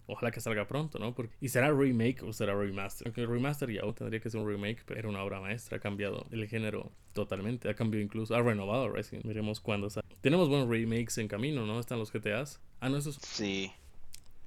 Ojalá 0.10 0.32
que 0.32 0.40
salga 0.40 0.66
pronto, 0.68 1.00
¿no? 1.00 1.14
Porque, 1.14 1.34
¿Y 1.42 1.50
será 1.50 1.70
remake 1.72 2.24
o 2.24 2.32
será 2.32 2.56
remaster? 2.56 3.08
Aunque 3.08 3.22
el 3.22 3.28
remaster 3.28 3.70
ya 3.70 3.82
tendría 3.94 4.22
que 4.22 4.30
ser 4.30 4.40
un 4.40 4.48
remake, 4.48 4.84
pero 4.86 5.00
era 5.00 5.10
una 5.10 5.22
obra 5.22 5.42
maestra, 5.42 5.78
ha 5.78 5.80
cambiado 5.82 6.26
el 6.32 6.48
género 6.48 6.92
totalmente, 7.12 7.70
ha 7.70 7.74
cambiado 7.74 8.04
incluso, 8.04 8.34
ha 8.34 8.42
renovado 8.42 8.90
Resident. 8.90 9.26
Veremos 9.26 9.60
cuándo 9.60 9.90
sale. 9.90 10.08
Tenemos 10.22 10.48
buenos 10.48 10.70
remakes 10.70 11.18
en 11.18 11.28
camino, 11.28 11.66
¿no? 11.66 11.80
Están 11.80 12.00
los 12.00 12.12
GTAs. 12.14 12.62
Ah, 12.80 12.88
no, 12.88 12.98
esos. 12.98 13.16
Sí. 13.16 13.72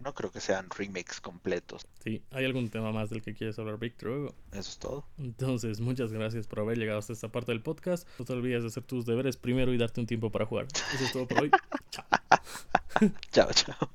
No 0.01 0.15
creo 0.15 0.33
que 0.33 0.41
sean 0.41 0.69
remakes 0.71 1.21
completos. 1.21 1.87
Sí, 2.03 2.23
¿hay 2.31 2.47
algún 2.47 2.71
tema 2.71 2.91
más 2.91 3.11
del 3.11 3.21
que 3.21 3.35
quieres 3.35 3.59
hablar, 3.59 3.79
Víctor? 3.79 4.35
Eso 4.51 4.71
es 4.71 4.79
todo. 4.79 5.05
Entonces, 5.19 5.81
muchas 5.81 6.11
gracias 6.11 6.47
por 6.47 6.61
haber 6.61 6.79
llegado 6.79 6.99
hasta 6.99 7.13
esta 7.13 7.29
parte 7.29 7.53
del 7.53 7.63
podcast. 7.63 8.09
No 8.19 8.25
te 8.25 8.33
olvides 8.33 8.63
de 8.63 8.69
hacer 8.69 8.83
tus 8.85 9.05
deberes 9.05 9.37
primero 9.37 9.75
y 9.75 9.79
darte 9.79 10.01
un 10.01 10.07
tiempo 10.07 10.31
para 10.31 10.47
jugar. 10.47 10.69
Eso 10.95 11.05
es 11.05 11.13
todo 11.13 11.29
por 11.29 11.43
hoy. 11.43 11.51
chao. 11.91 12.05
chao, 13.31 13.49
chao. 13.53 13.91